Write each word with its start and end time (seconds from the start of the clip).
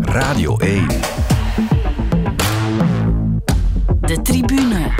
Radio 0.00 0.56
1. 0.56 0.86
De 4.00 4.22
tribune. 4.22 4.90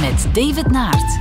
Met 0.00 0.28
David 0.32 0.70
Naert. 0.70 1.18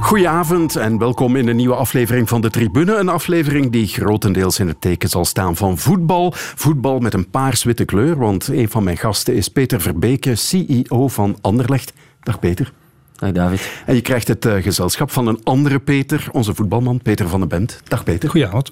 Goedenavond 0.00 0.76
en 0.76 0.98
welkom 0.98 1.36
in 1.36 1.48
een 1.48 1.56
nieuwe 1.56 1.74
aflevering 1.74 2.28
van 2.28 2.40
De 2.40 2.50
Tribune. 2.50 2.96
Een 2.96 3.08
aflevering 3.08 3.72
die 3.72 3.86
grotendeels 3.86 4.58
in 4.58 4.68
het 4.68 4.80
teken 4.80 5.08
zal 5.08 5.24
staan 5.24 5.56
van 5.56 5.78
voetbal. 5.78 6.32
Voetbal 6.34 6.98
met 6.98 7.14
een 7.14 7.30
paars-witte 7.30 7.84
kleur, 7.84 8.16
want 8.16 8.48
een 8.48 8.68
van 8.68 8.84
mijn 8.84 8.96
gasten 8.96 9.34
is 9.34 9.48
Peter 9.48 9.80
Verbeke, 9.80 10.34
CEO 10.34 11.08
van 11.08 11.38
Anderlecht. 11.40 11.92
Dag 12.20 12.38
Peter. 12.38 12.72
Dag 13.16 13.32
David. 13.32 13.82
En 13.86 13.94
je 13.94 14.00
krijgt 14.00 14.28
het 14.28 14.44
uh, 14.44 14.54
gezelschap 14.62 15.10
van 15.10 15.26
een 15.26 15.40
andere 15.44 15.78
Peter, 15.78 16.28
onze 16.32 16.54
voetbalman 16.54 17.02
Peter 17.02 17.28
van 17.28 17.40
den 17.40 17.48
Bent. 17.48 17.80
Dag 17.88 18.04
Peter. 18.04 18.30
Goedenavond. 18.30 18.70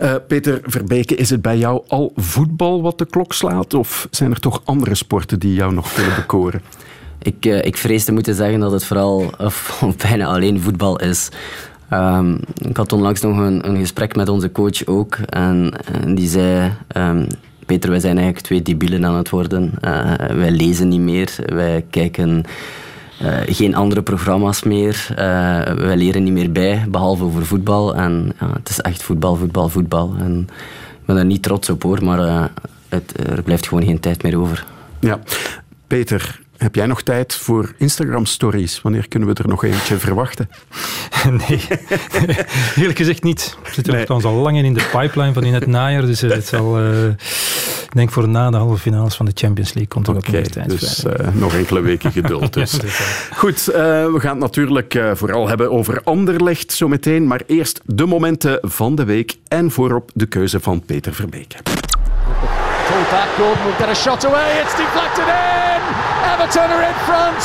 Uh, 0.00 0.14
Peter 0.28 0.60
Verbeke, 0.62 1.14
is 1.14 1.30
het 1.30 1.42
bij 1.42 1.58
jou 1.58 1.82
al 1.88 2.12
voetbal 2.16 2.82
wat 2.82 2.98
de 2.98 3.06
klok 3.06 3.32
slaat? 3.32 3.74
Of 3.74 4.08
zijn 4.10 4.30
er 4.30 4.40
toch 4.40 4.62
andere 4.64 4.94
sporten 4.94 5.38
die 5.38 5.54
jou 5.54 5.74
nog 5.74 5.92
kunnen 5.92 6.14
bekoren? 6.14 6.62
Ik, 7.22 7.46
uh, 7.46 7.64
ik 7.64 7.76
vrees 7.76 8.04
te 8.04 8.12
moeten 8.12 8.34
zeggen 8.34 8.60
dat 8.60 8.72
het 8.72 8.84
vooral, 8.84 9.32
of, 9.38 9.78
of 9.86 9.96
bijna 9.96 10.26
alleen 10.26 10.60
voetbal 10.60 11.00
is. 11.00 11.28
Um, 11.92 12.40
ik 12.54 12.76
had 12.76 12.92
onlangs 12.92 13.20
nog 13.20 13.38
een, 13.38 13.68
een, 13.68 13.76
gesprek 13.76 14.16
met 14.16 14.28
onze 14.28 14.52
coach 14.52 14.86
ook. 14.86 15.16
En, 15.16 15.72
en 16.02 16.14
die 16.14 16.28
zei... 16.28 16.72
Um, 16.96 17.26
Peter, 17.66 17.90
wij 17.90 18.00
zijn 18.00 18.16
eigenlijk 18.16 18.46
twee 18.46 18.62
debielen 18.62 19.06
aan 19.06 19.16
het 19.16 19.30
worden. 19.30 19.72
Uh, 19.80 20.14
wij 20.14 20.50
lezen 20.50 20.88
niet 20.88 21.00
meer. 21.00 21.34
Wij 21.46 21.84
kijken 21.90 22.44
geen 23.46 23.74
andere 23.74 24.02
programma's 24.02 24.62
meer. 24.62 25.06
Uh, 25.10 25.16
wij 25.62 25.96
leren 25.96 26.24
niet 26.24 26.32
meer 26.32 26.52
bij, 26.52 26.84
behalve 26.88 27.24
over 27.24 27.46
voetbal. 27.46 27.94
En 27.94 28.32
het 28.38 28.68
is 28.68 28.80
echt 28.80 29.02
voetbal, 29.02 29.36
voetbal, 29.36 29.68
voetbal. 29.68 30.14
En 30.18 30.48
ik 31.00 31.06
ben 31.06 31.16
er 31.16 31.24
niet 31.24 31.42
trots 31.42 31.70
op 31.70 31.82
hoor, 31.82 32.04
maar 32.04 32.18
uh, 32.18 32.44
het, 32.88 33.28
er 33.28 33.42
blijft 33.42 33.68
gewoon 33.68 33.84
geen 33.84 34.00
tijd 34.00 34.22
meer 34.22 34.38
over. 34.38 34.64
Ja, 35.00 35.20
Peter, 35.86 36.40
heb 36.64 36.74
jij 36.74 36.86
nog 36.86 37.02
tijd 37.02 37.34
voor 37.34 37.74
Instagram-stories? 37.78 38.82
Wanneer 38.82 39.08
kunnen 39.08 39.28
we 39.28 39.34
er 39.34 39.48
nog 39.48 39.64
eentje 39.64 39.98
verwachten? 39.98 40.48
Nee, 41.24 41.60
eerlijk 42.76 42.98
gezegd 42.98 43.22
niet. 43.22 43.56
We 43.62 43.72
zitten 43.72 43.94
nee. 43.94 44.06
al 44.06 44.32
lang 44.32 44.56
in 44.56 44.74
de 44.74 44.88
pipeline 44.92 45.32
van 45.32 45.44
in 45.44 45.54
het 45.54 45.66
najaar. 45.66 46.06
Dus 46.06 46.20
het 46.20 46.46
zal, 46.46 46.80
uh, 46.80 47.06
ik 47.06 47.90
denk 47.94 48.10
voor 48.10 48.28
na 48.28 48.50
de 48.50 48.56
halve 48.56 48.76
finales 48.76 49.14
van 49.14 49.26
de 49.26 49.32
Champions 49.34 49.72
League 49.72 49.92
komt 49.92 50.06
er 50.06 50.16
okay, 50.16 50.28
ook 50.28 50.44
nog 50.44 50.52
tijd 50.52 50.70
Dus 50.70 51.04
uh, 51.04 51.12
nog 51.32 51.54
enkele 51.54 51.80
weken 51.80 52.12
geduld. 52.22 52.52
Dus. 52.52 52.80
Goed, 53.36 53.68
uh, 53.68 53.74
we 54.12 54.16
gaan 54.20 54.30
het 54.30 54.40
natuurlijk 54.40 55.00
vooral 55.14 55.48
hebben 55.48 55.70
over 55.70 56.00
Anderlecht 56.02 56.72
zometeen. 56.72 57.26
Maar 57.26 57.42
eerst 57.46 57.80
de 57.84 58.06
momenten 58.06 58.58
van 58.62 58.94
de 58.94 59.04
week 59.04 59.36
en 59.48 59.70
voorop 59.70 60.10
de 60.14 60.26
keuze 60.26 60.60
van 60.60 60.82
Peter 60.84 61.14
Verbeke. 61.14 61.56
Gordon 63.38 63.62
will 63.66 63.78
get 63.78 63.90
a 63.90 63.94
shot 63.94 64.22
away. 64.24 64.58
It's 64.58 64.74
deflected 64.74 65.26
in. 65.26 65.80
Everton 66.34 66.70
are 66.70 66.82
in 66.82 66.98
front. 67.06 67.42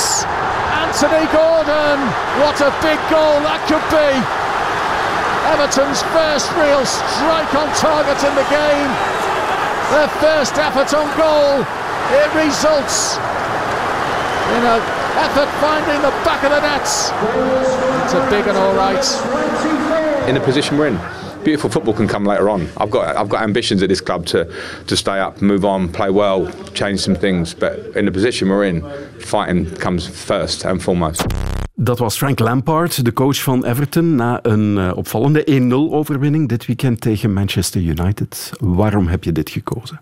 Anthony 0.81 1.25
Gordon. 1.29 1.97
What 2.41 2.57
a 2.61 2.73
big 2.81 2.97
goal 3.09 3.37
that 3.45 3.61
could 3.69 3.85
be. 3.93 4.09
Everton's 5.53 6.01
first 6.09 6.49
real 6.57 6.81
strike 6.85 7.53
on 7.53 7.69
target 7.77 8.17
in 8.21 8.33
the 8.33 8.47
game. 8.49 8.89
Their 9.93 10.09
first 10.17 10.57
effort 10.57 10.93
on 10.93 11.05
goal. 11.17 11.61
It 12.17 12.29
results 12.33 13.17
in 14.57 14.61
an 14.65 14.81
effort 15.21 15.49
finding 15.61 16.01
the 16.01 16.13
back 16.25 16.41
of 16.45 16.49
the 16.49 16.61
nets. 16.61 17.13
It's 18.05 18.13
a 18.13 18.25
big 18.29 18.47
and 18.47 18.57
all 18.57 18.73
right. 18.73 19.05
In 20.27 20.33
the 20.33 20.41
position 20.41 20.77
we're 20.77 20.87
in 20.87 21.28
beautiful 21.43 21.69
football 21.69 21.93
can 21.93 22.07
come 22.07 22.25
later 22.29 22.49
on. 22.49 22.61
I've 22.77 22.89
got 22.89 23.15
I've 23.15 23.29
got 23.29 23.41
ambitions 23.41 23.81
at 23.81 23.89
this 23.89 24.03
club 24.03 24.25
to 24.25 24.47
to 24.85 24.95
stay 24.95 25.19
up, 25.19 25.41
move 25.41 25.65
on, 25.65 25.89
play 25.89 26.09
well, 26.09 26.47
change 26.73 26.97
some 26.97 27.17
things. 27.17 27.55
But 27.55 27.73
in 27.95 28.05
the 28.05 28.11
position 28.11 28.49
we're 28.49 28.67
in, 28.67 28.83
fighting 29.19 29.65
comes 29.77 30.07
first 30.07 30.65
and 30.65 30.81
foremost. 30.81 31.25
Dat 31.81 31.99
was 31.99 32.17
Frank 32.17 32.39
Lampard, 32.39 33.05
de 33.05 33.13
coach 33.13 33.41
van 33.41 33.65
Everton, 33.65 34.15
na 34.15 34.39
een 34.41 34.77
uh, 34.77 34.91
opvallende 34.95 35.43
1-0-overwinning 35.51 36.47
dit 36.47 36.65
weekend 36.65 37.01
tegen 37.01 37.33
Manchester 37.33 37.81
United. 37.81 38.51
Waarom 38.59 39.07
heb 39.07 39.23
je 39.23 39.31
dit 39.31 39.49
gekozen? 39.49 39.99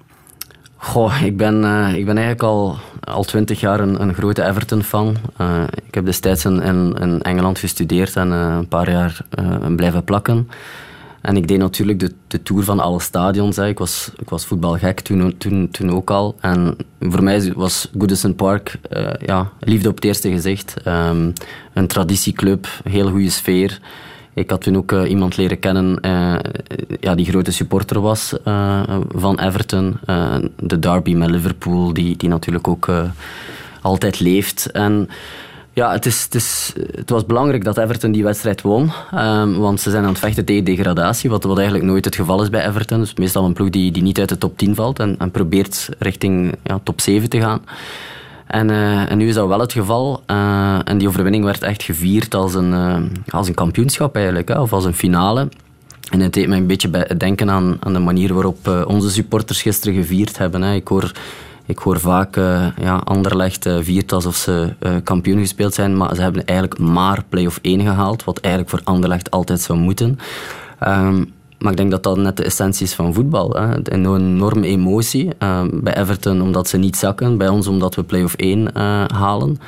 Goh, 0.75 1.22
ik 1.23 1.38
ben, 1.38 1.63
uh, 1.63 1.94
ik 1.94 2.06
ben 2.06 2.17
eigenlijk 2.17 2.44
al, 2.44 2.78
al 3.00 3.23
twintig 3.23 3.59
jaar 3.59 3.79
een, 3.79 4.01
een 4.01 4.13
grote 4.13 4.44
Everton-fan. 4.44 5.16
Uh, 5.41 5.63
ik 5.85 5.94
heb 5.95 6.06
destijds 6.06 6.45
in, 6.45 6.61
in, 6.61 6.97
in 7.00 7.22
Engeland 7.22 7.59
gestudeerd 7.59 8.16
en 8.16 8.31
een 8.31 8.67
paar 8.67 8.91
jaar 8.91 9.22
blijven 9.75 10.03
plakken. 10.03 10.50
En 11.27 11.38
ik 11.38 11.47
deed 11.47 11.57
natuurlijk 11.57 11.99
de, 11.99 12.11
de 12.27 12.43
tour 12.43 12.63
van 12.63 12.79
alle 12.79 12.99
stadions. 12.99 13.55
Hè. 13.55 13.67
Ik, 13.67 13.77
was, 13.77 14.11
ik 14.19 14.29
was 14.29 14.45
voetbalgek 14.45 14.99
toen, 14.99 15.38
toen, 15.38 15.69
toen 15.71 15.91
ook 15.91 16.11
al. 16.11 16.35
En 16.39 16.75
voor 16.99 17.23
mij 17.23 17.53
was 17.55 17.89
Goodison 17.97 18.35
Park 18.35 18.75
uh, 18.89 19.07
ja, 19.25 19.51
liefde 19.59 19.89
op 19.89 19.95
het 19.95 20.03
eerste 20.03 20.29
gezicht. 20.29 20.75
Um, 20.85 21.33
een 21.73 21.87
traditieclub, 21.87 22.67
heel 22.83 23.09
goede 23.09 23.29
sfeer. 23.29 23.79
Ik 24.33 24.49
had 24.49 24.61
toen 24.61 24.77
ook 24.77 24.91
uh, 24.91 25.09
iemand 25.09 25.37
leren 25.37 25.59
kennen 25.59 25.99
uh, 26.01 26.35
ja, 26.99 27.16
die 27.16 27.25
grote 27.25 27.51
supporter 27.51 28.01
was 28.01 28.33
van 29.09 29.39
Everton. 29.39 29.99
de 30.59 30.79
derby 30.79 31.13
met 31.13 31.29
Liverpool, 31.29 31.93
die, 31.93 32.17
die 32.17 32.29
natuurlijk 32.29 32.67
ook 32.67 32.91
altijd 33.81 34.19
leeft. 34.19 34.71
En 34.71 35.09
ja, 35.77 35.91
het, 35.91 36.05
is, 36.05 36.23
het, 36.23 36.35
is, 36.35 36.73
het 36.91 37.09
was 37.09 37.25
belangrijk 37.25 37.63
dat 37.63 37.77
Everton 37.77 38.11
die 38.11 38.23
wedstrijd 38.23 38.61
won. 38.61 38.91
Um, 39.13 39.57
want 39.57 39.81
ze 39.81 39.89
zijn 39.89 40.03
aan 40.03 40.09
het 40.09 40.19
vechten 40.19 40.45
tegen 40.45 40.63
degradatie, 40.63 41.29
wat, 41.29 41.43
wat 41.43 41.57
eigenlijk 41.57 41.88
nooit 41.88 42.05
het 42.05 42.15
geval 42.15 42.41
is 42.41 42.49
bij 42.49 42.67
Everton. 42.67 42.99
Dus 42.99 43.13
meestal 43.13 43.45
een 43.45 43.53
ploeg 43.53 43.69
die, 43.69 43.91
die 43.91 44.03
niet 44.03 44.19
uit 44.19 44.29
de 44.29 44.37
top 44.37 44.57
10 44.57 44.75
valt 44.75 44.99
en, 44.99 45.16
en 45.19 45.31
probeert 45.31 45.89
richting 45.99 46.55
ja, 46.63 46.79
top 46.83 47.01
7 47.01 47.29
te 47.29 47.39
gaan. 47.39 47.61
En, 48.47 48.69
uh, 48.69 49.11
en 49.11 49.17
nu 49.17 49.27
is 49.27 49.33
dat 49.33 49.47
wel 49.47 49.59
het 49.59 49.71
geval. 49.71 50.23
Uh, 50.27 50.79
en 50.83 50.97
die 50.97 51.07
overwinning 51.07 51.43
werd 51.43 51.63
echt 51.63 51.83
gevierd 51.83 52.35
als 52.35 52.53
een, 52.53 52.71
uh, 52.71 52.97
als 53.29 53.47
een 53.47 53.53
kampioenschap 53.53 54.16
eigenlijk, 54.16 54.47
hè, 54.47 54.59
of 54.59 54.73
als 54.73 54.85
een 54.85 54.93
finale. 54.93 55.49
En 56.11 56.19
het 56.19 56.33
deed 56.33 56.47
me 56.47 56.55
een 56.55 56.67
beetje 56.67 57.16
denken 57.17 57.49
aan, 57.49 57.77
aan 57.79 57.93
de 57.93 57.99
manier 57.99 58.33
waarop 58.33 58.85
onze 58.87 59.09
supporters 59.09 59.61
gisteren 59.61 59.95
gevierd 59.95 60.37
hebben. 60.37 60.61
Hè. 60.61 60.73
Ik 60.73 60.87
hoor 60.87 61.11
ik 61.67 61.78
hoor 61.78 62.00
vaak 62.00 62.35
uh, 62.38 62.67
ja, 62.78 62.95
Anderlecht 62.95 63.66
uh, 63.66 63.78
viert 63.81 64.11
alsof 64.11 64.35
ze 64.35 64.73
uh, 64.79 64.95
kampioen 65.03 65.39
gespeeld 65.39 65.73
zijn, 65.73 65.97
maar 65.97 66.16
ze 66.16 66.22
hebben 66.22 66.45
eigenlijk 66.45 66.79
maar 66.79 67.23
play-off 67.29 67.59
1 67.61 67.81
gehaald, 67.81 68.23
wat 68.23 68.39
eigenlijk 68.39 68.75
voor 68.75 68.94
Anderlecht 68.94 69.31
altijd 69.31 69.61
zou 69.61 69.79
moeten. 69.79 70.19
Um, 70.88 71.35
maar 71.57 71.72
ik 71.72 71.78
denk 71.78 71.91
dat 71.91 72.03
dat 72.03 72.17
net 72.17 72.38
de 72.38 72.44
essentie 72.44 72.85
is 72.85 72.94
van 72.94 73.13
voetbal. 73.13 73.50
Hè. 73.50 73.75
Een 73.75 74.16
enorme 74.16 74.67
emotie. 74.67 75.29
bij 75.73 75.97
Everton 75.97 76.41
omdat 76.41 76.67
ze 76.67 76.78
niet 76.78 76.95
zakken, 76.95 77.38
bij 77.38 77.47
ons 77.47 77.67
omdat 77.67 77.95
we 77.95 78.03
play-off 78.03 78.34
1 78.35 78.75
halen. 79.13 79.59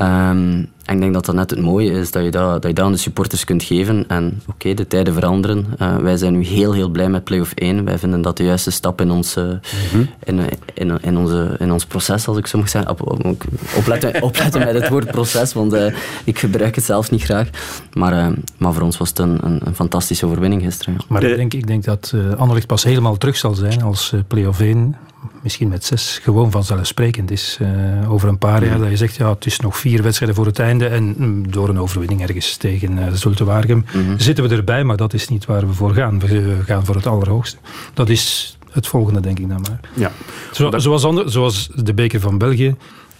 Um, 0.00 0.68
en 0.88 0.94
ik 0.94 1.00
denk 1.00 1.12
dat 1.12 1.24
dat 1.24 1.34
net 1.34 1.50
het 1.50 1.60
mooie 1.60 1.90
is, 1.90 2.10
dat 2.10 2.24
je 2.24 2.30
dat, 2.30 2.52
dat, 2.52 2.70
je 2.70 2.72
dat 2.72 2.84
aan 2.84 2.92
de 2.92 2.98
supporters 2.98 3.44
kunt 3.44 3.62
geven. 3.62 4.04
En 4.08 4.40
oké, 4.40 4.50
okay, 4.50 4.74
de 4.74 4.86
tijden 4.86 5.14
veranderen. 5.14 5.66
Uh, 5.82 5.96
wij 5.96 6.16
zijn 6.16 6.32
nu 6.32 6.44
heel, 6.44 6.72
heel 6.72 6.88
blij 6.88 7.08
met 7.08 7.24
Play-off 7.24 7.52
1. 7.54 7.84
Wij 7.84 7.98
vinden 7.98 8.22
dat 8.22 8.36
de 8.36 8.44
juiste 8.44 8.70
stap 8.70 9.00
in 9.00 9.10
ons, 9.10 9.36
uh, 9.36 9.44
mm-hmm. 9.44 10.08
in, 10.24 10.40
in, 10.74 11.00
in, 11.00 11.16
onze, 11.16 11.56
in 11.58 11.72
ons 11.72 11.86
proces, 11.86 12.28
als 12.28 12.36
ik 12.36 12.46
zo 12.46 12.58
mag 12.58 12.68
zeggen. 12.68 12.90
Op, 12.90 13.24
op, 13.24 13.44
opletten, 13.76 14.22
opletten 14.28 14.60
met 14.60 14.74
het 14.74 14.88
woord 14.88 15.10
proces, 15.10 15.52
want 15.52 15.74
uh, 15.74 15.94
ik 16.24 16.38
gebruik 16.38 16.74
het 16.74 16.84
zelf 16.84 17.10
niet 17.10 17.22
graag. 17.22 17.48
Maar, 17.92 18.32
maar 18.58 18.72
voor 18.72 18.82
ons 18.82 18.98
was 18.98 19.08
het 19.08 19.18
een, 19.18 19.38
een, 19.42 19.60
een 19.64 19.74
fantastische 19.74 20.26
overwinning 20.26 20.62
gisteren. 20.62 20.94
Ja. 20.94 21.04
Maar 21.08 21.22
ik 21.22 21.36
denk, 21.36 21.54
ik 21.54 21.66
denk 21.66 21.84
dat 21.84 22.12
uh, 22.14 22.34
Anderlecht 22.34 22.66
pas 22.66 22.84
helemaal 22.84 23.16
terug 23.16 23.36
zal 23.36 23.54
zijn 23.54 23.82
als 23.82 24.14
Play-off 24.28 24.60
1 24.60 24.96
misschien 25.42 25.68
met 25.68 25.84
zes, 25.84 26.20
gewoon 26.22 26.50
vanzelfsprekend 26.50 27.30
is. 27.30 27.58
Uh, 27.62 28.12
over 28.12 28.28
een 28.28 28.38
paar 28.38 28.64
jaar 28.64 28.78
dat 28.78 28.88
je 28.88 28.96
zegt, 28.96 29.16
ja, 29.16 29.30
het 29.30 29.46
is 29.46 29.60
nog 29.60 29.78
vier 29.78 30.02
wedstrijden 30.02 30.36
voor 30.36 30.46
het 30.46 30.58
einde 30.58 30.86
en 30.86 31.14
mm, 31.16 31.50
door 31.50 31.68
een 31.68 31.80
overwinning 31.80 32.22
ergens 32.22 32.56
tegen 32.56 32.98
uh, 32.98 33.12
Zulte 33.12 33.44
Waregem 33.44 33.84
mm-hmm. 33.92 34.18
zitten 34.18 34.48
we 34.48 34.56
erbij, 34.56 34.84
maar 34.84 34.96
dat 34.96 35.14
is 35.14 35.28
niet 35.28 35.46
waar 35.46 35.66
we 35.66 35.74
voor 35.74 35.94
gaan. 35.94 36.18
We 36.18 36.58
gaan 36.64 36.84
voor 36.84 36.94
het 36.94 37.06
allerhoogste. 37.06 37.56
Dat 37.94 38.08
is 38.08 38.56
het 38.70 38.86
volgende, 38.86 39.20
denk 39.20 39.38
ik 39.38 39.48
dan 39.48 39.60
maar. 39.60 39.80
Ja. 39.94 40.12
Zo, 40.52 40.78
zoals, 40.78 41.04
ander, 41.04 41.30
zoals 41.30 41.68
de 41.74 41.94
beker 41.94 42.20
van 42.20 42.38
België 42.38 42.76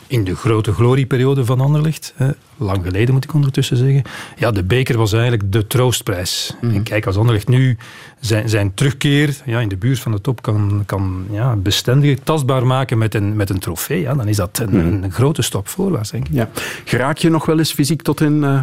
in 0.08 0.25
de 0.25 0.37
grote 0.37 0.72
glorieperiode 0.72 1.44
van 1.44 1.60
Anderlecht. 1.60 2.12
Hè, 2.16 2.31
lang 2.56 2.84
geleden 2.84 3.14
moet 3.14 3.25
ik 3.25 3.34
ondertussen 3.34 3.76
zeggen. 3.76 4.02
Ja, 4.37 4.50
de 4.50 4.64
beker 4.64 4.96
was 4.96 5.12
eigenlijk 5.12 5.52
de 5.52 5.66
troostprijs. 5.66 6.56
Mm. 6.60 6.75
En 6.75 6.82
kijk, 6.82 7.06
als 7.06 7.16
Anderlecht 7.16 7.49
nu 7.49 7.76
zijn, 8.20 8.49
zijn 8.49 8.75
terugkeer 8.75 9.37
ja, 9.44 9.60
in 9.60 9.69
de 9.69 9.76
buurt 9.76 9.99
van 9.99 10.12
de 10.12 10.20
top 10.20 10.43
kan, 10.43 10.82
kan 10.87 11.26
ja, 11.31 11.56
bestendig, 11.56 12.19
tastbaar 12.19 12.66
maken 12.66 12.99
met 12.99 13.14
een, 13.14 13.37
met 13.37 13.50
een 13.50 13.58
trofee, 13.58 14.00
ja, 14.00 14.14
dan 14.14 14.28
is 14.28 14.37
dat 14.37 14.58
een, 14.58 14.70
mm. 14.70 15.02
een 15.02 15.12
grote 15.12 15.43
stap 15.43 15.69
voorwaarts, 15.69 16.10
denk 16.10 16.28
ik. 16.28 16.34
Ja. 16.34 16.49
Geraak 16.84 17.19
je 17.19 17.31
nog 17.31 17.46
wel 17.46 17.58
eens 17.58 17.72
fysiek 17.72 18.02
tot 18.02 18.20
in... 18.20 18.43
Uh... 18.43 18.60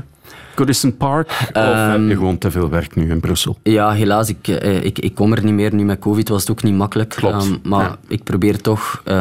Goodison 0.55 0.97
Park? 0.97 1.27
Of 1.53 1.55
um, 1.55 1.91
heb 1.91 2.07
je 2.07 2.15
gewoon 2.15 2.37
te 2.37 2.51
veel 2.51 2.69
werk 2.69 2.95
nu 2.95 3.09
in 3.09 3.19
Brussel? 3.19 3.57
Ja, 3.63 3.91
helaas. 3.91 4.29
Ik, 4.29 4.47
uh, 4.47 4.83
ik, 4.83 4.99
ik 4.99 5.15
kom 5.15 5.33
er 5.33 5.43
niet 5.43 5.53
meer. 5.53 5.73
Nu 5.73 5.83
met 5.83 5.99
COVID 5.99 6.29
was 6.29 6.41
het 6.41 6.51
ook 6.51 6.63
niet 6.63 6.73
makkelijk. 6.73 7.09
Klopt. 7.09 7.45
Um, 7.45 7.59
maar 7.63 7.83
ja. 7.83 7.97
ik 8.07 8.23
probeer 8.23 8.61
toch 8.61 9.01
uh, 9.05 9.13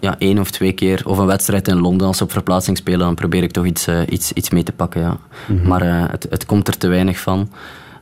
ja, 0.00 0.18
één 0.18 0.38
of 0.38 0.50
twee 0.50 0.72
keer, 0.72 1.02
of 1.04 1.18
een 1.18 1.26
wedstrijd 1.26 1.68
in 1.68 1.80
Londen 1.80 2.06
als 2.06 2.16
ze 2.16 2.24
op 2.24 2.32
verplaatsing 2.32 2.76
spelen, 2.76 2.98
dan 2.98 3.14
probeer 3.14 3.42
ik 3.42 3.52
toch 3.52 3.64
iets, 3.64 3.88
uh, 3.88 4.00
iets, 4.08 4.32
iets 4.32 4.50
mee 4.50 4.62
te 4.62 4.72
pakken. 4.72 5.00
Ja. 5.00 5.16
Mm 5.46 5.58
-hmm. 5.58 5.68
Maar 5.68 6.10
het, 6.10 6.26
het 6.30 6.46
komt 6.46 6.68
er 6.68 6.78
te 6.78 6.88
weinig 6.88 7.18
van. 7.18 7.48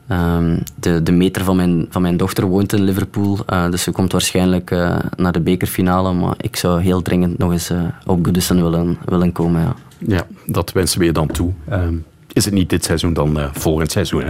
Ehm, 0.07 0.57
de, 0.75 1.03
de 1.03 1.11
meter 1.11 1.43
van 1.43 1.55
mijn, 1.55 1.85
van 1.89 2.01
mijn 2.01 2.17
dochter 2.17 2.45
woont 2.45 2.73
in 2.73 2.83
Liverpool, 2.83 3.37
uh, 3.49 3.69
dus 3.69 3.83
ze 3.83 3.91
komt 3.91 4.11
waarschijnlijk 4.11 4.71
uh, 4.71 4.95
naar 5.15 5.31
de 5.31 5.39
bekerfinale. 5.39 6.13
Maar 6.13 6.35
ik 6.37 6.55
zou 6.55 6.81
heel 6.81 7.01
dringend 7.01 7.37
nog 7.37 7.51
eens 7.51 7.71
uh, 7.71 7.81
op 8.05 8.25
Goodison 8.25 8.61
willen, 8.61 8.97
willen 9.05 9.31
komen. 9.31 9.61
Ja. 9.61 9.75
ja, 9.97 10.25
dat 10.45 10.71
wensen 10.71 10.99
we 10.99 11.05
je 11.05 11.11
dan 11.11 11.27
toe. 11.27 11.51
Um, 11.71 12.05
is 12.37 12.45
het 12.45 12.53
niet 12.53 12.69
dit 12.69 12.85
seizoen, 12.85 13.13
dan 13.13 13.49
volgend 13.53 13.91
seizoen. 13.91 14.23
Hè? 14.23 14.29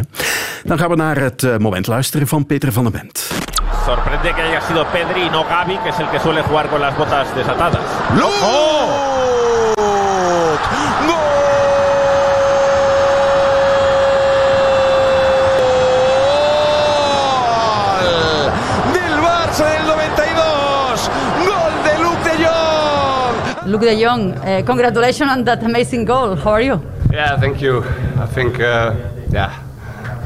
Dan 0.64 0.78
gaan 0.78 0.90
we 0.90 0.96
naar 0.96 1.18
het 1.18 1.60
moment 1.60 1.88
luisteren 1.88 2.28
van 2.28 2.46
Peter 2.46 2.72
van 2.72 2.84
den 2.84 2.92
Bent. 2.92 3.30
Sorprende 3.86 4.34
que 4.34 4.42
haya 4.42 4.62
sido 4.62 4.86
Pedri 4.92 5.22
y 5.22 5.30
no 5.30 5.44
Gavi, 5.44 5.78
que 5.84 5.90
es 5.90 6.00
el 6.00 6.10
que 6.10 6.20
suele 6.20 6.42
jugar 6.42 6.70
con 6.70 6.80
las 6.80 6.96
botas 6.98 7.28
desatadas. 7.36 7.82
¡Oh! 8.22 9.18
Luke 23.68 23.86
de 23.86 24.06
Jong, 24.06 24.32
uh, 24.32 24.64
congratulations 24.66 25.30
on 25.30 25.44
that 25.44 25.62
amazing 25.62 26.06
goal. 26.06 26.38
How 26.38 26.52
are 26.52 26.62
you? 26.62 26.82
Yeah, 27.18 27.36
thank 27.40 27.64
you. 27.64 27.84
I 28.20 28.28
think, 28.28 28.60
uh, 28.60 28.94
yeah, 29.32 29.60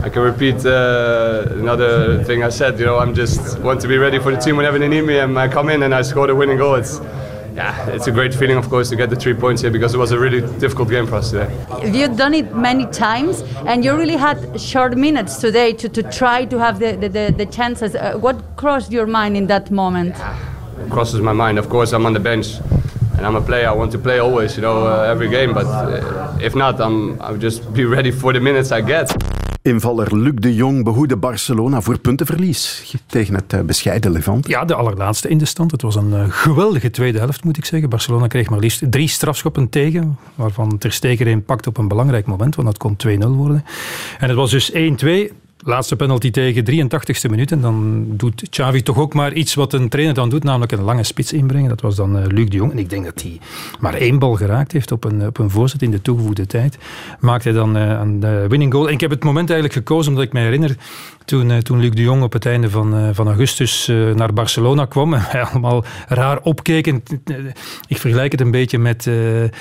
I 0.03 0.09
can 0.09 0.23
repeat 0.23 0.65
uh, 0.65 1.45
another 1.51 2.21
thing 2.25 2.43
I 2.43 2.49
said. 2.49 2.77
You 2.77 2.85
know, 2.85 2.99
I'm 2.99 3.15
just 3.15 3.59
want 3.59 3.79
to 3.79 3.87
be 3.87 3.97
ready 3.97 4.19
for 4.19 4.29
the 4.35 4.41
team 4.41 4.57
whenever 4.57 4.77
they 4.77 4.89
need 4.89 5.03
me, 5.03 5.17
and 5.19 5.39
I 5.39 5.47
come 5.47 5.69
in 5.69 5.83
and 5.83 5.95
I 5.95 6.01
score 6.01 6.27
the 6.27 6.35
winning 6.35 6.57
goal. 6.57 6.75
It's 6.75 6.99
yeah, 7.55 7.87
it's 7.91 8.07
a 8.07 8.11
great 8.11 8.33
feeling, 8.33 8.57
of 8.57 8.67
course, 8.67 8.89
to 8.89 8.97
get 8.97 9.09
the 9.09 9.15
three 9.15 9.33
points 9.33 9.61
here 9.61 9.71
because 9.71 9.93
it 9.93 9.99
was 9.99 10.11
a 10.11 10.19
really 10.19 10.41
difficult 10.59 10.89
game 10.89 11.07
for 11.07 11.15
us 11.15 11.31
today. 11.31 11.49
You've 11.85 12.17
done 12.17 12.33
it 12.33 12.53
many 12.53 12.85
times, 12.87 13.39
and 13.65 13.85
you 13.85 13.95
really 13.95 14.17
had 14.17 14.59
short 14.59 14.97
minutes 14.97 15.37
today 15.37 15.71
to, 15.71 15.87
to 15.87 16.03
try 16.03 16.43
to 16.43 16.59
have 16.59 16.79
the, 16.79 16.97
the, 16.97 17.07
the, 17.07 17.33
the 17.37 17.45
chances. 17.45 17.95
Uh, 17.95 18.17
what 18.17 18.35
crossed 18.57 18.91
your 18.91 19.07
mind 19.07 19.37
in 19.37 19.47
that 19.47 19.71
moment? 19.71 20.15
Yeah, 20.17 20.37
crosses 20.89 21.21
my 21.21 21.31
mind. 21.31 21.57
Of 21.57 21.69
course, 21.69 21.93
I'm 21.93 22.05
on 22.05 22.11
the 22.11 22.19
bench 22.19 22.59
and 23.17 23.27
I'm 23.27 23.35
a 23.35 23.41
player. 23.41 23.73
I 23.73 23.75
want 23.75 23.91
to 23.91 23.99
play 23.99 24.19
always, 24.19 24.55
you 24.55 24.61
know, 24.61 24.87
uh, 24.87 25.11
every 25.11 25.29
game. 25.29 25.53
But 25.53 25.65
uh, 25.65 26.45
if 26.45 26.53
not, 26.53 26.79
I'm 26.79 27.17
I'll 27.19 27.41
just 27.41 27.73
be 27.73 27.85
ready 27.85 28.11
for 28.11 28.33
the 28.33 28.39
minutes 28.39 28.71
I 28.71 28.81
get. 28.81 29.15
Invaller 29.63 30.17
Luc 30.17 30.33
de 30.35 30.55
Jong 30.55 30.83
behoede 30.83 31.15
Barcelona 31.15 31.81
voor 31.81 31.99
puntenverlies 31.99 32.95
tegen 33.05 33.33
het 33.33 33.53
uh, 33.53 33.61
bescheiden 33.61 34.11
Levante. 34.11 34.49
Ja, 34.49 34.65
de 34.65 34.75
allerlaatste 34.75 35.29
in 35.29 35.37
de 35.37 35.45
stand. 35.45 35.71
Het 35.71 35.81
was 35.81 35.95
een 35.95 36.09
uh, 36.09 36.23
geweldige 36.29 36.89
tweede 36.89 37.19
helft, 37.19 37.43
moet 37.43 37.57
ik 37.57 37.65
zeggen. 37.65 37.89
Barcelona 37.89 38.27
kreeg 38.27 38.49
maar 38.49 38.59
liefst 38.59 38.91
drie 38.91 39.07
strafschoppen 39.07 39.69
tegen, 39.69 40.17
waarvan 40.35 40.77
Ter 40.77 40.91
Stegen 40.91 41.27
een 41.27 41.45
pakt 41.45 41.67
op 41.67 41.77
een 41.77 41.87
belangrijk 41.87 42.25
moment, 42.25 42.55
want 42.55 42.67
dat 42.67 42.77
kon 42.77 42.97
2-0 43.07 43.27
worden. 43.27 43.65
En 44.19 44.27
het 44.27 44.37
was 44.37 44.51
dus 44.51 44.71
1-2. 44.71 44.75
Laatste 45.63 45.95
penalty 45.95 46.31
tegen 46.31 46.89
83ste 46.89 47.29
minuut. 47.29 47.51
En 47.51 47.61
dan 47.61 48.05
doet 48.07 48.49
Xavi 48.49 48.81
toch 48.81 48.97
ook 48.97 49.13
maar 49.13 49.33
iets 49.33 49.53
wat 49.53 49.73
een 49.73 49.89
trainer 49.89 50.13
dan 50.13 50.29
doet, 50.29 50.43
namelijk 50.43 50.71
een 50.71 50.81
lange 50.81 51.03
spits 51.03 51.33
inbrengen. 51.33 51.69
Dat 51.69 51.81
was 51.81 51.95
dan 51.95 52.17
uh, 52.17 52.25
Luc 52.25 52.49
de 52.49 52.57
Jong. 52.57 52.71
En 52.71 52.79
ik 52.79 52.89
denk 52.89 53.05
dat 53.05 53.21
hij 53.21 53.39
maar 53.79 53.93
één 53.93 54.19
bal 54.19 54.35
geraakt 54.35 54.71
heeft 54.71 54.91
op 54.91 55.03
een, 55.03 55.25
op 55.27 55.37
een 55.37 55.49
voorzet 55.49 55.81
in 55.81 55.91
de 55.91 56.01
toegevoegde 56.01 56.45
tijd. 56.45 56.77
Maakte 57.19 57.49
hij 57.49 57.57
dan 57.57 57.75
een 57.75 58.19
de 58.19 58.45
winning 58.49 58.73
goal. 58.73 58.87
En 58.87 58.93
ik 58.93 59.01
heb 59.01 59.09
het 59.09 59.23
moment 59.23 59.49
eigenlijk 59.49 59.79
gekozen 59.79 60.11
omdat 60.11 60.27
ik 60.27 60.33
me 60.33 60.39
herinner 60.39 60.75
toen, 61.25 61.49
uh, 61.49 61.57
toen 61.57 61.79
Luc 61.79 61.91
de 61.91 62.01
Jong 62.01 62.23
op 62.23 62.33
het 62.33 62.45
einde 62.45 62.69
van, 62.69 63.15
van 63.15 63.27
augustus 63.27 63.91
naar 64.15 64.33
Barcelona 64.33 64.85
kwam 64.85 65.13
en 65.13 65.27
wij 65.31 65.43
allemaal 65.43 65.83
raar 66.07 66.39
opkeken. 66.41 67.03
Ik 67.87 67.97
vergelijk 67.97 68.31
het 68.31 68.41
een 68.41 68.51
beetje 68.51 68.77
met 68.77 69.03
de 69.03 69.51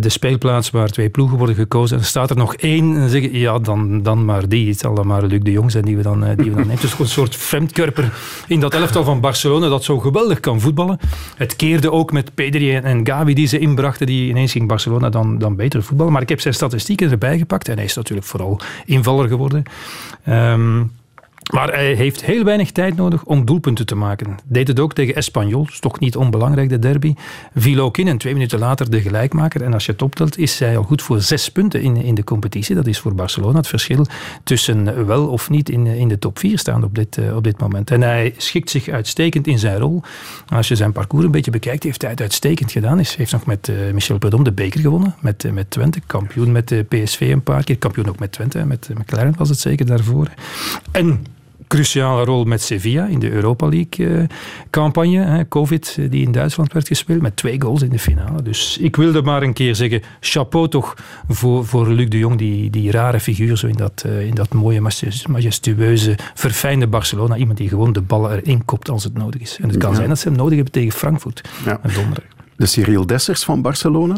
speelplaats 0.00 0.70
waar 0.70 0.88
twee 0.88 1.08
ploegen 1.08 1.38
worden 1.38 1.54
gekozen. 1.54 1.98
En 1.98 2.04
staat 2.04 2.30
er 2.30 2.36
nog 2.36 2.54
één 2.54 2.96
en 2.96 3.08
zeggen, 3.08 3.38
ja, 3.38 3.58
dan, 3.58 4.02
dan 4.02 4.24
maar 4.24 4.48
die. 4.48 4.68
Het 4.68 4.78
zal 4.78 4.94
dan 4.94 5.06
maar 5.06 5.22
Luc 5.22 5.40
de 5.42 5.52
Jong 5.52 5.70
zijn 5.70 5.84
die 5.84 5.96
we 5.96 6.02
dan, 6.02 6.20
die 6.20 6.50
we 6.50 6.56
dan 6.56 6.66
nemen. 6.66 6.80
Dus 6.80 6.98
een 6.98 7.06
soort 7.06 7.36
vreemdkörper 7.36 8.12
in 8.46 8.60
dat 8.60 8.74
elftal 8.74 9.04
van 9.04 9.20
Barcelona 9.20 9.68
dat 9.68 9.84
zo 9.84 9.98
geweldig 9.98 10.40
kan 10.40 10.60
voetballen. 10.60 10.98
Het 11.36 11.56
keerde 11.56 11.92
ook 11.92 12.12
met 12.12 12.34
Pedri 12.34 12.76
en 12.76 13.06
Gavi 13.06 13.34
die 13.34 13.46
ze 13.46 13.58
inbrachten, 13.58 14.06
die 14.06 14.28
ineens 14.28 14.52
ging 14.52 14.68
Barcelona 14.68 15.08
dan, 15.08 15.38
dan 15.38 15.56
beter 15.56 15.82
voetballen. 15.82 16.12
Maar 16.12 16.22
ik 16.22 16.28
heb 16.28 16.40
zijn 16.40 16.54
statistieken 16.54 17.10
erbij 17.10 17.38
gepakt 17.38 17.68
en 17.68 17.76
hij 17.76 17.84
is 17.84 17.94
natuurlijk 17.94 18.26
vooral 18.26 18.60
invaller 18.84 19.28
geworden. 19.28 19.62
Um, 20.28 20.90
maar 21.50 21.68
hij 21.68 21.92
heeft 21.94 22.24
heel 22.24 22.44
weinig 22.44 22.72
tijd 22.72 22.96
nodig 22.96 23.24
om 23.24 23.44
doelpunten 23.44 23.86
te 23.86 23.94
maken. 23.94 24.36
Deed 24.44 24.68
het 24.68 24.80
ook 24.80 24.94
tegen 24.94 25.14
Espanyol, 25.14 25.66
is 25.70 25.80
toch 25.80 26.00
niet 26.00 26.16
onbelangrijk 26.16 26.68
de 26.68 26.78
derby. 26.78 27.14
Viel 27.54 27.80
ook 27.80 27.98
in 27.98 28.08
en 28.08 28.18
twee 28.18 28.32
minuten 28.32 28.58
later 28.58 28.90
de 28.90 29.00
gelijkmaker. 29.00 29.62
En 29.62 29.72
als 29.72 29.86
je 29.86 29.92
het 29.92 30.02
optelt, 30.02 30.38
is 30.38 30.58
hij 30.58 30.76
al 30.76 30.82
goed 30.82 31.02
voor 31.02 31.20
zes 31.20 31.48
punten 31.48 31.82
in, 31.82 31.96
in 31.96 32.14
de 32.14 32.24
competitie. 32.24 32.74
Dat 32.74 32.86
is 32.86 32.98
voor 32.98 33.14
Barcelona 33.14 33.56
het 33.56 33.66
verschil 33.66 34.06
tussen 34.44 35.06
wel 35.06 35.28
of 35.28 35.50
niet 35.50 35.68
in, 35.68 35.86
in 35.86 36.08
de 36.08 36.18
top 36.18 36.38
vier 36.38 36.58
staan 36.58 36.84
op 36.84 36.94
dit, 36.94 37.18
op 37.34 37.44
dit 37.44 37.60
moment. 37.60 37.90
En 37.90 38.02
hij 38.02 38.34
schikt 38.36 38.70
zich 38.70 38.88
uitstekend 38.88 39.46
in 39.46 39.58
zijn 39.58 39.78
rol. 39.78 40.02
Als 40.48 40.68
je 40.68 40.76
zijn 40.76 40.92
parcours 40.92 41.24
een 41.24 41.30
beetje 41.30 41.50
bekijkt, 41.50 41.82
heeft 41.82 42.02
hij 42.02 42.10
het 42.10 42.20
uitstekend 42.20 42.72
gedaan. 42.72 42.96
Hij 42.96 43.06
heeft 43.16 43.32
nog 43.32 43.46
met 43.46 43.68
uh, 43.68 43.92
Michel 43.92 44.18
Predom 44.18 44.44
de 44.44 44.52
beker 44.52 44.80
gewonnen, 44.80 45.14
met, 45.20 45.44
uh, 45.44 45.52
met 45.52 45.70
Twente. 45.70 46.00
Kampioen 46.06 46.52
met 46.52 46.68
de 46.68 46.82
PSV 46.88 47.20
een 47.20 47.42
paar 47.42 47.64
keer. 47.64 47.78
Kampioen 47.78 48.08
ook 48.08 48.18
met 48.18 48.32
Twente, 48.32 48.64
met 48.64 48.90
McLaren 48.98 49.34
was 49.36 49.48
het 49.48 49.58
zeker 49.58 49.86
daarvoor. 49.86 50.28
En 50.90 51.24
cruciale 51.70 52.24
rol 52.24 52.44
met 52.44 52.62
Sevilla 52.62 53.06
in 53.06 53.18
de 53.18 53.30
Europa 53.30 53.68
League-campagne. 53.68 55.24
Eh, 55.24 55.40
Covid, 55.48 55.96
eh, 55.98 56.10
die 56.10 56.24
in 56.24 56.32
Duitsland 56.32 56.72
werd 56.72 56.86
gespeeld, 56.86 57.22
met 57.22 57.36
twee 57.36 57.60
goals 57.60 57.82
in 57.82 57.90
de 57.90 57.98
finale. 57.98 58.42
Dus 58.42 58.78
ik 58.80 58.96
wilde 58.96 59.22
maar 59.22 59.42
een 59.42 59.52
keer 59.52 59.74
zeggen, 59.74 60.02
chapeau 60.20 60.68
toch 60.68 60.94
voor, 61.28 61.66
voor 61.66 61.88
Luc 61.88 62.08
de 62.08 62.18
Jong, 62.18 62.38
die, 62.38 62.70
die 62.70 62.90
rare 62.90 63.20
figuur 63.20 63.56
zo 63.56 63.66
in 63.66 63.76
dat, 63.76 64.04
uh, 64.06 64.26
in 64.26 64.34
dat 64.34 64.52
mooie, 64.52 64.80
majestueuze, 65.28 66.18
verfijnde 66.34 66.86
Barcelona. 66.86 67.36
Iemand 67.36 67.58
die 67.58 67.68
gewoon 67.68 67.92
de 67.92 68.02
ballen 68.02 68.30
erin 68.30 68.64
kopt 68.64 68.90
als 68.90 69.04
het 69.04 69.14
nodig 69.14 69.40
is. 69.40 69.58
En 69.60 69.68
het 69.68 69.78
kan 69.78 69.94
zijn 69.94 70.08
dat 70.08 70.18
ze 70.18 70.28
hem 70.28 70.36
nodig 70.36 70.54
hebben 70.54 70.72
tegen 70.72 70.92
Frankfurt. 70.92 71.48
Ja. 71.64 71.80
donderdag 71.94 72.39
de 72.60 72.66
Cyril 72.66 73.06
Dessers 73.06 73.44
van 73.44 73.62
Barcelona? 73.62 74.16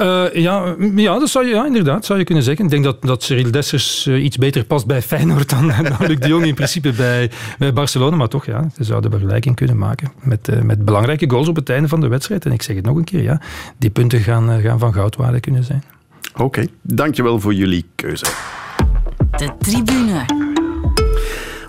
Uh, 0.00 0.34
ja, 0.34 0.74
ja, 0.94 1.18
dat 1.18 1.28
zou 1.28 1.46
je, 1.46 1.54
ja, 1.54 1.66
inderdaad, 1.66 2.04
zou 2.04 2.18
je 2.18 2.24
kunnen 2.24 2.44
zeggen. 2.44 2.64
Ik 2.64 2.70
denk 2.70 2.84
dat, 2.84 3.02
dat 3.02 3.22
Cyril 3.22 3.50
Dessers 3.50 4.06
uh, 4.06 4.24
iets 4.24 4.36
beter 4.36 4.64
past 4.64 4.86
bij 4.86 5.02
Feyenoord 5.02 5.50
dan, 5.50 5.66
dan 5.98 6.06
Luc 6.06 6.18
de 6.18 6.28
Jong 6.28 6.44
in 6.44 6.54
principe 6.54 6.92
bij, 6.92 7.30
bij 7.58 7.72
Barcelona. 7.72 8.16
Maar 8.16 8.28
toch, 8.28 8.46
ja, 8.46 8.68
ze 8.76 8.84
zouden 8.84 9.10
vergelijking 9.10 9.56
kunnen 9.56 9.78
maken 9.78 10.12
met, 10.22 10.48
uh, 10.48 10.60
met 10.60 10.84
belangrijke 10.84 11.30
goals 11.30 11.48
op 11.48 11.56
het 11.56 11.68
einde 11.70 11.88
van 11.88 12.00
de 12.00 12.08
wedstrijd. 12.08 12.44
En 12.44 12.52
ik 12.52 12.62
zeg 12.62 12.76
het 12.76 12.84
nog 12.84 12.96
een 12.96 13.04
keer, 13.04 13.22
ja, 13.22 13.40
die 13.78 13.90
punten 13.90 14.20
gaan, 14.20 14.60
gaan 14.60 14.78
van 14.78 14.92
goudwaarde 14.92 15.40
kunnen 15.40 15.64
zijn. 15.64 15.82
Oké, 16.32 16.42
okay. 16.42 16.68
dankjewel 16.82 17.40
voor 17.40 17.54
jullie 17.54 17.84
keuze. 17.94 18.26
De 19.30 19.50
tribune. 19.58 20.35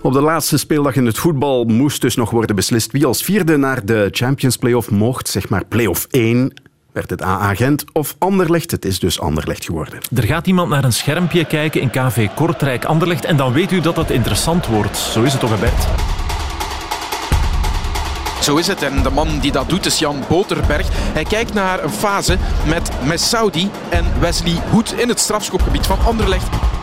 Op 0.08 0.14
de 0.14 0.22
laatste 0.22 0.58
speeldag 0.58 0.96
in 0.96 1.06
het 1.06 1.18
voetbal 1.18 1.66
moest 1.66 2.02
dus 2.02 2.16
nog 2.16 2.30
worden 2.30 2.56
beslist 2.56 2.92
wie 2.92 3.06
als 3.06 3.22
vierde 3.22 3.58
naar 3.58 3.86
de 3.86 4.08
Champions 4.12 4.58
Playoff 4.58 4.92
mocht. 4.92 5.28
Zeg 5.28 5.50
maar 5.50 5.66
Playoff 5.66 6.08
1 6.10 6.54
werd 6.92 7.10
het 7.10 7.24
AA 7.24 7.56
Gent 7.56 7.84
of 7.94 8.16
Anderlecht. 8.20 8.72
Het 8.72 8.86
is 8.86 9.00
dus 9.00 9.20
Anderlecht 9.20 9.66
geworden. 9.66 10.00
Er 10.16 10.24
gaat 10.24 10.48
iemand 10.48 10.70
naar 10.70 10.84
een 10.84 10.94
schermpje 10.94 11.46
kijken 11.46 11.82
in 11.82 11.90
KV 11.90 12.28
Kortrijk 12.36 12.86
Anderlecht 12.86 13.26
en 13.26 13.38
dan 13.38 13.54
weet 13.54 13.72
u 13.72 13.82
dat 13.82 13.96
het 13.96 14.10
interessant 14.10 14.68
wordt. 14.68 14.98
Zo 14.98 15.24
is 15.24 15.32
het 15.32 15.42
toch, 15.42 15.60
Bert? 15.60 15.88
Zo 18.42 18.58
is 18.58 18.68
het. 18.68 18.82
En 18.82 19.04
de 19.04 19.12
man 19.12 19.40
die 19.40 19.52
dat 19.52 19.70
doet 19.70 19.86
is 19.86 20.00
Jan 20.00 20.24
Boterberg. 20.30 20.88
Hij 20.92 21.24
kijkt 21.24 21.54
naar 21.54 21.84
een 21.84 21.90
fase 21.90 22.38
met 22.68 22.92
Messaudi 23.06 23.70
en 23.90 24.06
Wesley 24.20 24.62
Hoed 24.72 24.94
in 25.00 25.10
het 25.10 25.20
strafschopgebied 25.20 25.86
van 25.86 26.00
Anderlecht. 26.06 26.77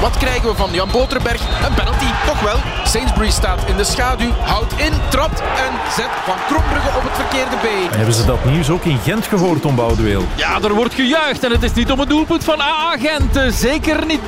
Wat 0.00 0.16
krijgen 0.16 0.48
we 0.48 0.54
van 0.54 0.70
Jan 0.72 0.88
Boterberg? 0.92 1.40
Een 1.66 1.74
penalty, 1.74 2.06
toch 2.26 2.40
wel. 2.40 2.56
Sainsbury 2.84 3.30
staat 3.30 3.60
in 3.66 3.76
de 3.76 3.84
schaduw, 3.84 4.30
houdt 4.30 4.72
in, 4.72 4.92
trapt 5.08 5.40
en 5.40 5.72
zet 5.96 6.10
Van 6.24 6.36
Krombrugge 6.46 6.96
op 6.96 7.02
het 7.02 7.12
verkeerde 7.14 7.56
been. 7.62 7.90
Hebben 7.96 8.14
ze 8.14 8.24
dat 8.24 8.44
nieuws 8.44 8.70
ook 8.70 8.84
in 8.84 8.98
Gent 8.98 9.26
gehoord, 9.26 9.62
Tom 9.62 9.74
Boudeweel? 9.74 10.24
Ja, 10.34 10.60
er 10.62 10.74
wordt 10.74 10.94
gejuicht 10.94 11.44
en 11.44 11.50
het 11.50 11.62
is 11.62 11.72
niet 11.72 11.90
om 11.90 12.00
het 12.00 12.08
doelpunt 12.08 12.44
van 12.44 12.60
AA 12.60 12.96
Gent. 12.98 13.54
Zeker 13.54 14.06
niet. 14.06 14.20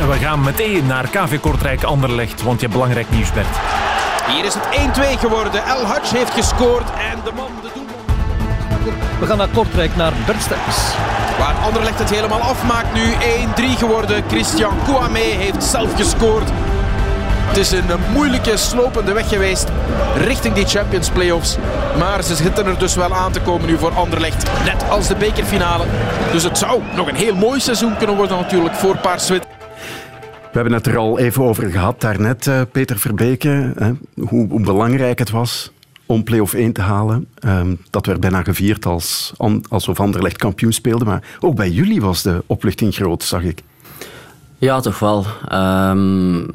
En 0.00 0.08
we 0.08 0.16
gaan 0.16 0.40
meteen 0.40 0.86
naar 0.86 1.08
KV 1.08 1.40
Kortrijk 1.40 1.82
Anderlecht, 1.82 2.42
want 2.42 2.60
je 2.60 2.66
hebt 2.66 2.78
belangrijk 2.78 3.10
nieuws, 3.10 3.32
Bert. 3.32 3.46
Hier 4.28 4.44
is 4.44 4.54
het 4.54 4.64
1-2 5.16 5.18
geworden. 5.18 5.64
El 5.64 5.84
Hadj 5.84 6.16
heeft 6.16 6.32
gescoord 6.32 6.90
en 7.12 7.20
de 7.24 7.32
man, 7.34 7.50
We 9.20 9.26
gaan 9.26 9.38
naar 9.38 9.48
Kortrijk, 9.48 9.96
naar 9.96 10.12
Bert. 10.26 10.48
Waar 11.38 11.54
Anderlecht 11.64 11.98
het 11.98 12.10
helemaal 12.10 12.40
afmaakt 12.40 12.94
nu. 12.94 13.12
1-3 13.74 13.78
geworden. 13.78 14.24
Christian 14.28 14.74
Kouame 14.84 15.18
heeft 15.18 15.64
zelf 15.64 15.94
gescoord. 15.94 16.50
Het 17.48 17.56
is 17.56 17.70
een 17.70 17.84
moeilijke, 18.12 18.56
slopende 18.56 19.12
weg 19.12 19.28
geweest 19.28 19.68
richting 20.16 20.54
die 20.54 20.66
Champions 20.66 21.10
Playoffs. 21.10 21.56
Maar 21.98 22.22
ze 22.22 22.34
zitten 22.34 22.66
er 22.66 22.78
dus 22.78 22.94
wel 22.94 23.14
aan 23.14 23.32
te 23.32 23.40
komen 23.40 23.66
nu 23.66 23.78
voor 23.78 23.90
Anderlecht. 23.90 24.64
Net 24.64 24.90
als 24.90 25.08
de 25.08 25.16
bekerfinale. 25.16 25.84
Dus 26.32 26.42
het 26.42 26.58
zou 26.58 26.82
nog 26.96 27.08
een 27.08 27.14
heel 27.14 27.34
mooi 27.34 27.60
seizoen 27.60 27.96
kunnen 27.96 28.16
worden 28.16 28.36
natuurlijk 28.36 28.74
voor 28.74 28.96
Paarswit. 28.98 29.46
We 30.52 30.64
hebben 30.64 30.72
het 30.72 30.86
er 30.86 30.96
al 30.96 31.18
even 31.18 31.44
over 31.44 31.70
gehad 31.70 32.00
daarnet, 32.00 32.46
uh, 32.46 32.60
Peter 32.72 32.98
Verbeke. 32.98 33.72
Hè, 33.78 33.92
hoe, 34.24 34.48
hoe 34.48 34.60
belangrijk 34.60 35.18
het 35.18 35.30
was 35.30 35.72
om 36.08 36.24
play-off 36.24 36.54
1 36.54 36.72
te 36.72 36.80
halen. 36.80 37.26
Um, 37.44 37.78
dat 37.90 38.06
werd 38.06 38.20
bijna 38.20 38.42
gevierd 38.42 38.86
als, 38.86 39.32
alsof 39.68 40.00
Anderlecht 40.00 40.36
kampioen 40.36 40.72
speelde. 40.72 41.04
Maar 41.04 41.22
ook 41.40 41.54
bij 41.54 41.70
jullie 41.70 42.00
was 42.00 42.22
de 42.22 42.42
opluchting 42.46 42.94
groot, 42.94 43.22
zag 43.22 43.42
ik. 43.42 43.62
Ja, 44.58 44.80
toch 44.80 44.98
wel. 44.98 45.26
Um, 45.52 46.50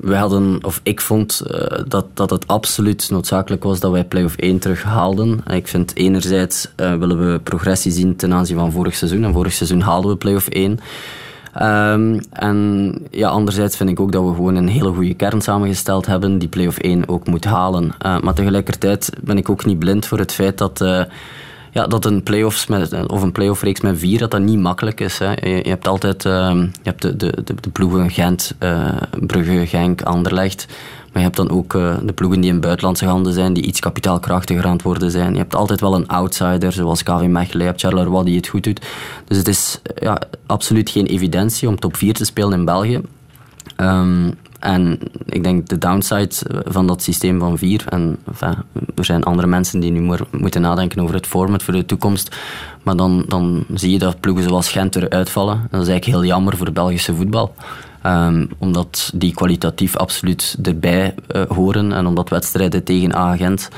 we 0.00 0.14
hadden, 0.14 0.64
of 0.64 0.80
ik 0.82 1.00
vond 1.00 1.42
uh, 1.50 1.80
dat, 1.88 2.06
dat 2.14 2.30
het 2.30 2.46
absoluut 2.46 3.10
noodzakelijk 3.10 3.62
was 3.62 3.80
dat 3.80 3.90
wij 3.90 4.04
play-off 4.04 4.36
1 4.36 4.58
terughaalden. 4.58 5.40
Ik 5.50 5.68
vind 5.68 5.96
enerzijds 5.96 6.68
uh, 6.76 6.94
willen 6.94 7.32
we 7.32 7.38
progressie 7.38 7.92
zien 7.92 8.16
ten 8.16 8.32
aanzien 8.32 8.56
van 8.56 8.72
vorig 8.72 8.94
seizoen. 8.94 9.24
En 9.24 9.32
vorig 9.32 9.52
seizoen 9.52 9.80
haalden 9.80 10.10
we 10.10 10.16
play-off 10.16 10.48
1. 10.48 10.78
Um, 11.62 12.20
en 12.32 12.92
ja, 13.10 13.28
anderzijds 13.28 13.76
vind 13.76 13.90
ik 13.90 14.00
ook 14.00 14.12
dat 14.12 14.24
we 14.24 14.34
gewoon 14.34 14.54
een 14.54 14.68
hele 14.68 14.92
goede 14.92 15.14
kern 15.14 15.40
samengesteld 15.40 16.06
hebben 16.06 16.38
die 16.38 16.48
play-off 16.48 16.78
1 16.78 17.08
ook 17.08 17.26
moet 17.26 17.44
halen. 17.44 17.84
Uh, 17.84 18.20
maar 18.20 18.34
tegelijkertijd 18.34 19.10
ben 19.20 19.36
ik 19.36 19.48
ook 19.48 19.64
niet 19.64 19.78
blind 19.78 20.06
voor 20.06 20.18
het 20.18 20.32
feit 20.32 20.58
dat 20.58 20.80
ja, 21.78 21.86
dat 21.86 22.04
een 22.04 22.22
play-offs 22.22 22.66
met, 22.66 23.06
of 23.06 23.22
een 23.22 23.32
play-off 23.32 23.62
reeks 23.62 23.80
met 23.80 23.98
vier, 23.98 24.18
dat 24.18 24.30
dat 24.30 24.40
niet 24.40 24.58
makkelijk 24.58 25.00
is. 25.00 25.18
Hè. 25.18 25.30
Je, 25.30 25.68
hebt 25.68 25.88
altijd 25.88 26.24
uh, 26.24 26.32
je 26.52 26.68
hebt 26.82 27.02
de, 27.02 27.16
de, 27.16 27.42
de, 27.60 27.70
ploegen 27.72 28.10
Gent, 28.10 28.54
uh, 28.60 28.96
Brugge, 29.20 29.66
Genk, 29.66 30.02
Anderlecht. 30.02 30.66
Maar 31.12 31.22
je 31.22 31.22
hebt 31.22 31.36
dan 31.36 31.50
ook 31.50 31.74
uh, 31.74 31.96
de 32.02 32.12
ploegen 32.12 32.40
die 32.40 32.50
in 32.50 32.60
buitenlandse 32.60 33.04
handen 33.04 33.32
zijn, 33.32 33.52
die 33.52 33.62
iets 33.62 33.80
kapitaalkrachtiger 33.80 34.64
aan 34.64 34.72
het 34.72 34.82
worden 34.82 35.10
zijn. 35.10 35.32
Je 35.32 35.38
hebt 35.38 35.54
altijd 35.54 35.80
wel 35.80 35.94
een 35.94 36.08
outsider, 36.08 36.72
zoals 36.72 37.02
KV 37.02 37.26
Mechelen, 37.26 37.60
je 37.60 37.70
hebt 37.70 37.80
Charleroi 37.80 38.24
die 38.24 38.36
het 38.36 38.48
goed 38.48 38.64
doet. 38.64 38.86
Dus 39.24 39.36
het 39.36 39.48
is 39.48 39.80
ja, 39.94 40.18
absoluut 40.46 40.90
geen 40.90 41.06
evidentie 41.06 41.68
om 41.68 41.78
top 41.78 41.96
4 41.96 42.14
te 42.14 42.24
spelen 42.24 42.58
in 42.58 42.64
België. 42.64 43.00
Um, 43.76 44.34
en 44.58 44.98
ik 45.24 45.42
denk 45.42 45.68
de 45.68 45.78
downside 45.78 46.30
van 46.64 46.86
dat 46.86 47.02
systeem 47.02 47.38
van 47.38 47.58
vier, 47.58 47.84
en 47.88 48.18
er 48.94 49.04
zijn 49.04 49.22
andere 49.22 49.46
mensen 49.46 49.80
die 49.80 49.90
nu 49.90 50.00
maar 50.00 50.20
moeten 50.30 50.60
nadenken 50.60 51.02
over 51.02 51.14
het 51.14 51.26
format 51.26 51.62
voor 51.62 51.74
de 51.74 51.86
toekomst, 51.86 52.36
maar 52.82 52.96
dan, 52.96 53.24
dan 53.28 53.64
zie 53.74 53.92
je 53.92 53.98
dat 53.98 54.20
ploegen 54.20 54.44
zoals 54.44 54.70
Gent 54.70 54.96
eruit 54.96 55.30
vallen. 55.30 55.66
Dat 55.70 55.82
is 55.82 55.88
eigenlijk 55.88 56.18
heel 56.18 56.30
jammer 56.30 56.56
voor 56.56 56.72
Belgische 56.72 57.14
voetbal. 57.14 57.54
Um, 58.06 58.48
omdat 58.58 59.10
die 59.14 59.34
kwalitatief 59.34 59.96
absoluut 59.96 60.56
erbij 60.62 61.14
uh, 61.36 61.42
horen 61.48 61.92
en 61.92 62.06
omdat 62.06 62.28
wedstrijden 62.28 62.84
tegen 62.84 63.14
A-Gent 63.14 63.68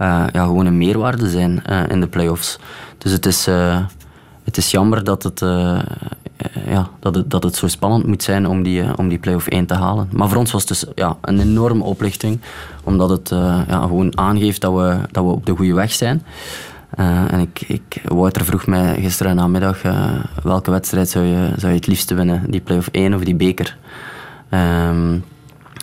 uh, 0.00 0.24
ja, 0.32 0.44
gewoon 0.44 0.66
een 0.66 0.78
meerwaarde 0.78 1.28
zijn 1.28 1.62
uh, 1.70 1.88
in 1.88 2.00
de 2.00 2.06
play-offs. 2.06 2.58
Dus 2.98 3.12
het 3.12 3.26
is, 3.26 3.46
het 4.48 4.56
is 4.56 4.70
jammer 4.70 5.04
dat 5.04 5.22
het 5.22 5.42
eh, 5.42 5.78
ja, 6.66 6.88
dat, 7.00 7.14
het, 7.14 7.30
dat 7.30 7.42
het 7.42 7.56
zo 7.56 7.68
spannend 7.68 8.06
moet 8.06 8.22
zijn 8.22 8.46
om 8.46 8.62
die, 8.62 8.82
eh, 8.82 8.92
om 8.96 9.08
die 9.08 9.18
play-off 9.18 9.46
1 9.46 9.66
te 9.66 9.74
halen. 9.74 10.08
Maar 10.12 10.28
voor 10.28 10.38
ons 10.38 10.52
was 10.52 10.60
het 10.60 10.68
dus 10.68 10.84
ja, 10.94 11.16
een 11.22 11.40
enorme 11.40 11.84
oplichting, 11.84 12.40
omdat 12.84 13.10
het 13.10 13.30
uh, 13.30 13.60
ja, 13.68 13.80
gewoon 13.80 14.18
aangeeft 14.18 14.60
dat 14.60 14.74
we, 14.74 14.98
dat 15.10 15.24
we 15.24 15.30
op 15.30 15.46
de 15.46 15.56
goede 15.56 15.74
weg 15.74 15.92
zijn. 15.92 16.22
En 17.30 17.40
ik, 17.40 17.60
ik, 17.60 18.02
Wouter 18.04 18.44
vroeg 18.44 18.66
mij 18.66 19.00
gisteren 19.00 19.36
namiddag 19.36 19.84
uh, 19.84 20.10
welke 20.42 20.70
wedstrijd 20.70 21.08
zou 21.08 21.24
je, 21.24 21.52
zou 21.56 21.72
je 21.72 21.78
het 21.78 21.86
liefste 21.86 22.14
winnen, 22.14 22.50
die 22.50 22.60
play-off 22.60 22.88
1 22.92 23.14
of 23.14 23.24
die 23.24 23.34
beker. 23.34 23.76
Um, 24.50 25.24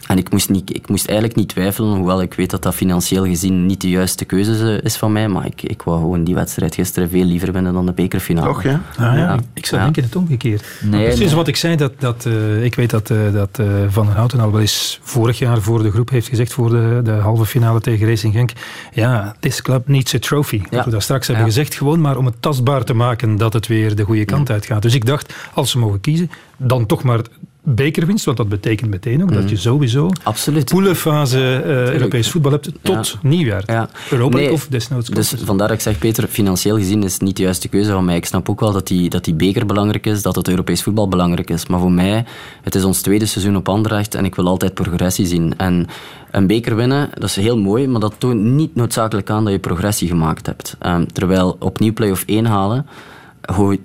en 0.08 0.18
ik 0.18 0.32
moest, 0.32 0.50
niet, 0.50 0.76
ik 0.76 0.90
moest 0.90 1.06
eigenlijk 1.08 1.38
niet 1.38 1.48
twijfelen, 1.48 1.96
hoewel 1.96 2.22
ik 2.22 2.34
weet 2.34 2.50
dat 2.50 2.64
dat 2.64 2.76
financieel 2.76 3.26
gezien 3.26 3.66
niet 3.66 3.82
de 3.82 3.90
juiste 3.90 4.26
keuze 4.26 4.80
is 4.84 4.96
van 4.96 5.12
mij. 5.12 5.28
Maar 5.28 5.46
ik, 5.46 5.62
ik 5.62 5.82
wou 5.82 6.00
gewoon 6.00 6.24
die 6.24 6.36
wedstrijd 6.36 6.76
gisteren 6.76 7.10
veel 7.10 7.24
liever 7.24 7.52
winnen 7.52 7.74
dan 7.74 7.86
de 7.86 7.94
bekerfinale. 7.94 8.48
Toch, 8.48 8.64
ja? 8.64 8.82
Ah, 8.98 9.18
ja. 9.18 9.40
Ik 9.54 9.66
zou 9.66 9.82
denken 9.82 10.04
het 10.04 10.16
omgekeerd. 10.16 10.66
Nee, 10.82 11.04
Precies 11.04 11.26
nee. 11.26 11.36
wat 11.36 11.48
ik 11.48 11.56
zei, 11.56 11.76
dat, 11.76 11.92
dat, 12.00 12.26
uh, 12.26 12.64
ik 12.64 12.76
weet 12.76 12.90
dat, 12.90 13.10
uh, 13.10 13.34
dat 13.34 13.60
uh, 13.60 13.68
Van 13.88 14.06
der 14.06 14.16
Houten 14.16 14.40
al 14.40 14.52
wel 14.52 14.62
eens 14.62 15.00
vorig 15.02 15.40
jaar 15.40 15.62
voor 15.62 15.84
de 15.84 15.92
groep 15.92 16.10
heeft 16.10 16.28
gezegd, 16.28 16.54
voor 16.54 16.70
de, 16.70 17.00
de 17.04 17.12
halve 17.12 17.46
finale 17.46 17.82
tegen 17.82 18.08
Racing 18.08 18.34
Genk. 18.34 18.52
Ja, 18.94 19.36
this 19.40 19.62
club 19.62 19.88
needs 19.88 20.16
a 20.16 20.20
trophy. 20.20 20.62
Ja. 20.64 20.70
Dat 20.70 20.86
we 20.86 20.92
dat 20.92 21.04
straks 21.04 21.28
hebben 21.28 21.46
gezegd, 21.46 21.76
gewoon 21.76 22.02
maar 22.02 22.18
om 22.18 22.26
het 22.26 22.42
tastbaar 22.42 22.84
te 22.84 22.94
maken 22.94 23.38
dat 23.38 23.54
het 23.54 23.68
weer 23.68 23.96
de 23.96 24.04
goede 24.04 24.26
kant 24.26 24.52
uitgaat. 24.52 24.82
Dus 24.82 24.94
ik 24.94 25.06
dacht, 25.06 25.34
als 25.54 25.72
ze 25.72 25.78
mogen 25.78 26.02
kiezen, 26.02 26.32
dan 26.58 26.86
toch 26.86 27.04
maar 27.04 27.22
bekerwinst, 27.66 28.26
want 28.26 28.38
dat 28.38 28.50
betekent 28.50 28.90
meteen 28.90 29.24
ook 29.24 29.30
mm. 29.30 29.36
dat 29.36 29.50
je 29.50 29.56
sowieso 29.56 30.10
Absoluut. 30.24 30.66
poelenfase 30.66 31.64
uh, 31.66 31.92
Europees 31.92 32.32
voetbal 32.32 32.52
hebt 32.52 32.70
tot 32.82 33.08
ja. 33.08 33.30
nieuwjaar. 33.30 33.64
Ja. 33.66 33.90
Europa 34.10 34.38
nee, 34.38 34.52
of 34.52 34.68
desnoods. 34.68 35.10
Dus 35.10 35.34
vandaar 35.44 35.68
dat 35.68 35.78
ik 35.78 35.84
zeg, 35.84 35.98
Peter, 35.98 36.28
financieel 36.28 36.78
gezien 36.78 37.04
is 37.04 37.14
het 37.14 37.22
niet 37.22 37.38
de 37.38 37.44
juiste 37.44 37.68
keuze 37.68 37.92
van 37.92 38.06
mij. 38.06 38.16
Ik 38.16 38.26
snap 38.26 38.50
ook 38.50 38.60
wel 38.60 38.72
dat 38.72 38.88
die, 38.88 39.10
dat 39.10 39.24
die 39.24 39.34
beker 39.34 39.66
belangrijk 39.66 40.06
is, 40.06 40.22
dat 40.22 40.36
het 40.36 40.48
Europees 40.48 40.84
voetbal 40.84 41.08
belangrijk 41.08 41.50
is. 41.50 41.68
Maar 41.68 41.80
voor 41.80 41.92
mij, 41.92 42.26
het 42.62 42.76
is 42.76 42.84
ons 42.84 43.02
tweede 43.02 43.26
seizoen 43.26 43.56
op 43.56 43.70
Anderlecht 43.70 44.16
en 44.16 44.26
ik 44.26 44.36
wil 44.36 44.48
altijd 44.48 44.74
progressie 44.74 45.26
zien. 45.26 45.58
En 45.58 45.88
een 46.32 46.48
beker 46.48 46.76
winnen, 46.76 47.10
dat 47.14 47.30
is 47.30 47.36
heel 47.36 47.58
mooi, 47.58 47.88
maar 47.88 48.00
dat 48.00 48.16
toont 48.18 48.42
niet 48.42 48.76
noodzakelijk 48.76 49.30
aan 49.30 49.44
dat 49.44 49.54
je 49.54 49.60
progressie 49.60 50.08
gemaakt 50.08 50.46
hebt. 50.46 50.78
Um, 50.86 51.14
terwijl 51.14 51.56
opnieuw 51.60 51.94
play-off 51.94 52.24
1 52.26 52.46
halen, 52.46 52.86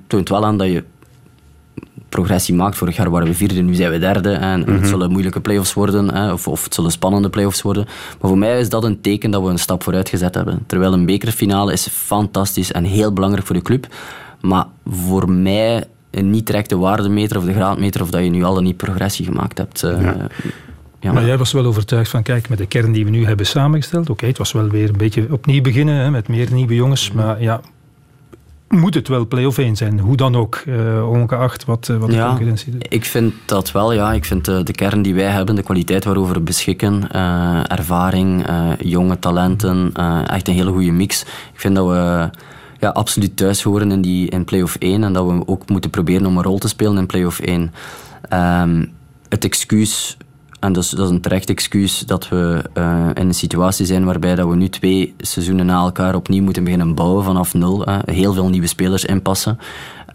toont 0.07 0.29
wel 0.29 0.45
aan 0.45 0.59
dat 0.59 0.69
je 0.69 0.85
progressie 2.11 2.55
maakt. 2.55 2.77
Vorig 2.77 2.97
jaar 2.97 3.11
waren 3.11 3.27
we 3.29 3.35
vierde, 3.35 3.61
nu 3.61 3.75
zijn 3.75 3.91
we 3.91 3.99
derde. 3.99 4.33
En 4.33 4.71
het 4.71 4.87
zullen 4.87 5.11
moeilijke 5.11 5.41
play-offs 5.41 5.75
worden, 5.75 6.15
hè, 6.15 6.33
of, 6.33 6.49
of 6.49 6.65
het 6.65 6.75
zullen 6.75 6.91
spannende 6.91 7.29
play-offs 7.29 7.63
worden. 7.63 7.85
Maar 8.21 8.31
voor 8.31 8.39
mij 8.39 8.61
is 8.61 8.69
dat 8.69 8.85
een 8.85 9.01
teken 9.01 9.31
dat 9.31 9.43
we 9.43 9.49
een 9.49 9.59
stap 9.59 9.83
vooruit 9.83 10.09
gezet 10.09 10.35
hebben. 10.35 10.63
Terwijl 10.67 10.93
een 10.93 11.07
bekerfinale 11.07 11.73
is 11.73 11.89
fantastisch 11.91 12.73
en 12.73 12.85
heel 12.85 13.13
belangrijk 13.13 13.47
voor 13.47 13.57
de 13.57 13.63
club. 13.63 13.87
Maar 14.41 14.67
voor 14.87 15.31
mij 15.31 15.85
niet 16.11 16.47
direct 16.47 16.69
de 16.69 16.77
waardemeter 16.77 17.37
of 17.37 17.45
de 17.45 17.53
graadmeter 17.53 18.03
of 18.03 18.11
dat 18.11 18.23
je 18.23 18.31
nu 18.31 18.45
al 18.45 18.61
niet 18.61 18.77
progressie 18.77 19.25
gemaakt 19.25 19.59
hebt. 19.59 19.83
Uh, 19.83 20.03
ja. 20.03 20.27
Ja, 21.03 21.13
maar 21.13 21.27
jij 21.27 21.39
was 21.39 21.53
wel 21.53 21.65
overtuigd 21.65 22.11
van, 22.11 22.23
kijk, 22.23 22.49
met 22.49 22.59
de 22.59 22.67
kern 22.67 22.93
die 22.93 23.05
we 23.05 23.11
nu 23.11 23.27
hebben 23.27 23.47
samengesteld, 23.47 24.03
oké, 24.03 24.13
okay, 24.13 24.29
het 24.29 24.39
was 24.39 24.53
wel 24.53 24.69
weer 24.69 24.89
een 24.89 24.97
beetje 24.97 25.27
opnieuw 25.31 25.63
beginnen, 25.63 25.95
hè, 25.95 26.11
met 26.11 26.29
meer 26.29 26.53
nieuwe 26.53 26.75
jongens, 26.75 27.13
maar 27.13 27.43
ja, 27.43 27.61
moet 28.71 28.95
het 28.95 29.09
wel 29.09 29.27
play-off 29.27 29.59
1 29.59 29.77
zijn, 29.77 30.01
hoe 30.01 30.17
dan 30.17 30.37
ook, 30.37 30.63
uh, 30.67 31.11
ongeacht 31.11 31.65
wat, 31.65 31.89
uh, 31.91 31.97
wat 31.97 32.09
de 32.09 32.15
ja, 32.15 32.29
concurrentie 32.29 32.73
doet. 32.73 32.87
Ik 32.89 33.05
vind 33.05 33.35
dat 33.45 33.73
wel, 33.73 33.93
ja. 33.93 34.13
Ik 34.13 34.25
vind 34.25 34.45
de, 34.45 34.63
de 34.63 34.73
kern 34.73 35.03
die 35.03 35.15
wij 35.15 35.31
hebben, 35.31 35.55
de 35.55 35.63
kwaliteit 35.63 36.05
waarover 36.05 36.35
we 36.35 36.41
beschikken, 36.41 37.09
uh, 37.15 37.71
ervaring, 37.71 38.47
jonge 38.79 39.19
talenten, 39.19 39.93
echt 40.27 40.49
een 40.49 40.55
hele 40.55 40.73
goede 40.73 40.93
mix. 40.93 41.23
Ik 41.53 41.61
vind 41.61 41.75
dat 41.75 41.87
we 41.89 42.31
ja, 42.79 42.89
absoluut 42.89 43.37
thuis 43.37 43.63
horen 43.63 43.93
in, 43.93 44.01
die, 44.01 44.29
in 44.29 44.45
play-off 44.45 44.77
1 44.77 45.05
en 45.05 45.13
dat 45.13 45.27
we 45.27 45.43
ook 45.47 45.69
moeten 45.69 45.91
proberen 45.91 46.27
om 46.27 46.37
een 46.37 46.43
rol 46.43 46.59
te 46.59 46.69
spelen 46.69 46.99
in 46.99 47.07
play-off 47.07 47.41
1. 47.41 47.73
Um, 48.33 48.93
het 49.29 49.45
excuus 49.45 50.17
en 50.61 50.75
is, 50.75 50.91
dat 50.91 51.07
is 51.07 51.11
een 51.11 51.21
terecht 51.21 51.51
excuus 51.51 51.99
dat 51.99 52.29
we 52.29 52.65
uh, 52.75 53.09
in 53.15 53.27
een 53.27 53.35
situatie 53.35 53.87
zijn 53.87 54.05
waarbij 54.05 54.35
dat 54.35 54.49
we 54.49 54.57
nu 54.57 54.69
twee 54.69 55.15
seizoenen 55.19 55.67
na 55.67 55.81
elkaar 55.81 56.15
opnieuw 56.15 56.43
moeten 56.43 56.65
beginnen 56.65 56.95
bouwen 56.95 57.25
vanaf 57.25 57.55
nul. 57.55 57.89
Uh, 57.89 57.99
heel 58.05 58.33
veel 58.33 58.49
nieuwe 58.49 58.67
spelers 58.67 59.05
inpassen. 59.05 59.59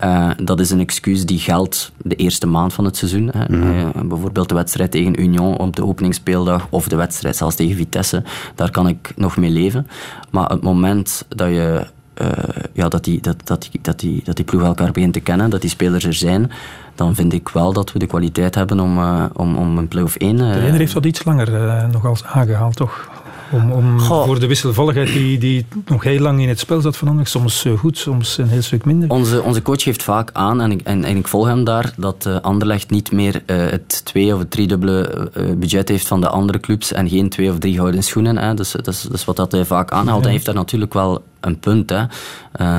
Uh, 0.03 0.31
dat 0.43 0.59
is 0.59 0.69
een 0.69 0.79
excuus 0.79 1.25
die 1.25 1.39
geldt 1.39 1.91
de 1.97 2.15
eerste 2.15 2.47
maand 2.47 2.73
van 2.73 2.85
het 2.85 2.97
seizoen. 2.97 3.31
Mm-hmm. 3.47 4.07
bijvoorbeeld 4.07 4.49
de 4.49 4.55
wedstrijd 4.55 4.91
tegen 4.91 5.21
Union 5.21 5.57
op 5.57 5.75
de 5.75 5.85
openingsspeeldag 5.85 6.67
of 6.69 6.87
de 6.87 6.95
wedstrijd 6.95 7.35
zelfs 7.35 7.55
tegen 7.55 7.75
Vitesse. 7.75 8.23
Daar 8.55 8.71
kan 8.71 8.87
ik 8.87 9.13
nog 9.15 9.37
mee 9.37 9.49
leven. 9.49 9.87
Maar 10.31 10.49
het 10.49 10.61
moment 10.61 11.25
dat 11.29 11.49
je 11.49 11.87
uh, 12.21 12.29
ja, 12.73 12.87
dat, 12.89 13.03
die, 13.03 13.21
dat, 13.21 13.35
dat, 13.43 13.69
dat, 13.81 13.99
die, 13.99 14.21
dat 14.23 14.35
die 14.35 14.45
ploeg 14.45 14.61
elkaar 14.61 14.91
begint 14.91 15.13
te 15.13 15.19
kennen, 15.19 15.49
dat 15.49 15.61
die 15.61 15.69
spelers 15.69 16.05
er 16.05 16.13
zijn, 16.13 16.51
dan 16.95 17.15
vind 17.15 17.33
ik 17.33 17.49
wel 17.49 17.73
dat 17.73 17.91
we 17.91 17.99
de 17.99 18.07
kwaliteit 18.07 18.55
hebben 18.55 18.79
om, 18.79 18.97
uh, 18.97 19.25
om, 19.33 19.57
om 19.57 19.77
een 19.77 19.87
play-off 19.87 20.15
1... 20.15 20.35
Uh, 20.35 20.37
de 20.37 20.51
trainer 20.51 20.79
heeft 20.79 20.93
wat 20.93 21.05
iets 21.05 21.23
langer 21.23 21.87
nog 21.91 22.05
als 22.05 22.23
aangehaald, 22.23 22.75
toch? 22.75 23.14
Om, 23.55 23.71
om 23.71 23.99
voor 23.99 24.39
de 24.39 24.47
wisselvalligheid 24.47 25.13
die, 25.13 25.37
die 25.37 25.65
nog 25.85 26.03
heel 26.03 26.19
lang 26.19 26.41
in 26.41 26.49
het 26.49 26.59
spel 26.59 26.81
zat 26.81 26.97
veranderd. 26.97 27.29
Soms 27.29 27.65
goed, 27.77 27.97
soms 27.97 28.37
een 28.37 28.47
heel 28.47 28.61
stuk 28.61 28.85
minder. 28.85 29.09
Onze, 29.09 29.41
onze 29.41 29.61
coach 29.61 29.81
geeft 29.81 30.03
vaak 30.03 30.29
aan, 30.33 30.61
en 30.61 30.71
ik, 30.71 30.81
en, 30.81 31.03
en 31.03 31.17
ik 31.17 31.27
volg 31.27 31.47
hem 31.47 31.63
daar, 31.63 31.93
dat 31.97 32.25
uh, 32.27 32.39
Anderlecht 32.41 32.89
niet 32.89 33.11
meer 33.11 33.43
uh, 33.45 33.57
het 33.57 34.05
twee- 34.05 34.33
of 34.33 34.39
het 34.39 34.51
driedubbele 34.51 35.31
budget 35.57 35.89
heeft 35.89 36.07
van 36.07 36.21
de 36.21 36.29
andere 36.29 36.59
clubs 36.59 36.91
en 36.91 37.09
geen 37.09 37.29
twee 37.29 37.51
of 37.51 37.57
drie 37.57 37.75
gouden 37.75 38.03
schoenen. 38.03 38.37
Hè. 38.37 38.53
Dus 38.53 38.71
dat 38.71 38.87
is, 38.87 39.01
dat 39.01 39.13
is 39.13 39.25
wat 39.25 39.35
dat 39.35 39.51
hij 39.51 39.65
vaak 39.65 39.91
aanhaalt. 39.91 40.17
Ja. 40.17 40.23
Hij 40.23 40.31
heeft 40.31 40.45
daar 40.45 40.55
natuurlijk 40.55 40.93
wel 40.93 41.23
een 41.39 41.59
punt. 41.59 41.89
Hè. 41.89 42.03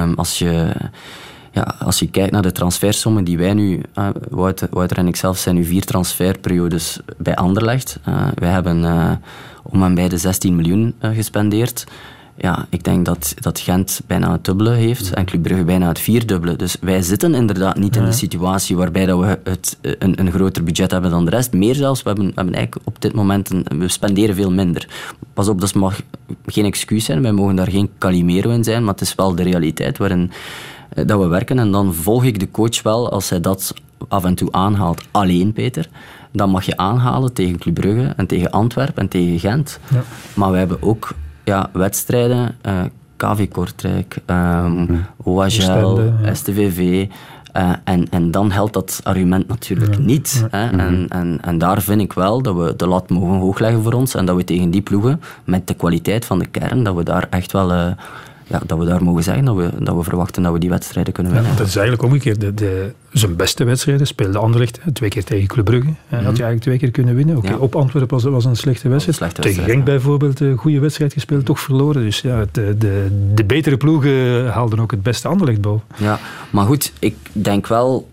Um, 0.02 0.14
als 0.14 0.38
je 0.38 0.72
ja, 1.52 1.74
als 1.78 1.98
je 1.98 2.10
kijkt 2.10 2.32
naar 2.32 2.42
de 2.42 2.52
transfersommen 2.52 3.24
die 3.24 3.38
wij 3.38 3.54
nu, 3.54 3.82
uh, 3.98 4.08
Wouter, 4.28 4.68
Wouter 4.70 4.96
en 4.96 5.06
ik 5.06 5.16
zelf 5.16 5.38
zijn 5.38 5.54
nu 5.54 5.64
vier 5.64 5.84
transferperiodes 5.84 7.00
bij 7.18 7.36
Anderlecht. 7.36 7.98
Uh, 8.08 8.26
wij 8.34 8.50
hebben 8.50 8.82
uh, 8.82 9.10
om 9.70 9.82
en 9.82 9.94
bij 9.94 10.08
de 10.08 10.16
16 10.16 10.56
miljoen 10.56 10.94
gespendeerd. 11.00 11.84
Ja, 12.38 12.66
ik 12.70 12.84
denk 12.84 13.04
dat, 13.04 13.34
dat 13.40 13.60
Gent 13.60 14.00
bijna 14.06 14.32
het 14.32 14.44
dubbele 14.44 14.70
heeft 14.70 15.14
en 15.14 15.24
Club 15.24 15.42
Brugge 15.42 15.64
bijna 15.64 15.88
het 15.88 15.98
vierdubbele. 15.98 16.56
Dus 16.56 16.76
wij 16.80 17.02
zitten 17.02 17.34
inderdaad 17.34 17.76
niet 17.76 17.96
in 17.96 18.04
de 18.04 18.12
situatie 18.12 18.76
waarbij 18.76 19.06
dat 19.06 19.20
we 19.20 19.38
het, 19.44 19.78
een, 19.80 20.20
een 20.20 20.32
groter 20.32 20.64
budget 20.64 20.90
hebben 20.90 21.10
dan 21.10 21.24
de 21.24 21.30
rest. 21.30 21.52
Meer 21.52 21.74
zelfs, 21.74 22.02
we 22.02 22.08
hebben, 22.08 22.26
we 22.26 22.32
hebben 22.34 22.54
eigenlijk 22.54 22.86
op 22.86 23.00
dit 23.00 23.14
moment, 23.14 23.50
een, 23.50 23.66
we 23.78 23.88
spenderen 23.88 24.34
veel 24.34 24.50
minder. 24.50 24.88
Pas 25.34 25.48
op, 25.48 25.60
dat 25.60 25.74
mag 25.74 26.00
geen 26.46 26.64
excuus 26.64 27.04
zijn, 27.04 27.22
wij 27.22 27.32
mogen 27.32 27.56
daar 27.56 27.70
geen 27.70 27.90
Calimero 27.98 28.50
in 28.50 28.64
zijn, 28.64 28.84
maar 28.84 28.92
het 28.92 29.02
is 29.02 29.14
wel 29.14 29.34
de 29.34 29.42
realiteit 29.42 29.98
waarin 29.98 30.30
dat 31.04 31.20
we 31.20 31.26
werken. 31.26 31.58
En 31.58 31.70
dan 31.70 31.94
volg 31.94 32.24
ik 32.24 32.40
de 32.40 32.50
coach 32.50 32.82
wel 32.82 33.10
als 33.10 33.28
hij 33.28 33.40
dat 33.40 33.74
af 34.08 34.24
en 34.24 34.34
toe 34.34 34.52
aanhaalt. 34.52 35.02
Alleen, 35.10 35.52
Peter. 35.52 35.88
Dan 36.36 36.50
mag 36.50 36.64
je 36.64 36.76
aanhalen 36.76 37.32
tegen 37.32 37.58
Club 37.58 37.74
Brugge 37.74 38.12
en 38.16 38.26
tegen 38.26 38.50
Antwerpen 38.50 39.02
en 39.02 39.08
tegen 39.08 39.38
Gent. 39.38 39.80
Ja. 39.88 40.02
Maar 40.34 40.50
we 40.50 40.58
hebben 40.58 40.82
ook 40.82 41.10
ja, 41.44 41.70
wedstrijden. 41.72 42.56
Uh, 42.66 42.80
KV 43.16 43.48
Kortrijk, 43.48 44.18
um. 44.26 45.06
OHL, 45.22 46.00
STVV. 46.32 47.06
Uh, 47.56 47.70
en, 47.84 48.06
en 48.10 48.30
dan 48.30 48.50
helpt 48.50 48.72
dat 48.72 49.00
argument 49.02 49.48
natuurlijk 49.48 49.98
niet. 49.98 50.46
Hè? 50.50 50.68
En, 50.70 51.08
en, 51.08 51.38
en 51.42 51.58
daar 51.58 51.82
vind 51.82 52.00
ik 52.00 52.12
wel 52.12 52.42
dat 52.42 52.56
we 52.56 52.74
de 52.76 52.86
lat 52.86 53.10
mogen 53.10 53.38
hoog 53.38 53.58
leggen 53.58 53.82
voor 53.82 53.92
ons 53.92 54.14
en 54.14 54.26
dat 54.26 54.36
we 54.36 54.44
tegen 54.44 54.70
die 54.70 54.80
ploegen, 54.80 55.20
met 55.44 55.66
de 55.66 55.74
kwaliteit 55.74 56.24
van 56.24 56.38
de 56.38 56.46
kern, 56.46 56.82
dat 56.82 56.94
we 56.94 57.02
daar 57.02 57.26
echt 57.30 57.52
wel... 57.52 57.72
Uh, 57.72 57.86
ja, 58.46 58.60
dat 58.66 58.78
we 58.78 58.84
daar 58.84 59.02
mogen 59.02 59.22
zeggen 59.22 59.44
dat 59.44 59.56
we, 59.56 59.70
dat 59.78 59.96
we 59.96 60.02
verwachten 60.02 60.42
dat 60.42 60.52
we 60.52 60.58
die 60.58 60.70
wedstrijden 60.70 61.12
kunnen 61.12 61.32
winnen. 61.32 61.50
Ja, 61.50 61.56
dat 61.56 61.66
is 61.66 61.76
eigenlijk 61.76 62.08
omgekeerd. 62.08 62.40
De, 62.40 62.54
de, 62.54 62.92
zijn 63.12 63.36
beste 63.36 63.64
wedstrijden 63.64 64.06
speelde 64.06 64.38
Anderlecht 64.38 64.80
twee 64.92 65.10
keer 65.10 65.24
tegen 65.24 65.46
Club 65.46 65.64
Brugge. 65.64 65.86
Mm 65.86 65.94
Had 66.08 66.20
je 66.20 66.26
eigenlijk 66.26 66.60
twee 66.60 66.78
keer 66.78 66.90
kunnen 66.90 67.14
winnen. 67.14 67.36
Okay, 67.36 67.50
ja. 67.50 67.56
Op 67.56 67.76
Antwerpen 67.76 68.14
was, 68.16 68.24
was 68.24 68.44
een 68.44 68.56
slechte 68.56 68.88
wedstrijd. 68.88 69.20
Een 69.20 69.26
slechte 69.26 69.40
tegen 69.40 69.64
Genk 69.64 69.84
bijvoorbeeld 69.84 70.40
een 70.40 70.56
goede 70.56 70.80
wedstrijd 70.80 71.12
gespeeld, 71.12 71.44
toch 71.44 71.60
verloren. 71.60 72.02
Dus 72.02 72.20
ja, 72.20 72.44
de, 72.52 72.74
de, 72.78 73.08
de 73.34 73.44
betere 73.44 73.76
ploegen 73.76 74.46
haalden 74.48 74.80
ook 74.80 74.90
het 74.90 75.02
beste 75.02 75.28
Anderlecht 75.28 75.60
boven. 75.60 75.86
Ja, 75.96 76.18
maar 76.50 76.66
goed, 76.66 76.92
ik 76.98 77.16
denk 77.32 77.66
wel 77.66 78.08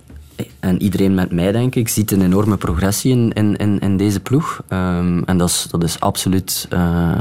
en 0.59 0.81
iedereen 0.81 1.13
met 1.13 1.31
mij, 1.31 1.51
denk 1.51 1.75
ik, 1.75 1.87
ziet 1.87 2.11
een 2.11 2.21
enorme 2.21 2.57
progressie 2.57 3.11
in, 3.11 3.57
in, 3.57 3.79
in, 3.79 3.97
deze 3.97 4.19
ploeg. 4.19 4.61
Um, 4.69 5.23
en 5.23 5.37
dat 5.37 5.49
is, 5.49 5.67
dat 5.69 5.83
is 5.83 5.99
absoluut 5.99 6.67
uh, 6.73 7.11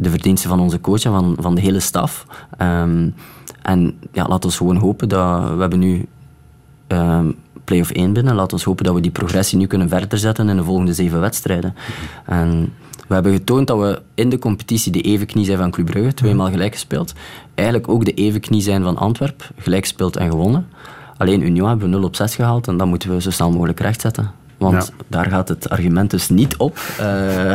de 0.00 0.10
verdienste 0.10 0.48
van 0.48 0.60
onze 0.60 0.80
coach 0.80 1.04
en 1.04 1.12
van, 1.12 1.36
van 1.38 1.54
de 1.54 1.60
hele 1.60 1.80
staf. 1.80 2.26
Um, 2.62 3.14
en 3.62 3.98
ja, 4.12 4.28
laten 4.28 4.50
we 4.50 4.56
gewoon 4.56 4.76
hopen 4.76 5.08
dat 5.08 5.54
we 5.54 5.60
hebben 5.60 5.78
nu 5.78 6.06
um, 6.88 7.34
play-off 7.64 7.90
1 7.90 8.12
binnen. 8.12 8.34
Laten 8.34 8.58
we 8.58 8.64
hopen 8.64 8.84
dat 8.84 8.94
we 8.94 9.00
die 9.00 9.10
progressie 9.10 9.58
nu 9.58 9.66
kunnen 9.66 9.88
verder 9.88 10.18
zetten 10.18 10.48
in 10.48 10.56
de 10.56 10.64
volgende 10.64 10.94
zeven 10.94 11.20
wedstrijden. 11.20 11.74
En 12.24 12.72
we 13.08 13.14
hebben 13.14 13.32
getoond 13.32 13.66
dat 13.66 13.78
we 13.78 14.02
in 14.14 14.28
de 14.28 14.38
competitie 14.38 14.92
de 14.92 15.00
evenknie 15.00 15.44
zijn 15.44 15.58
van 15.58 15.70
Club 15.70 15.86
Brugge, 15.86 16.14
tweemaal 16.14 16.50
gelijk 16.50 16.72
gespeeld. 16.72 17.12
Eigenlijk 17.54 17.88
ook 17.88 18.04
de 18.04 18.14
evenknie 18.14 18.62
zijn 18.62 18.82
van 18.82 18.96
Antwerp, 18.96 19.50
gelijk 19.56 19.82
gespeeld 19.82 20.16
en 20.16 20.30
gewonnen. 20.30 20.68
Alleen 21.16 21.42
Union 21.42 21.68
hebben 21.68 21.90
we 21.90 21.96
0 21.96 22.04
op 22.04 22.16
6 22.16 22.34
gehaald 22.34 22.68
en 22.68 22.76
dat 22.76 22.86
moeten 22.86 23.10
we 23.10 23.20
zo 23.20 23.30
snel 23.30 23.50
mogelijk 23.50 23.80
rechtzetten. 23.80 24.30
Want 24.58 24.92
daar 25.08 25.26
gaat 25.26 25.48
het 25.48 25.68
argument 25.68 26.10
dus 26.10 26.28
niet 26.28 26.56
op 26.56 26.78
uh, 27.00 27.52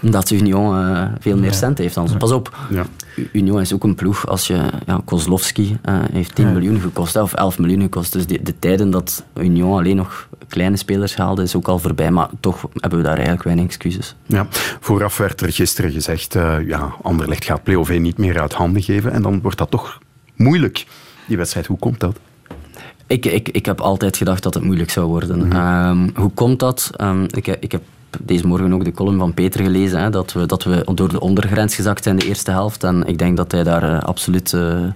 dat 0.00 0.30
Union 0.30 0.80
uh, 0.80 1.04
veel 1.20 1.36
meer 1.36 1.54
cent 1.54 1.78
heeft 1.78 1.94
dan 1.94 2.16
Pas 2.18 2.32
op, 2.32 2.56
ja. 2.70 2.84
Union 3.32 3.60
is 3.60 3.72
ook 3.72 3.84
een 3.84 3.94
ploeg 3.94 4.26
als 4.26 4.46
je... 4.46 4.70
Ja, 4.86 5.00
Kozlovski 5.04 5.78
uh, 5.88 5.98
heeft 6.12 6.34
10 6.34 6.52
miljoen 6.52 6.80
gekost, 6.80 7.16
of 7.16 7.32
11 7.32 7.58
miljoen 7.58 7.80
gekost. 7.80 8.12
Dus 8.12 8.26
de, 8.26 8.42
de, 8.42 8.58
tijden 8.58 8.90
dat 8.90 9.24
Union 9.34 9.78
alleen 9.78 9.96
nog 9.96 10.28
kleine 10.48 10.76
spelers 10.76 11.16
haalde, 11.16 11.42
is 11.42 11.56
ook 11.56 11.68
al 11.68 11.78
voorbij. 11.78 12.10
Maar 12.10 12.28
toch 12.40 12.68
hebben 12.72 12.98
we 12.98 13.04
daar 13.04 13.14
eigenlijk 13.14 13.44
weinig 13.44 13.64
excuses. 13.64 14.14
Ja, 14.26 14.46
vooraf 14.80 15.16
werd 15.16 15.40
er 15.40 15.52
gisteren 15.52 15.90
gezegd, 15.90 16.32
ja, 16.66 16.94
Anderlecht 17.02 17.44
gaat 17.44 17.62
play-off 17.62 17.98
niet 17.98 18.18
meer 18.18 18.40
uit 18.40 18.52
handen 18.52 18.82
geven. 18.82 19.12
En 19.12 19.22
dan 19.22 19.40
wordt 19.40 19.58
dat 19.58 19.70
toch 19.70 19.98
moeilijk, 20.34 20.86
die 21.26 21.36
wedstrijd. 21.36 21.66
Hoe 21.66 21.78
komt 21.78 22.00
dat? 22.00 22.18
Ik, 23.06 23.26
ik, 23.26 23.48
ik 23.48 23.66
heb 23.66 23.80
altijd 23.80 24.16
gedacht 24.16 24.42
dat 24.42 24.54
het 24.54 24.62
moeilijk 24.62 24.90
zou 24.90 25.06
worden. 25.06 25.44
Mm 25.44 25.50
-hmm. 25.50 26.10
hoe 26.14 26.30
komt 26.30 26.58
dat? 26.58 26.90
Um, 27.00 27.26
ik, 27.30 27.46
ik 27.46 27.72
heb 27.72 27.82
deze 28.22 28.46
morgen 28.46 28.72
ook 28.72 28.84
de 28.84 28.92
column 28.92 29.18
van 29.18 29.34
Peter 29.34 29.62
gelezen, 29.62 30.00
hè, 30.00 30.10
dat, 30.10 30.32
we, 30.32 30.46
dat 30.46 30.64
we 30.64 30.86
door 30.94 31.08
de 31.08 31.20
ondergrens 31.20 31.74
gezakt 31.74 32.02
zijn 32.02 32.14
in 32.14 32.20
de 32.20 32.28
eerste 32.28 32.50
helft. 32.50 32.84
En 32.84 33.06
ik 33.06 33.18
denk 33.18 33.36
dat 33.36 33.52
hij 33.52 33.62
daar 33.62 33.82
uh, 33.82 34.02
absoluut 34.02 34.52
uh, 34.52 34.86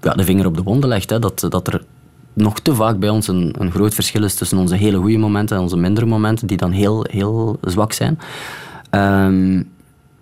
ja, 0.00 0.12
de 0.14 0.24
vinger 0.24 0.46
op 0.46 0.56
de 0.56 0.62
wonden 0.62 0.88
legt. 0.88 1.10
Hè, 1.10 1.18
dat, 1.18 1.46
dat 1.48 1.66
er 1.66 1.84
nog 2.32 2.60
te 2.60 2.74
vaak 2.74 2.98
bij 2.98 3.08
ons 3.08 3.28
een, 3.28 3.54
een 3.58 3.70
groot 3.70 3.94
verschil 3.94 4.24
is 4.24 4.34
tussen 4.34 4.58
onze 4.58 4.76
hele 4.76 4.96
goede 4.96 5.18
momenten 5.18 5.56
en 5.56 5.62
onze 5.62 5.76
mindere 5.76 6.06
momenten, 6.06 6.46
die 6.46 6.56
dan 6.56 6.70
heel, 6.70 7.06
heel 7.10 7.58
zwak 7.62 7.92
zijn. 7.92 8.18
Um, 8.90 9.68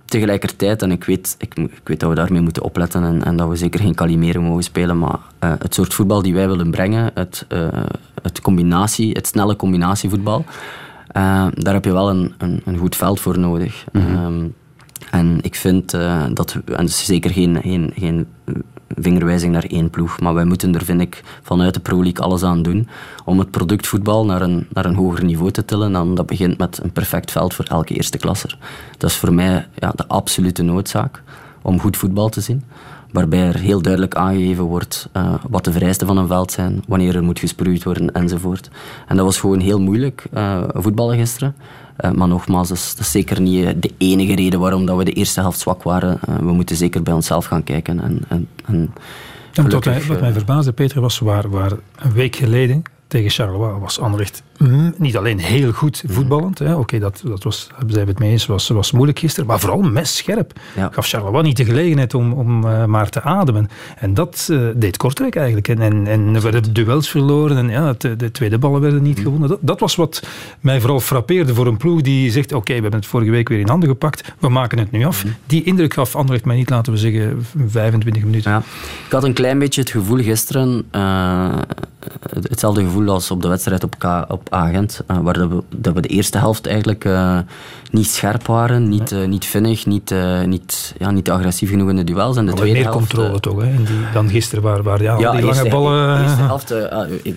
tegelijkertijd, 0.09 0.83
en 0.83 0.91
ik 0.91 1.05
weet, 1.05 1.35
ik, 1.39 1.55
ik, 1.55 1.81
weet 1.85 2.01
dat 2.01 2.09
we 2.09 2.15
daarmee 2.15 2.41
moeten 2.41 2.63
opletten 2.63 3.05
en, 3.05 3.25
en 3.25 3.37
dat 3.37 3.49
we 3.49 3.57
zeker 3.57 3.81
geen 3.81 3.95
Calimero 3.95 4.43
mogen 4.43 4.63
spelen, 4.63 4.99
maar 4.99 5.19
uh, 5.45 5.53
het 5.59 5.75
soort 5.75 5.95
voetbal 5.95 6.23
die 6.23 6.35
wij 6.35 6.49
willen 6.49 6.71
brengen, 6.71 7.11
het, 7.15 7.47
uh, 7.53 7.69
het, 8.23 8.41
combinatie, 8.41 9.13
het 9.13 9.27
snelle 9.27 9.57
combinatievoetbal, 9.57 10.45
uh, 11.17 11.47
daar 11.55 11.75
heb 11.75 11.85
je 11.85 11.93
wel 11.93 12.11
een, 12.11 12.35
een, 12.39 12.63
een 12.65 12.77
goed 12.77 12.97
veld 12.97 13.21
voor 13.21 13.39
nodig. 13.39 13.85
Mm 13.93 14.01
-hmm. 14.01 14.25
um, 14.25 14.55
en 15.11 15.39
ik 15.43 15.55
vind 15.55 15.91
dat, 16.33 16.53
we, 16.53 16.75
en 16.75 16.85
dus 16.85 17.05
zeker 17.05 17.31
geen, 17.31 17.61
geen, 17.63 17.93
geen 17.97 18.27
vingerwijzing 18.97 19.53
naar 19.53 19.65
één 19.65 19.91
ploeg. 19.91 20.21
Maar 20.21 20.35
wij 20.35 20.45
moeten 20.45 20.75
er, 20.75 20.85
vind 20.85 21.01
ik, 21.01 21.23
vanuit 21.43 21.75
de 21.75 21.81
Pro 21.81 22.03
League 22.03 22.25
alles 22.25 22.43
aan 22.43 22.63
doen 22.63 22.89
om 23.25 23.39
het 23.39 23.51
product 23.51 23.87
voetbal 23.87 24.25
naar 24.25 24.43
een, 24.43 24.67
naar 24.73 24.85
een 24.85 24.95
hoger 24.95 25.25
niveau 25.25 25.51
te 25.51 25.65
tillen. 25.65 25.97
En 25.97 26.15
dat 26.15 26.27
begint 26.27 26.59
met 26.59 26.81
een 26.83 26.93
perfect 26.93 27.31
veld 27.31 27.55
voor 27.55 27.65
elke 27.65 27.95
eerste 27.95 28.19
klasser. 28.19 28.59
Dat 28.99 29.11
is 29.11 29.17
voor 29.17 29.33
mij 29.33 29.67
ja, 29.75 29.93
de 29.95 30.07
absolute 30.07 30.63
noodzaak 30.63 31.23
om 31.63 31.81
goed 31.81 31.97
voetbal 31.97 32.29
te 32.29 32.41
zien. 32.41 32.65
Waarbij 33.13 33.47
er 33.49 33.59
heel 33.59 33.83
duidelijk 33.83 34.15
aangegeven 34.15 34.65
wordt 34.65 35.09
uh, 35.17 35.35
wat 35.49 35.65
de 35.65 35.73
vereisten 35.73 36.07
van 36.07 36.17
een 36.17 36.27
veld 36.27 36.53
zijn, 36.53 36.83
wanneer 36.89 37.17
er 37.17 37.23
moet 37.23 37.39
gesproeid 37.39 37.85
worden 37.85 38.13
enzovoort. 38.13 38.71
En 39.07 39.17
dat 39.17 39.25
was 39.25 39.39
gewoon 39.39 39.61
heel 39.61 39.81
moeilijk, 39.81 40.25
uh, 40.35 40.63
voetballen 40.69 41.17
gisteren. 41.17 41.55
Uh, 42.01 42.11
maar 42.11 42.29
nogmaals, 42.29 42.69
dat 42.69 42.77
is, 42.77 42.95
dat 42.95 43.05
is, 43.05 43.11
zeker 43.11 43.41
niet 43.41 43.83
de 43.83 43.93
enige 43.99 44.35
reden 44.35 44.61
waarom 44.61 44.87
dat 44.87 44.97
we 44.97 45.05
de 45.05 45.13
eerste 45.13 45.41
helft 45.41 45.59
zwak 45.59 45.83
waren. 45.83 46.21
we 46.41 46.53
moeten 46.53 46.77
zeker 46.77 47.03
bij 47.03 47.15
onszelf 47.15 47.45
gaan 47.45 47.65
kijken. 47.65 48.01
En, 48.01 48.21
en, 48.29 48.49
en 48.67 48.93
wat, 49.71 49.85
mij, 49.85 50.03
wat 50.03 50.21
mij 50.21 50.33
verbaasde, 50.33 50.73
Peter, 50.73 51.01
was 51.01 51.19
waar, 51.19 51.51
waar 51.51 51.73
een 51.99 52.13
week 52.13 52.37
geleden 52.37 52.83
tegen 53.07 53.31
Charleroi 53.31 53.79
was 53.81 54.01
Anderlecht 54.01 54.43
niet 54.97 55.17
alleen 55.17 55.39
heel 55.39 55.73
goed 55.73 56.05
voetballend. 56.07 56.61
Oké, 56.61 56.75
okay, 56.75 56.99
dat, 56.99 57.23
dat 57.25 57.43
was, 57.43 57.69
zijn 57.87 58.05
we 58.05 58.11
het 58.11 58.19
mee 58.19 58.31
eens, 58.31 58.47
was, 58.47 58.69
was 58.69 58.93
moeilijk 58.93 59.19
gisteren. 59.19 59.49
Maar 59.49 59.61
vooral 59.61 59.81
mes-scherp. 59.81 60.53
Ja. 60.77 60.89
Gaf 60.93 61.07
Charleroi 61.07 61.43
niet 61.43 61.57
de 61.57 61.65
gelegenheid 61.65 62.15
om, 62.15 62.33
om 62.33 62.65
uh, 62.65 62.85
maar 62.85 63.09
te 63.09 63.23
ademen. 63.23 63.69
En 63.97 64.15
dat 64.15 64.49
uh, 64.51 64.69
deed 64.75 64.97
Kortrijk 64.97 65.37
eigenlijk. 65.37 65.69
En, 65.69 65.81
en, 65.81 66.07
en 66.07 66.35
er 66.35 66.41
werden 66.41 66.73
duels 66.73 67.09
verloren. 67.09 67.57
En 67.57 67.69
ja, 67.69 67.87
het, 67.87 68.01
de 68.01 68.31
tweede 68.31 68.59
ballen 68.59 68.81
werden 68.81 69.03
niet 69.03 69.19
gewonnen. 69.19 69.49
Dat, 69.49 69.59
dat, 69.61 69.81
was 69.81 69.97
wat 69.97 70.23
mij 70.61 70.81
vooral 70.81 71.01
frappeerde 71.01 71.55
voor 71.55 71.67
een 71.67 71.77
ploeg 71.77 72.01
die 72.01 72.31
zegt... 72.31 72.47
Oké, 72.47 72.57
okay, 72.57 72.77
we 72.77 72.83
hebben 72.83 73.01
het 73.01 73.09
vorige 73.09 73.31
week 73.31 73.49
weer 73.49 73.61
in 73.61 73.69
handen 73.69 73.89
gepakt. 73.89 74.33
We 74.39 74.49
maken 74.49 74.79
het 74.79 74.91
nu 74.91 75.05
af. 75.05 75.25
Die 75.47 75.65
indruk 75.65 75.95
gaf 75.95 76.17
Anderlecht 76.17 76.45
mij 76.45 76.57
niet, 76.57 76.71
laten 76.71 76.93
we 76.93 76.99
zeggen, 76.99 77.47
25 77.67 78.25
minuten. 78.25 78.51
Ja. 78.51 78.63
Ik 79.07 79.13
had 79.13 79.25
een 79.25 79.33
klein 79.33 79.59
beetje 79.59 79.81
het 79.81 79.91
gevoel 79.91 80.23
gisteren... 80.23 80.87
Uh, 80.93 81.59
hetzelfde 82.33 82.83
gevoel 82.83 83.09
als 83.09 83.31
op 83.31 83.43
de 83.43 83.49
wedstrijd 83.49 83.85
op, 83.85 83.99
K, 83.99 84.05
op 84.29 84.48
agent, 84.51 85.01
uh, 85.11 85.19
waar 85.19 85.35
dat 85.35 85.49
we, 85.49 85.63
dat 85.77 85.95
we, 85.95 86.01
de 86.01 86.09
eerste 86.09 86.39
helft 86.39 86.67
eigenlijk 86.67 87.05
uh, 87.05 87.39
niet 87.91 88.07
scherp 88.07 88.47
waren, 88.47 88.89
niet, 88.89 89.13
uh, 89.13 89.25
niet 89.27 89.45
vinnig, 89.45 89.87
niet, 89.87 90.15
niet, 90.47 90.95
ja, 90.99 91.11
niet 91.11 91.31
agressief 91.31 91.71
genoeg 91.71 91.89
in 91.89 91.97
de 91.97 92.05
duels. 92.05 92.37
En 92.37 92.45
de 92.45 92.51
maar 92.51 92.61
tweede 92.61 92.79
meer 92.79 92.89
helft, 92.89 92.99
controle 92.99 93.41
toch, 93.41 93.63
hè, 93.63 93.77
die, 93.77 93.97
dan 94.13 94.29
gisteren, 94.29 94.63
waar, 94.63 94.83
waar 94.83 95.03
ja, 95.03 95.19
ja 95.19 95.31
die 95.31 95.41
lange 95.41 95.47
eerste, 95.47 95.69
ballen... 95.69 96.17
De 96.17 96.23
eerste 96.23 96.43
helft, 96.43 96.69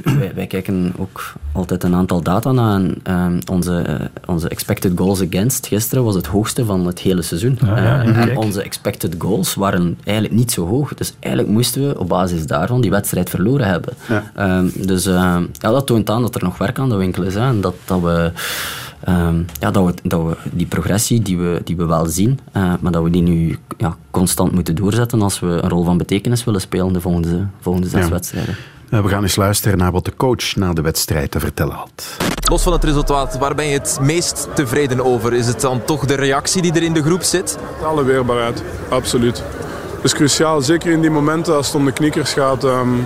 wij, 0.03 0.31
wij, 0.35 0.47
kijken 0.47 0.93
ook 0.97 1.33
altijd 1.51 1.83
een 1.83 1.95
aantal 1.95 2.21
data 2.21 2.51
na 2.51 2.81
en 3.03 3.41
onze, 3.51 4.09
onze 4.25 4.49
expected 4.49 4.91
goals 4.95 5.21
against 5.21 5.67
gisteren 5.67 6.03
was 6.03 6.15
het 6.15 6.27
hoogste 6.27 6.65
van 6.65 6.85
het 6.85 6.99
hele 6.99 7.21
seizoen. 7.21 7.57
Ja, 7.65 7.77
ja, 7.77 8.01
en 8.03 8.37
onze 8.37 8.61
expected 8.61 9.15
goals 9.17 9.55
waren 9.55 9.97
eigenlijk 10.03 10.37
niet 10.37 10.51
zo 10.51 10.67
hoog. 10.67 10.93
Dus 10.93 11.13
eigenlijk 11.19 11.53
moesten 11.53 11.87
we 11.87 11.99
op 11.99 12.07
basis 12.07 12.45
daarvan 12.45 12.81
die 12.81 12.91
wedstrijd 12.91 13.29
verloren 13.29 13.67
hebben. 13.67 13.93
Um, 14.39 14.71
dus 14.75 15.03
ja, 15.03 15.41
dat 15.59 15.87
toont 15.87 16.09
aan 16.09 16.21
dat 16.21 16.35
er 16.35 16.43
nog 16.43 16.57
werk 16.57 16.79
aan 16.79 16.89
de 16.89 16.95
winkel 17.01 17.23
is. 17.23 17.33
Hè, 17.33 17.47
en 17.47 17.61
dat, 17.61 17.75
dat, 17.85 18.01
we, 18.01 18.31
um, 19.09 19.45
ja, 19.59 19.71
dat, 19.71 19.85
we, 19.85 19.93
dat 20.03 20.21
we 20.23 20.35
die 20.51 20.67
progressie 20.67 21.21
die 21.21 21.37
we, 21.37 21.61
die 21.63 21.75
we 21.75 21.85
wel 21.85 22.05
zien, 22.05 22.39
uh, 22.57 22.73
maar 22.79 22.91
dat 22.91 23.03
we 23.03 23.09
die 23.09 23.21
nu 23.21 23.57
ja, 23.77 23.95
constant 24.11 24.51
moeten 24.51 24.75
doorzetten 24.75 25.21
als 25.21 25.39
we 25.39 25.47
een 25.47 25.69
rol 25.69 25.83
van 25.83 25.97
betekenis 25.97 26.43
willen 26.43 26.61
spelen 26.61 26.93
de 26.93 27.01
volgende, 27.01 27.47
volgende 27.59 27.89
zes 27.89 28.03
ja. 28.03 28.09
wedstrijden. 28.09 28.55
We 28.89 29.07
gaan 29.07 29.23
eens 29.23 29.35
luisteren 29.35 29.77
naar 29.77 29.91
wat 29.91 30.05
de 30.05 30.15
coach 30.17 30.55
na 30.55 30.73
de 30.73 30.81
wedstrijd 30.81 31.31
te 31.31 31.39
vertellen 31.39 31.75
had. 31.75 32.17
Los 32.49 32.63
van 32.63 32.73
het 32.73 32.83
resultaat, 32.83 33.37
waar 33.37 33.55
ben 33.55 33.65
je 33.65 33.73
het 33.73 33.99
meest 34.01 34.47
tevreden 34.53 35.05
over? 35.05 35.33
Is 35.33 35.47
het 35.47 35.61
dan 35.61 35.85
toch 35.85 36.05
de 36.05 36.15
reactie 36.15 36.61
die 36.61 36.73
er 36.73 36.83
in 36.83 36.93
de 36.93 37.01
groep 37.01 37.23
zit? 37.23 37.57
Alle 37.83 38.03
weerbaarheid, 38.03 38.63
absoluut. 38.89 39.43
Dat 39.95 40.03
is 40.03 40.13
cruciaal, 40.13 40.61
zeker 40.61 40.91
in 40.91 41.01
die 41.01 41.09
momenten 41.09 41.55
als 41.55 41.65
het 41.67 41.75
om 41.75 41.85
de 41.85 41.91
knikkers 41.91 42.33
gaat. 42.33 42.63
Um, 42.63 43.05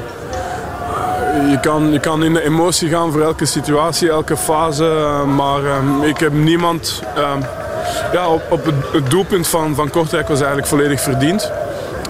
je 1.49 1.59
kan, 1.61 1.91
je 1.91 1.99
kan 1.99 2.23
in 2.23 2.33
de 2.33 2.43
emotie 2.43 2.89
gaan 2.89 3.11
voor 3.11 3.21
elke 3.21 3.45
situatie, 3.45 4.09
elke 4.09 4.37
fase. 4.37 4.83
Maar 5.35 5.63
um, 5.63 6.03
ik 6.03 6.17
heb 6.17 6.33
niemand... 6.33 7.03
Um, 7.17 7.43
ja, 8.11 8.29
op, 8.29 8.41
op 8.49 8.65
het, 8.65 8.75
het, 8.91 9.09
doelpunt 9.09 9.47
van, 9.47 9.75
van 9.75 9.89
Kortrijk 9.89 10.27
was 10.27 10.37
eigenlijk 10.37 10.67
volledig 10.67 11.01
verdiend. 11.01 11.51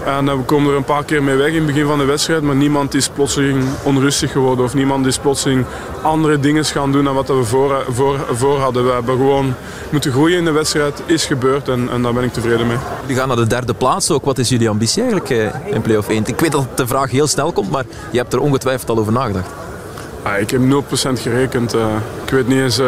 En 0.06 0.26
uh, 0.26 0.34
we 0.34 0.42
komen 0.42 0.72
er 0.72 0.78
een 0.78 0.84
paar 0.84 1.04
keer 1.04 1.24
mee 1.24 1.36
weg 1.36 1.48
in 1.48 1.56
het 1.56 1.66
begin 1.66 1.86
van 1.86 1.98
de 1.98 2.06
wedstrijd. 2.06 2.42
Maar 2.42 2.56
niemand 2.56 2.94
is 2.94 3.10
plotseling 3.10 3.64
onrustig 3.84 4.32
geworden. 4.32 4.66
Of 4.66 4.74
niemand 4.74 5.06
is 5.06 5.18
plotseling 5.18 5.66
andere 6.02 6.40
dingen 6.40 6.66
gaan 6.66 6.92
doen 6.92 7.04
dan 7.04 7.16
wat 7.16 7.28
we 7.28 7.44
voor, 7.44 7.86
voor, 7.90 8.20
voor 8.32 8.60
hadden. 8.60 8.86
We 8.86 8.92
hebben 8.92 9.18
gewoon 9.18 9.54
moeten 9.90 10.12
groeien 10.12 10.38
in 10.38 10.46
de 10.46 10.52
wedstrijd. 10.52 11.02
Is 11.06 11.26
gebeurd 11.26 11.68
en, 11.68 11.90
en 11.92 12.02
daar 12.02 12.14
ben 12.14 12.24
ik 12.24 12.34
tevreden 12.34 12.68
mee. 12.68 12.78
Jullie 13.02 13.16
gaan 13.16 13.28
naar 13.28 13.38
de 13.38 13.48
derde 13.48 13.74
plaats 13.74 14.12
ook. 14.12 14.26
Wat 14.26 14.38
is 14.38 14.50
jullie 14.50 14.70
ambitie 14.70 15.02
eigenlijk 15.02 15.32
uh, 15.32 15.74
in 15.74 15.82
play-off 15.82 16.10
1? 16.10 16.24
Ik 16.26 16.40
weet 16.40 16.52
dat 16.52 16.78
de 16.78 16.88
vraag 16.88 17.12
heel 17.12 17.28
snel 17.28 17.52
komt, 17.52 17.72
maar 17.72 17.86
je 18.12 18.18
hebt 18.18 18.34
er 18.34 18.40
ongetwijfeld 18.40 18.90
al 18.90 18.98
over 18.98 19.14
nagedacht. 19.14 19.50
Ah, 20.24 20.40
ik 20.40 20.50
heb 20.50 20.62
0% 20.62 21.22
gerekend. 21.22 21.76
Uh, 21.76 21.86
ik 22.26 22.32
weet 22.32 22.48
niet 22.48 22.60
eens 22.60 22.80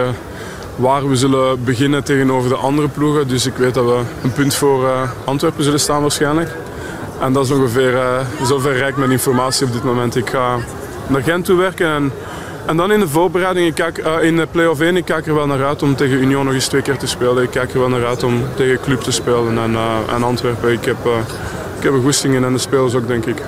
waar 0.76 1.10
we 1.10 1.16
zullen 1.16 1.64
beginnen 1.64 2.04
tegenover 2.04 2.50
de 2.50 2.56
andere 2.56 2.88
ploegen. 2.88 3.28
Dus 3.28 3.46
ik 3.46 3.56
weet 3.56 3.74
dat 3.74 3.86
we 3.86 4.02
een 4.24 4.32
punt 4.32 4.54
voor 4.54 4.90
Antwerpen 5.26 5.64
zullen 5.64 5.80
staan 5.80 6.02
waarschijnlijk. 6.02 6.50
En 7.22 7.34
dat 7.34 7.46
is 7.46 7.52
ongeveer, 7.52 7.94
uh, 7.94 8.20
zover 8.44 8.78
rijk 8.78 8.98
mijn 8.98 9.12
informatie 9.12 9.66
op 9.66 9.72
dit 9.72 9.84
moment. 9.84 10.16
Ik 10.16 10.30
ga 10.30 10.58
naar 11.08 11.24
Gent 11.24 11.46
toe 11.46 11.58
werken 11.58 11.88
en, 11.88 12.12
en 12.66 12.78
dan 12.78 12.92
in 12.92 13.00
de 13.00 13.08
voorbereiding, 13.08 13.68
ik 13.68 13.74
kijk, 13.74 13.98
uh, 13.98 14.24
in 14.24 14.36
de 14.36 14.48
play-off 14.52 14.82
1, 14.82 14.98
ik 14.98 15.06
kijk 15.06 15.28
er 15.28 15.34
wel 15.34 15.48
naar 15.48 15.66
uit 15.66 15.84
om 15.84 15.96
tegen 15.96 16.18
Union 16.18 16.46
nog 16.46 16.54
eens 16.54 16.68
twee 16.68 16.82
keer 16.82 16.98
te 16.98 17.08
spelen. 17.08 17.44
Ik 17.44 17.50
kijk 17.50 17.74
er 17.74 17.80
wel 17.80 17.90
naar 17.90 18.06
uit 18.06 18.24
om 18.24 18.44
tegen 18.56 18.80
Club 18.80 19.00
te 19.00 19.12
spelen 19.12 19.58
en, 19.58 19.72
uh, 19.72 20.14
en 20.14 20.24
Antwerpen. 20.24 20.72
Ik 20.72 20.86
heb, 20.86 20.98
ik 21.78 21.84
heb 21.84 21.94
een 21.94 22.02
goesting 22.02 22.36
in 22.36 22.44
en 22.44 22.54
de 22.54 22.60
spelers 22.60 22.96
ook, 22.96 23.08
denk 23.08 23.26
ik. 23.26 23.42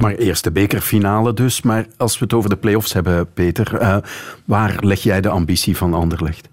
Maar 0.00 0.14
eerst 0.14 0.44
de 0.44 0.52
bekerfinale 0.52 1.34
dus. 1.34 1.62
Maar 1.62 1.86
als 1.96 2.18
we 2.18 2.24
het 2.24 2.34
over 2.34 2.50
de 2.50 2.56
play-offs 2.56 2.92
hebben, 2.92 3.28
Peter, 3.34 4.02
waar 4.44 4.76
leg 4.80 5.02
jij 5.02 5.20
de 5.20 5.28
ambitie 5.28 5.76
van 5.76 5.94
Anderlecht? 5.94 6.48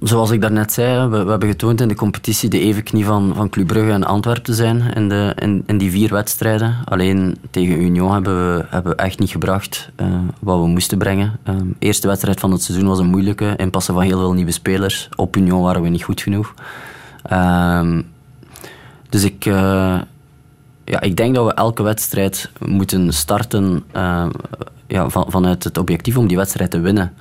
Zoals 0.00 0.30
ik 0.30 0.40
daarnet 0.40 0.72
zei, 0.72 1.08
we, 1.08 1.24
we, 1.24 1.30
hebben 1.30 1.48
getoond 1.48 1.80
in 1.80 1.88
de 1.88 1.94
competitie 1.94 2.48
de 2.48 2.60
evenknie 2.60 3.04
van, 3.04 3.32
van 3.34 3.48
Club 3.48 3.66
Brugge 3.66 3.92
en 3.92 4.04
Antwerpen 4.04 4.42
te 4.42 4.54
zijn 4.54 4.94
in, 4.94 5.08
de, 5.08 5.62
in, 5.66 5.78
die 5.78 5.90
vier 5.90 6.12
wedstrijden. 6.12 6.76
Alleen 6.84 7.36
tegen 7.50 7.82
Union 7.82 8.12
hebben 8.12 8.56
we, 8.56 8.64
hebben 8.68 8.96
echt 8.96 9.18
niet 9.18 9.30
gebracht 9.30 9.90
uh, 10.00 10.06
wat 10.38 10.60
we 10.60 10.66
moesten 10.66 10.98
brengen. 10.98 11.38
De 11.44 11.52
uh, 11.52 11.60
eerste 11.78 12.06
wedstrijd 12.06 12.40
van 12.40 12.50
het 12.50 12.62
seizoen 12.62 12.88
was 12.88 12.98
een 12.98 13.06
moeilijke, 13.06 13.54
inpassen 13.56 13.94
van 13.94 14.02
heel 14.02 14.18
veel 14.18 14.32
nieuwe 14.32 14.50
spelers. 14.50 15.08
Op 15.16 15.36
Union 15.36 15.62
waren 15.62 15.82
we 15.82 15.88
niet 15.88 16.04
goed 16.04 16.20
genoeg. 16.20 16.54
Uh, 17.32 17.98
dus 19.08 19.24
ik, 19.24 19.44
uh, 19.44 20.00
ja, 20.84 21.00
ik 21.00 21.16
denk 21.16 21.34
dat 21.34 21.46
we 21.46 21.54
elke 21.54 21.82
wedstrijd 21.82 22.50
moeten 22.58 23.12
starten 23.12 23.84
ja, 24.86 25.08
van, 25.08 25.24
vanuit 25.28 25.64
het 25.64 25.78
objectief 25.78 26.16
om 26.16 26.26
die 26.26 26.36
wedstrijd 26.36 26.70
te 26.70 26.80
winnen. 26.80 27.12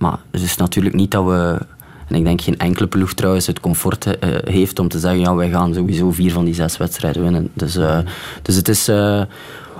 Maar 0.00 0.18
het 0.30 0.42
is 0.42 0.56
natuurlijk 0.56 0.94
niet 0.94 1.10
dat 1.10 1.24
we... 1.24 1.58
En 2.06 2.16
ik 2.16 2.24
denk 2.24 2.40
geen 2.40 2.58
enkele 2.58 2.86
ploeg 2.86 3.12
trouwens 3.14 3.46
het 3.46 3.60
comfort 3.60 4.06
uh, 4.06 4.12
heeft 4.44 4.78
om 4.78 4.88
te 4.88 4.98
zeggen 4.98 5.20
ja, 5.20 5.34
wij 5.34 5.50
gaan 5.50 5.74
sowieso 5.74 6.10
vier 6.10 6.32
van 6.32 6.44
die 6.44 6.54
zes 6.54 6.76
wedstrijden 6.76 7.22
winnen. 7.22 7.50
Dus, 7.52 7.76
uh, 7.76 7.98
dus 8.42 8.56
het 8.56 8.68
is... 8.68 8.88
Uh, 8.88 9.22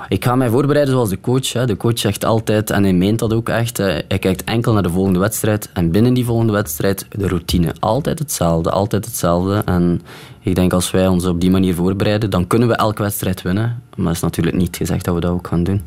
ik 0.08 0.24
ga 0.24 0.34
mij 0.34 0.48
voorbereiden 0.48 0.94
zoals 0.94 1.08
de 1.08 1.20
coach. 1.20 1.52
Hè. 1.52 1.66
De 1.66 1.76
coach 1.76 1.98
zegt 1.98 2.24
altijd, 2.24 2.70
en 2.70 2.82
hij 2.82 2.92
meent 2.92 3.18
dat 3.18 3.32
ook 3.32 3.48
echt, 3.48 3.76
hij 3.76 4.18
kijkt 4.20 4.44
enkel 4.44 4.72
naar 4.72 4.82
de 4.82 4.90
volgende 4.90 5.18
wedstrijd. 5.18 5.70
En 5.72 5.90
binnen 5.90 6.14
die 6.14 6.24
volgende 6.24 6.52
wedstrijd 6.52 7.06
de 7.10 7.28
routine. 7.28 7.74
Altijd 7.78 8.18
hetzelfde, 8.18 8.70
altijd 8.70 9.04
hetzelfde. 9.04 9.62
En 9.64 10.00
ik 10.40 10.54
denk 10.54 10.72
als 10.72 10.90
wij 10.90 11.06
ons 11.08 11.24
op 11.24 11.40
die 11.40 11.50
manier 11.50 11.74
voorbereiden, 11.74 12.30
dan 12.30 12.46
kunnen 12.46 12.68
we 12.68 12.74
elke 12.74 13.02
wedstrijd 13.02 13.42
winnen. 13.42 13.82
Maar 13.96 14.06
het 14.06 14.16
is 14.16 14.22
natuurlijk 14.22 14.56
niet 14.56 14.76
gezegd 14.76 15.04
dat 15.04 15.14
we 15.14 15.20
dat 15.20 15.30
ook 15.30 15.46
gaan 15.46 15.62
doen. 15.62 15.82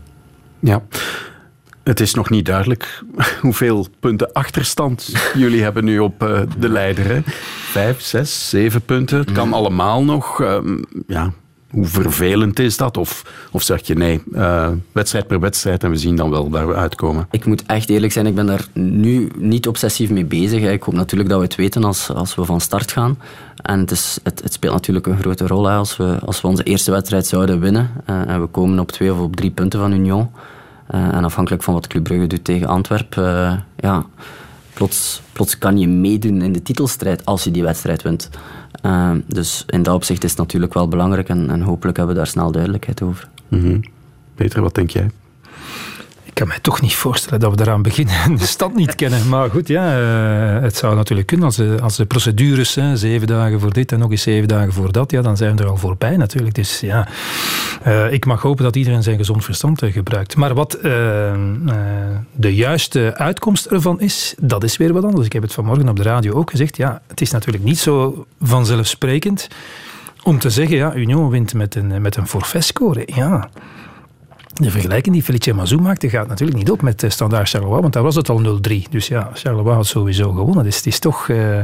Ja. 0.59 0.81
Het 1.83 1.99
is 1.99 2.13
nog 2.13 2.29
niet 2.29 2.45
duidelijk 2.45 3.03
hoeveel 3.41 3.87
punten 3.99 4.33
achterstand 4.33 5.11
jullie 5.33 5.63
hebben 5.63 5.83
nu 5.83 5.99
op 5.99 6.23
uh, 6.23 6.41
de 6.57 6.69
leider. 6.69 7.05
Hè? 7.05 7.21
Vijf, 7.71 8.01
zes, 8.01 8.49
zeven 8.49 8.81
punten. 8.81 9.17
Het 9.17 9.31
kan 9.31 9.53
allemaal 9.53 10.03
nog. 10.03 10.41
Uh, 10.41 10.57
ja, 11.07 11.33
hoe 11.69 11.85
vervelend 11.85 12.59
is 12.59 12.77
dat? 12.77 12.97
Of, 12.97 13.25
of 13.51 13.61
zeg 13.61 13.87
je 13.87 13.95
nee, 13.95 14.21
uh, 14.31 14.69
wedstrijd 14.91 15.27
per 15.27 15.39
wedstrijd 15.39 15.83
en 15.83 15.89
we 15.89 15.97
zien 15.97 16.15
dan 16.15 16.29
wel 16.29 16.49
waar 16.49 16.67
we 16.67 16.73
uitkomen? 16.73 17.27
Ik 17.31 17.45
moet 17.45 17.65
echt 17.65 17.89
eerlijk 17.89 18.13
zijn, 18.13 18.25
ik 18.25 18.35
ben 18.35 18.45
daar 18.45 18.67
nu 18.73 19.29
niet 19.37 19.67
obsessief 19.67 20.09
mee 20.09 20.25
bezig. 20.25 20.71
Ik 20.71 20.83
hoop 20.83 20.93
natuurlijk 20.93 21.29
dat 21.29 21.39
we 21.39 21.45
het 21.45 21.55
weten 21.55 21.83
als, 21.83 22.09
als 22.09 22.35
we 22.35 22.45
van 22.45 22.61
start 22.61 22.91
gaan. 22.91 23.19
En 23.61 23.79
het, 23.79 23.91
is, 23.91 24.19
het, 24.23 24.41
het 24.43 24.53
speelt 24.53 24.73
natuurlijk 24.73 25.07
een 25.07 25.19
grote 25.19 25.47
rol 25.47 25.65
hè, 25.65 25.75
als, 25.75 25.97
we, 25.97 26.17
als 26.25 26.41
we 26.41 26.47
onze 26.47 26.63
eerste 26.63 26.91
wedstrijd 26.91 27.27
zouden 27.27 27.59
winnen. 27.59 27.91
en 28.05 28.41
we 28.41 28.47
komen 28.47 28.79
op 28.79 28.91
twee 28.91 29.13
of 29.13 29.19
op 29.19 29.35
drie 29.35 29.51
punten 29.51 29.79
van 29.79 29.91
Union. 29.91 30.29
Uh, 30.95 31.13
en 31.13 31.23
afhankelijk 31.23 31.63
van 31.63 31.73
wat 31.73 31.87
Club 31.87 32.03
Brugge 32.03 32.27
doet 32.27 32.43
tegen 32.43 32.67
Antwerpen, 32.67 33.23
uh, 33.23 33.57
ja, 33.75 34.05
plots, 34.73 35.21
plots 35.33 35.57
kan 35.57 35.77
je 35.77 35.87
meedoen 35.87 36.41
in 36.41 36.53
de 36.53 36.61
titelstrijd 36.61 37.25
als 37.25 37.43
je 37.43 37.51
die 37.51 37.63
wedstrijd 37.63 38.01
wint. 38.01 38.29
Uh, 38.85 39.11
dus 39.25 39.63
in 39.67 39.83
dat 39.83 39.95
opzicht 39.95 40.23
is 40.23 40.29
het 40.29 40.39
natuurlijk 40.39 40.73
wel 40.73 40.87
belangrijk 40.87 41.29
en, 41.29 41.49
en 41.49 41.61
hopelijk 41.61 41.97
hebben 41.97 42.15
we 42.15 42.21
daar 42.21 42.31
snel 42.31 42.51
duidelijkheid 42.51 43.01
over. 43.01 43.29
Mm. 43.47 43.81
Peter, 44.35 44.61
wat 44.61 44.75
denk 44.75 44.89
jij? 44.89 45.09
Ik 46.33 46.39
kan 46.39 46.47
me 46.47 46.61
toch 46.61 46.81
niet 46.81 46.95
voorstellen 46.95 47.39
dat 47.39 47.49
we 47.49 47.55
daaraan 47.55 47.81
beginnen 47.81 48.15
en 48.15 48.35
de 48.35 48.45
stad 48.45 48.75
niet 48.75 48.95
kennen. 48.95 49.29
Maar 49.29 49.49
goed, 49.49 49.67
ja, 49.67 49.99
uh, 49.99 50.61
het 50.61 50.75
zou 50.75 50.95
natuurlijk 50.95 51.27
kunnen 51.27 51.45
als 51.45 51.55
de, 51.55 51.77
als 51.81 51.95
de 51.95 52.05
procedures, 52.05 52.75
hè, 52.75 52.97
zeven 52.97 53.27
dagen 53.27 53.59
voor 53.59 53.73
dit 53.73 53.91
en 53.91 53.99
nog 53.99 54.11
eens 54.11 54.21
zeven 54.21 54.47
dagen 54.47 54.73
voor 54.73 54.91
dat, 54.91 55.11
ja, 55.11 55.21
dan 55.21 55.37
zijn 55.37 55.55
we 55.55 55.63
er 55.63 55.69
al 55.69 55.77
voorbij 55.77 56.17
natuurlijk. 56.17 56.55
Dus 56.55 56.79
ja, 56.79 57.07
uh, 57.87 58.11
ik 58.11 58.25
mag 58.25 58.41
hopen 58.41 58.63
dat 58.63 58.75
iedereen 58.75 59.03
zijn 59.03 59.17
gezond 59.17 59.43
verstand 59.43 59.81
uh, 59.81 59.93
gebruikt. 59.93 60.35
Maar 60.35 60.53
wat 60.53 60.77
de 62.31 62.55
juiste 62.55 63.17
uitkomst 63.17 63.65
ervan 63.65 63.99
is, 63.99 64.35
dat 64.37 64.63
is 64.63 64.77
weer 64.77 64.93
wat 64.93 65.03
anders. 65.03 65.25
Ik 65.25 65.33
heb 65.33 65.43
het 65.43 65.53
vanmorgen 65.53 65.89
op 65.89 65.95
de 65.95 66.03
radio 66.03 66.33
ook 66.33 66.49
gezegd. 66.49 66.77
Ja, 66.77 67.01
het 67.07 67.21
is 67.21 67.31
natuurlijk 67.31 67.63
niet 67.63 67.79
zo 67.79 68.25
vanzelfsprekend 68.41 69.47
om 70.23 70.39
te 70.39 70.49
zeggen, 70.49 70.77
ja, 70.77 70.95
Union 70.95 71.29
wint 71.29 71.53
met 71.53 71.75
een, 71.75 72.01
met 72.01 72.15
een 72.15 72.27
forfaitscore. 72.27 73.03
Ja, 73.05 73.49
de 74.53 74.71
vergelijking 74.71 75.15
die 75.15 75.23
Felice 75.23 75.53
Mazou 75.53 75.81
maakte 75.81 76.09
gaat 76.09 76.27
natuurlijk 76.27 76.57
niet 76.57 76.71
op 76.71 76.81
met 76.81 77.05
Standaard 77.07 77.49
Charleroi, 77.49 77.81
want 77.81 77.93
daar 77.93 78.03
was 78.03 78.15
het 78.15 78.29
al 78.29 78.59
0-3. 78.69 78.89
Dus 78.89 79.07
ja, 79.07 79.29
Charleroi 79.33 79.75
had 79.75 79.85
sowieso 79.85 80.31
gewonnen. 80.31 80.63
Dus 80.63 80.75
het 80.75 80.85
is 80.85 80.99
toch, 80.99 81.27
uh, 81.27 81.57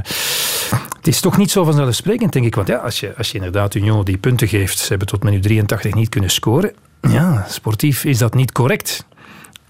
het 0.98 1.08
is 1.08 1.20
toch 1.20 1.38
niet 1.38 1.52
zo 1.52 1.64
vanzelfsprekend, 1.64 2.34
denk 2.34 2.46
ik. 2.46 2.56
Want 2.56 2.68
ja, 2.68 2.78
als 2.78 3.00
je, 3.00 3.14
als 3.18 3.32
je 3.32 3.38
inderdaad 3.38 3.76
Union 3.76 4.06
die 4.06 4.18
punten 4.18 4.48
geeft, 4.48 4.78
ze 4.78 4.88
hebben 4.88 5.08
tot 5.08 5.24
minuut 5.24 5.44
83 5.44 5.94
niet 5.94 6.10
kunnen 6.10 6.30
scoren. 6.30 6.74
Ja, 7.02 7.46
sportief 7.50 8.04
is 8.04 8.18
dat 8.18 8.34
niet 8.34 8.52
correct 8.52 9.06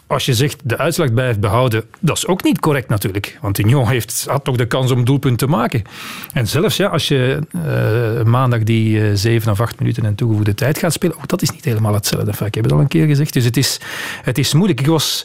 als 0.10 0.26
je 0.26 0.34
zegt 0.34 0.62
de 0.63 0.78
uitslag 0.78 1.13
blijft 1.13 1.39
behouden, 1.39 1.84
dat 2.00 2.17
is 2.17 2.28
ook 2.28 2.43
niet 2.43 2.60
correct 2.60 2.89
natuurlijk. 2.89 3.38
Want 3.41 3.60
Union 3.60 3.88
heeft, 3.88 4.26
had 4.30 4.43
toch 4.43 4.56
de 4.56 4.65
kans 4.65 4.91
om 4.91 5.06
doelpunt 5.06 5.38
te 5.38 5.48
maken. 5.48 5.82
En 6.34 6.48
zelfs 6.48 6.78
ja, 6.78 6.88
als 6.88 7.08
je 7.08 7.39
uh, 7.56 8.24
maandag 8.24 8.63
die 8.63 9.00
uh, 9.00 9.12
7 9.13 9.52
of 9.52 9.62
8 9.62 9.80
minuten 9.80 10.06
en 10.06 10.15
toegevoegde 10.15 10.54
tijd 10.54 10.78
gaat 10.78 10.93
spelen, 10.93 11.17
ook 11.17 11.28
dat 11.28 11.41
is 11.41 11.52
niet 11.52 11.65
helemaal 11.65 11.93
hetzelfde. 11.93 12.30
Enfin, 12.30 12.48
ik 12.48 12.56
heb 12.56 12.63
het 12.63 12.74
al 12.74 12.80
een 12.80 12.88
keer 12.88 13.08
gezegd. 13.08 13.34
Dus 13.34 13.45
het 13.45 13.58
is, 13.58 13.80
het 14.22 14.38
is 14.38 14.54
moeilijk. 14.54 14.80
Ik 14.80 14.88
was 14.88 15.24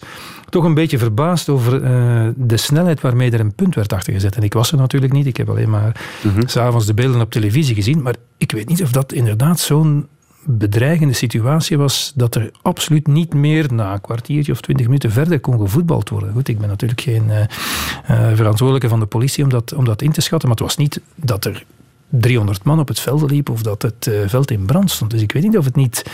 toch 0.48 0.64
een 0.64 0.74
beetje 0.74 0.98
verbaasd 0.98 1.48
over 1.48 1.82
uh, 1.82 2.28
de 2.36 2.56
snelheid 2.56 3.00
waarmee 3.00 3.30
er 3.30 3.40
een 3.40 3.54
punt 3.54 3.74
werd 3.74 3.92
achtergezet. 3.92 4.36
En 4.36 4.42
ik 4.42 4.52
was 4.52 4.72
er 4.72 4.78
natuurlijk 4.78 5.12
niet. 5.12 5.26
Ik 5.26 5.36
heb 5.36 5.48
alleen 5.48 5.70
maar 5.70 6.00
mm 6.22 6.30
-hmm. 6.34 6.48
s'avonds 6.48 6.86
de 6.86 6.94
beelden 6.94 7.20
op 7.20 7.30
televisie 7.30 7.74
gezien. 7.74 8.02
Maar 8.02 8.14
ik 8.36 8.52
weet 8.52 8.68
niet 8.68 8.82
of 8.82 8.90
dat 8.90 9.12
inderdaad 9.12 9.60
zo'n 9.60 10.08
bedreigende 10.46 11.12
situatie 11.12 11.78
was 11.78 12.12
dat 12.14 12.34
er 12.34 12.50
absoluut 12.62 13.06
niet 13.06 13.34
meer 13.34 13.72
na 13.72 13.92
een 13.92 14.00
kwartiertje 14.00 14.52
of 14.52 14.60
twintig 14.60 14.86
minuten 14.86 15.10
verder 15.10 15.40
kon 15.40 15.58
gevoetbald 15.58 16.08
worden. 16.08 16.32
Goed, 16.32 16.48
ik 16.48 16.58
ben 16.58 16.68
natuurlijk 16.68 17.00
geen 17.00 17.24
uh, 17.28 17.38
uh, 17.38 18.36
verantwoordelijke 18.36 18.88
van 18.88 19.00
de 19.00 19.06
politie 19.06 19.44
om 19.44 19.50
dat, 19.50 19.72
om 19.72 19.84
dat 19.84 20.02
in 20.02 20.12
te 20.12 20.20
schatten, 20.20 20.48
maar 20.48 20.56
het 20.56 20.66
was 20.66 20.76
niet 20.76 21.00
dat 21.14 21.44
er 21.44 21.64
300 22.08 22.64
man 22.64 22.78
op 22.78 22.88
het 22.88 23.00
veld 23.00 23.30
liep 23.30 23.50
of 23.50 23.62
dat 23.62 23.82
het 23.82 24.06
uh, 24.06 24.20
veld 24.26 24.50
in 24.50 24.64
brand 24.64 24.90
stond. 24.90 25.10
Dus 25.10 25.22
ik 25.22 25.32
weet 25.32 25.42
niet 25.42 25.58
of 25.58 25.64
het 25.64 25.76
niet 25.76 26.04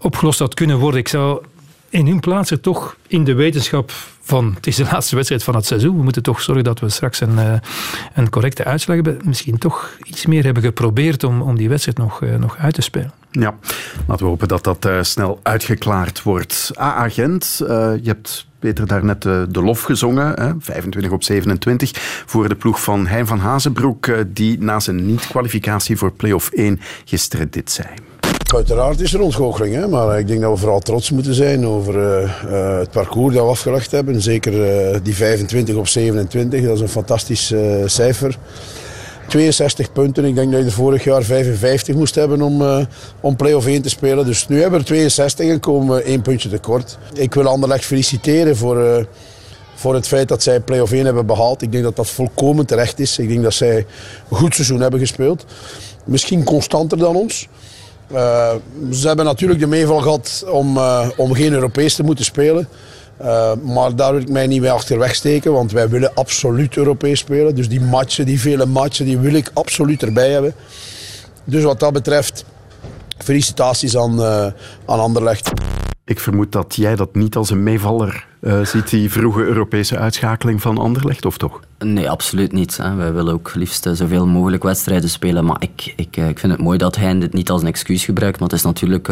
opgelost 0.00 0.38
had 0.38 0.54
kunnen 0.54 0.78
worden. 0.78 1.00
Ik 1.00 1.08
zou 1.08 1.42
in 1.88 2.06
hun 2.06 2.20
plaats 2.20 2.50
er 2.50 2.60
toch 2.60 2.96
in 3.06 3.24
de 3.24 3.34
wetenschap 3.34 3.92
van 4.20 4.52
het 4.54 4.66
is 4.66 4.76
de 4.76 4.88
laatste 4.92 5.14
wedstrijd 5.14 5.44
van 5.44 5.54
het 5.54 5.66
seizoen. 5.66 5.96
We 5.96 6.02
moeten 6.02 6.22
toch 6.22 6.40
zorgen 6.40 6.64
dat 6.64 6.80
we 6.80 6.88
straks 6.88 7.20
een, 7.20 7.60
een 8.14 8.30
correcte 8.30 8.64
uitslag 8.64 8.96
hebben. 8.96 9.20
Misschien 9.24 9.58
toch 9.58 9.96
iets 10.02 10.26
meer 10.26 10.44
hebben 10.44 10.62
geprobeerd 10.62 11.24
om, 11.24 11.42
om 11.42 11.56
die 11.56 11.68
wedstrijd 11.68 11.98
nog, 11.98 12.20
nog 12.38 12.56
uit 12.56 12.74
te 12.74 12.82
spelen. 12.82 13.23
Ja, 13.40 13.54
laten 14.06 14.24
we 14.24 14.30
hopen 14.30 14.48
dat 14.48 14.64
dat 14.64 14.86
uh, 14.86 15.02
snel 15.02 15.40
uitgeklaard 15.42 16.22
wordt. 16.22 16.70
A-agent, 16.78 17.54
je 17.58 18.00
hebt 18.02 18.46
Peter 18.58 18.86
daarnet 18.86 19.22
de, 19.22 19.46
de 19.48 19.62
lof 19.62 19.82
gezongen, 19.82 20.40
hè, 20.40 20.52
25 20.58 21.12
op 21.12 21.22
27, 21.22 21.90
voor 22.26 22.48
de 22.48 22.54
ploeg 22.54 22.82
van 22.82 23.06
Hein 23.06 23.26
van 23.26 23.38
Hazenbroek, 23.38 24.10
die 24.26 24.62
na 24.62 24.80
zijn 24.80 25.06
niet-kwalificatie 25.06 25.96
voor 25.96 26.12
play-off 26.12 26.50
1 26.50 26.80
gisteren 27.04 27.50
dit 27.50 27.70
zei. 27.70 27.88
Uiteraard 28.54 29.00
is 29.00 29.14
er 29.14 29.20
ontgoocheling, 29.20 29.90
maar 29.90 30.18
ik 30.18 30.26
denk 30.26 30.40
dat 30.40 30.50
we 30.50 30.58
vooral 30.58 30.80
trots 30.80 31.10
moeten 31.10 31.34
zijn 31.34 31.66
over 31.66 31.98
het 32.78 32.90
parcours 32.90 33.34
dat 33.34 33.44
we 33.44 33.50
afgelegd 33.50 33.90
hebben. 33.90 34.22
Zeker 34.22 34.52
die 35.02 35.14
25 35.14 35.74
op 35.74 35.88
27, 35.88 36.62
dat 36.62 36.74
is 36.74 36.80
een 36.80 36.88
fantastisch 36.88 37.54
cijfer. 37.84 38.38
62 39.28 39.92
punten, 39.92 40.24
ik 40.24 40.34
denk 40.34 40.50
dat 40.50 40.60
je 40.60 40.66
er 40.66 40.72
vorig 40.72 41.04
jaar 41.04 41.22
55 41.22 41.94
moest 41.94 42.14
hebben 42.14 42.42
om, 42.42 42.86
om 43.20 43.36
play-off 43.36 43.66
1 43.66 43.82
te 43.82 43.88
spelen. 43.88 44.26
Dus 44.26 44.48
nu 44.48 44.60
hebben 44.60 44.78
we 44.78 44.84
er 44.84 44.90
62 44.92 45.48
en 45.48 45.60
komen 45.60 45.96
we 45.96 46.02
één 46.02 46.22
puntje 46.22 46.48
tekort. 46.48 46.98
Ik 47.14 47.34
wil 47.34 47.46
Anderlecht 47.46 47.84
feliciteren 47.84 48.56
voor, 48.56 49.06
voor 49.74 49.94
het 49.94 50.06
feit 50.06 50.28
dat 50.28 50.42
zij 50.42 50.60
play-off 50.60 50.92
1 50.92 51.04
hebben 51.04 51.26
behaald. 51.26 51.62
Ik 51.62 51.72
denk 51.72 51.84
dat 51.84 51.96
dat 51.96 52.08
volkomen 52.08 52.66
terecht 52.66 52.98
is. 52.98 53.18
Ik 53.18 53.28
denk 53.28 53.42
dat 53.42 53.54
zij 53.54 53.76
een 54.30 54.36
goed 54.36 54.54
seizoen 54.54 54.80
hebben 54.80 55.00
gespeeld. 55.00 55.44
Misschien 56.04 56.44
constanter 56.44 56.98
dan 56.98 57.16
ons. 57.16 57.48
Uh, 58.12 58.52
ze 58.92 59.06
hebben 59.06 59.24
natuurlijk 59.24 59.60
de 59.60 59.66
meeval 59.66 60.00
gehad 60.00 60.44
om, 60.50 60.78
om 61.16 61.34
geen 61.34 61.52
Europees 61.52 61.94
te 61.94 62.02
moeten 62.02 62.24
spelen. 62.24 62.68
Uh, 63.20 63.52
maar 63.74 63.96
daar 63.96 64.12
wil 64.12 64.20
ik 64.20 64.28
mij 64.28 64.46
niet 64.46 64.60
mee 64.60 64.70
achterweg 64.70 65.14
steken, 65.14 65.52
want 65.52 65.72
wij 65.72 65.88
willen 65.88 66.14
absoluut 66.14 66.76
Europees 66.76 67.18
spelen. 67.18 67.54
Dus 67.54 67.68
die 67.68 67.80
matchen, 67.80 68.26
die 68.26 68.40
vele 68.40 68.66
matchen, 68.66 69.04
die 69.04 69.18
wil 69.18 69.34
ik 69.34 69.50
absoluut 69.54 70.02
erbij 70.02 70.30
hebben. 70.30 70.54
Dus 71.44 71.62
wat 71.62 71.80
dat 71.80 71.92
betreft, 71.92 72.44
felicitaties 73.18 73.96
aan, 73.96 74.22
aan 74.86 75.00
Anderlecht. 75.00 75.50
Ik 76.06 76.20
vermoed 76.20 76.52
dat 76.52 76.76
jij 76.76 76.96
dat 76.96 77.14
niet 77.14 77.36
als 77.36 77.50
een 77.50 77.62
meevaller 77.62 78.26
uh, 78.40 78.64
ziet, 78.64 78.90
die 78.90 79.10
vroege 79.10 79.42
Europese 79.42 79.98
uitschakeling 79.98 80.62
van 80.62 80.78
Anderlecht, 80.78 81.24
of 81.24 81.36
toch? 81.36 81.60
Nee, 81.78 82.10
absoluut 82.10 82.52
niet. 82.52 82.76
Hè. 82.76 82.94
Wij 82.94 83.12
willen 83.12 83.32
ook 83.32 83.54
liefst 83.54 83.88
zoveel 83.92 84.26
mogelijk 84.26 84.62
wedstrijden 84.62 85.10
spelen. 85.10 85.44
Maar 85.44 85.56
ik, 85.58 85.92
ik, 85.96 86.16
ik 86.16 86.38
vind 86.38 86.52
het 86.52 86.60
mooi 86.60 86.78
dat 86.78 86.96
hij 86.96 87.18
dit 87.18 87.32
niet 87.32 87.50
als 87.50 87.60
een 87.62 87.68
excuus 87.68 88.04
gebruikt. 88.04 88.38
Want 88.38 88.50
het 88.50 88.60
is 88.60 88.66
natuurlijk... 88.66 89.08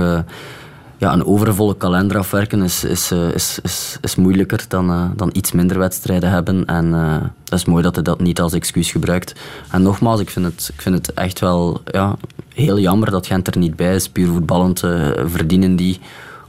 Ja, 1.02 1.12
een 1.12 1.26
overvolle 1.26 1.76
kalender 1.76 2.18
afwerken 2.18 2.62
is, 2.62 2.84
is, 2.84 3.12
is, 3.12 3.58
is, 3.62 3.98
is 4.00 4.14
moeilijker 4.14 4.64
dan, 4.68 4.90
uh, 4.90 5.04
dan 5.16 5.30
iets 5.32 5.52
minder 5.52 5.78
wedstrijden 5.78 6.30
hebben. 6.30 6.64
En 6.64 6.86
uh, 6.86 7.16
dat 7.44 7.58
is 7.58 7.64
mooi 7.64 7.82
dat 7.82 7.94
hij 7.94 8.04
dat 8.04 8.20
niet 8.20 8.40
als 8.40 8.52
excuus 8.52 8.90
gebruikt. 8.90 9.34
En 9.70 9.82
nogmaals, 9.82 10.20
ik 10.20 10.30
vind 10.30 10.46
het, 10.46 10.70
ik 10.74 10.82
vind 10.82 10.94
het 10.94 11.14
echt 11.14 11.40
wel 11.40 11.80
ja, 11.84 12.16
heel 12.54 12.78
jammer 12.78 13.10
dat 13.10 13.26
Gent 13.26 13.46
er 13.46 13.58
niet 13.58 13.76
bij 13.76 13.94
is. 13.94 14.08
Puur 14.08 14.26
voetballend 14.26 14.82
uh, 14.82 15.10
verdienen 15.24 15.76
die 15.76 16.00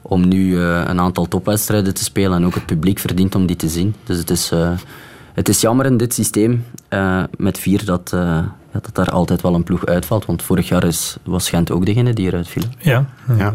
om 0.01 0.27
nu 0.27 0.59
een 0.59 0.99
aantal 0.99 1.27
topwedstrijden 1.27 1.93
te 1.93 2.03
spelen. 2.03 2.37
En 2.37 2.45
ook 2.45 2.55
het 2.55 2.65
publiek 2.65 2.99
verdient 2.99 3.35
om 3.35 3.45
die 3.45 3.55
te 3.55 3.69
zien. 3.69 3.95
Dus 4.03 4.17
het 4.17 4.29
is, 4.29 4.51
het 5.33 5.49
is 5.49 5.61
jammer 5.61 5.85
in 5.85 5.97
dit 5.97 6.13
systeem 6.13 6.65
met 7.37 7.59
vier 7.59 7.85
dat, 7.85 8.09
ja, 8.13 8.53
dat 8.71 8.89
daar 8.93 9.09
altijd 9.09 9.41
wel 9.41 9.55
een 9.55 9.63
ploeg 9.63 9.85
uitvalt. 9.85 10.25
Want 10.25 10.41
vorig 10.41 10.67
jaar 10.67 10.83
is, 10.83 11.17
was 11.23 11.49
Gent 11.49 11.71
ook 11.71 11.85
degene 11.85 12.13
die 12.13 12.27
eruit 12.27 12.47
viel. 12.47 12.63
Ja, 12.77 13.05
ja. 13.37 13.53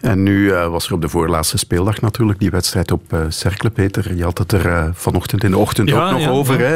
En 0.00 0.22
nu 0.22 0.44
uh, 0.44 0.66
was 0.66 0.86
er 0.86 0.92
op 0.92 1.00
de 1.00 1.08
voorlaatste 1.08 1.58
speeldag 1.58 2.00
natuurlijk 2.00 2.38
die 2.38 2.50
wedstrijd 2.50 2.92
op 2.92 3.12
uh, 3.12 3.20
Cercle, 3.28 3.70
Peter. 3.70 4.16
Je 4.16 4.22
had 4.22 4.38
het 4.38 4.52
er 4.52 4.66
uh, 4.66 4.84
vanochtend 4.92 5.44
in 5.44 5.50
de 5.50 5.58
ochtend 5.58 5.88
ja, 5.88 6.04
ook 6.04 6.10
nog 6.10 6.20
ja, 6.20 6.28
over. 6.28 6.60
Ja. 6.60 6.66
Hè? 6.66 6.74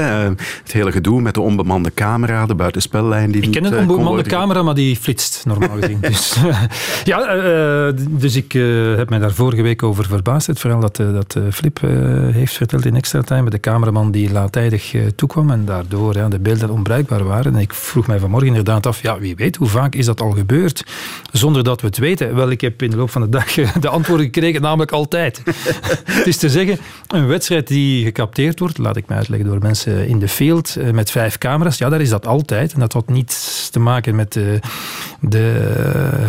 het 0.62 0.72
hele 0.72 0.92
gedoe 0.92 1.20
met 1.20 1.34
de 1.34 1.40
onbemande 1.40 1.94
camera, 1.94 2.46
de 2.46 2.54
buitenspellijn 2.54 3.30
die 3.30 3.42
Ik 3.42 3.46
niet 3.46 3.56
ken 3.56 3.72
een 3.72 3.90
onbemande 3.90 4.22
camera, 4.22 4.62
maar 4.62 4.74
die 4.74 4.96
flitst 4.96 5.42
normaal 5.46 5.76
gezien. 5.80 5.98
dus, 6.10 6.36
ja, 7.04 7.92
dus 8.08 8.36
ik 8.36 8.52
heb 8.96 9.08
mij 9.08 9.18
daar 9.18 9.32
vorige 9.32 9.62
week 9.62 9.82
over 9.82 10.04
verbaasd. 10.04 10.46
Het 10.46 10.60
verhaal 10.60 10.80
dat, 10.80 10.96
dat 10.96 11.38
Flip 11.52 11.80
heeft 12.32 12.52
verteld 12.52 12.84
in 12.84 12.96
Extra 12.96 13.22
Time. 13.22 13.50
De 13.50 13.60
cameraman 13.60 14.10
die 14.10 14.32
laattijdig 14.32 14.94
toekwam 15.16 15.50
en 15.50 15.64
daardoor 15.64 16.12
de 16.12 16.38
beelden 16.38 16.70
onbruikbaar 16.70 17.24
waren. 17.24 17.54
En 17.54 17.60
ik 17.60 17.74
vroeg 17.74 18.06
mij 18.06 18.18
vanmorgen 18.18 18.48
inderdaad 18.48 18.86
af, 18.86 19.02
ja, 19.02 19.18
wie 19.18 19.36
weet 19.36 19.56
hoe 19.56 19.68
vaak 19.68 19.94
is 19.94 20.06
dat 20.06 20.20
al 20.20 20.30
gebeurd 20.30 20.84
zonder 21.32 21.64
dat 21.64 21.80
we 21.80 21.86
het 21.86 21.98
weten. 21.98 22.34
Wel, 22.34 22.50
ik 22.50 22.60
heb 22.60 22.82
in 22.82 22.90
de 22.90 22.96
loop 22.96 23.10
van 23.14 23.22
de 23.22 23.28
dag 23.28 23.52
de 23.80 23.88
antwoorden 23.88 24.26
gekregen, 24.26 24.62
namelijk 24.62 24.92
altijd. 24.92 25.42
het 26.18 26.26
is 26.26 26.36
te 26.36 26.48
zeggen, 26.48 26.78
een 27.08 27.26
wedstrijd 27.26 27.66
die 27.66 28.04
gecapteerd 28.04 28.58
wordt, 28.58 28.78
laat 28.78 28.96
ik 28.96 29.06
mij 29.06 29.16
uitleggen 29.16 29.48
door 29.48 29.58
mensen 29.58 30.08
in 30.08 30.18
de 30.18 30.28
field, 30.28 30.76
met 30.92 31.10
vijf 31.10 31.38
camera's, 31.38 31.78
ja, 31.78 31.88
daar 31.88 32.00
is 32.00 32.08
dat 32.08 32.26
altijd. 32.26 32.72
En 32.72 32.80
dat 32.80 32.92
had 32.92 33.08
niets 33.08 33.68
te 33.70 33.80
maken 33.80 34.14
met 34.14 34.32
de, 34.32 34.60
de 35.20 35.72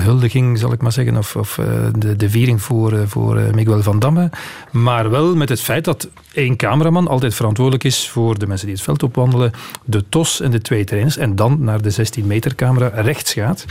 huldiging, 0.02 0.60
zal 0.60 0.72
ik 0.72 0.82
maar 0.82 0.92
zeggen, 0.92 1.18
of, 1.18 1.36
of 1.36 1.60
de, 1.98 2.16
de 2.16 2.30
viering 2.30 2.62
voor, 2.62 3.08
voor 3.08 3.42
Miguel 3.54 3.82
van 3.82 4.00
Damme. 4.00 4.30
Maar 4.72 5.10
wel 5.10 5.36
met 5.36 5.50
het 5.50 5.62
feit 5.62 5.86
dat 5.86 6.10
één 6.34 6.56
cameraman 6.56 7.08
altijd 7.08 7.34
verantwoordelijk 7.34 7.84
is 7.84 8.10
voor 8.10 8.40
de 8.40 8.48
mensen 8.48 8.68
die 8.68 8.76
het 8.76 8.86
veld 8.86 9.04
opwandelen, 9.04 9.52
de 9.86 10.10
TOS 10.10 10.42
en 10.42 10.52
de 10.52 10.62
twee 10.62 10.84
trainers, 10.84 11.18
en 11.18 11.36
dan 11.36 11.64
naar 11.64 11.82
de 11.82 11.90
16 11.90 12.28
meter 12.28 12.56
camera 12.56 12.88
rechts 12.88 13.34
gaat, 13.34 13.66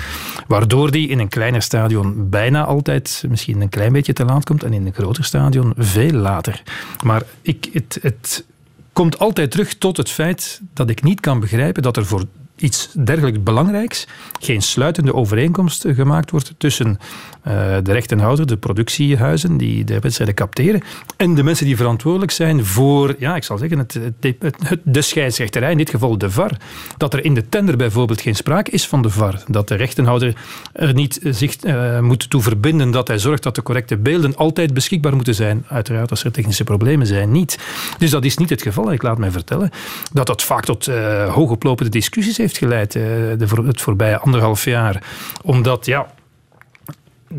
waardoor 0.47 0.91
die 0.91 1.09
in 1.09 1.19
een 1.19 1.29
kleiner 1.29 1.63
stadion 1.63 2.31
bijna 2.31 2.65
altijd 2.65 3.04
misschien 3.29 3.61
een 3.61 3.69
klein 3.69 3.93
beetje 3.93 4.13
te 4.13 4.25
laat 4.25 4.45
komt 4.45 4.63
en 4.63 4.73
in 4.73 4.87
een 4.87 4.95
groter 4.95 5.25
stadion 5.25 5.73
veel 5.77 6.13
later. 6.13 6.63
Maar 7.03 7.23
ik, 7.43 7.69
het, 7.73 7.99
het 8.03 8.45
komt 8.93 9.19
altijd 9.19 9.51
terug 9.51 9.75
tot 9.75 9.97
het 9.97 10.11
feit 10.11 10.61
dat 10.73 10.91
ik 10.91 11.03
niet 11.03 11.21
kan 11.21 11.41
begrijpen 11.41 11.83
dat 11.83 11.97
er 11.97 12.07
voor 12.07 12.25
iets 12.57 12.91
dergelijk 12.93 13.45
belangrijks 13.45 14.07
geen 14.41 14.63
sluitende 14.63 15.15
overeenkomst 15.15 15.85
gemaakt 15.89 16.31
wordt 16.31 16.55
tussen 16.59 16.99
de 17.45 17.93
rechtenhouder, 17.93 18.47
de 18.47 18.57
productiehuizen 18.57 19.57
die 19.57 19.85
de 19.85 19.99
wedstrijden 19.99 20.35
capteren, 20.35 20.83
en 21.17 21.35
de 21.35 21.43
mensen 21.43 21.67
die 21.67 21.77
verantwoordelijk 21.77 22.33
zijn 22.33 22.65
voor, 22.65 23.15
ja, 23.19 23.37
ik 23.37 23.45
zal 23.45 23.59
zeggen, 23.59 23.79
het, 23.79 23.99
het, 24.21 24.37
het, 24.39 24.79
de 24.83 25.03
scheidsrechterij, 25.03 25.71
in 25.71 25.77
dit 25.77 25.91
geval 25.91 26.19
de 26.19 26.31
VAR. 26.31 26.57
Dat 26.97 27.13
er 27.13 27.25
in 27.25 27.35
de 27.35 27.49
tender 27.49 27.77
bijvoorbeeld 27.77 28.21
geen 28.21 28.35
sprake 28.35 28.71
is 28.71 28.87
van 28.87 29.03
de 29.03 29.11
VAR. 29.11 29.43
Dat 29.47 29.69
de 29.69 29.75
rechtenhouder 29.75 30.37
er 30.73 30.95
niet 30.95 31.21
zich 31.23 31.65
uh, 31.65 32.01
moet 32.01 32.31
toe 32.31 32.43
verbinden 32.43 32.91
dat 32.91 33.09
hij 33.09 33.19
zorgt 33.19 33.43
dat 33.43 33.55
de 33.55 33.63
correcte 33.63 33.97
beelden 33.97 34.37
altijd 34.37 34.75
beschikbaar 34.75 35.15
moeten 35.15 35.35
zijn. 35.35 35.65
Uiteraard, 35.69 36.11
als 36.11 36.25
er 36.25 36.33
technische 36.33 36.65
problemen 36.65 37.07
zijn, 37.07 37.31
niet. 37.31 37.59
Dus 37.99 38.11
dat 38.11 38.25
is 38.25 38.37
niet 38.37 38.51
het 38.51 38.63
geval. 38.63 38.93
Ik 38.93 39.03
laat 39.03 39.19
mij 39.19 39.31
vertellen 39.31 39.71
dat 40.13 40.27
dat 40.27 40.43
vaak 40.43 40.65
tot 40.65 40.87
uh, 40.87 41.35
hoogoplopende 41.35 41.91
discussies 41.91 42.37
heeft 42.37 42.59
geleid 42.59 42.93
de, 42.93 43.47
het 43.67 43.81
voorbije 43.81 44.19
anderhalf 44.19 44.65
jaar. 44.65 45.03
Omdat, 45.43 45.87
ja, 45.87 46.07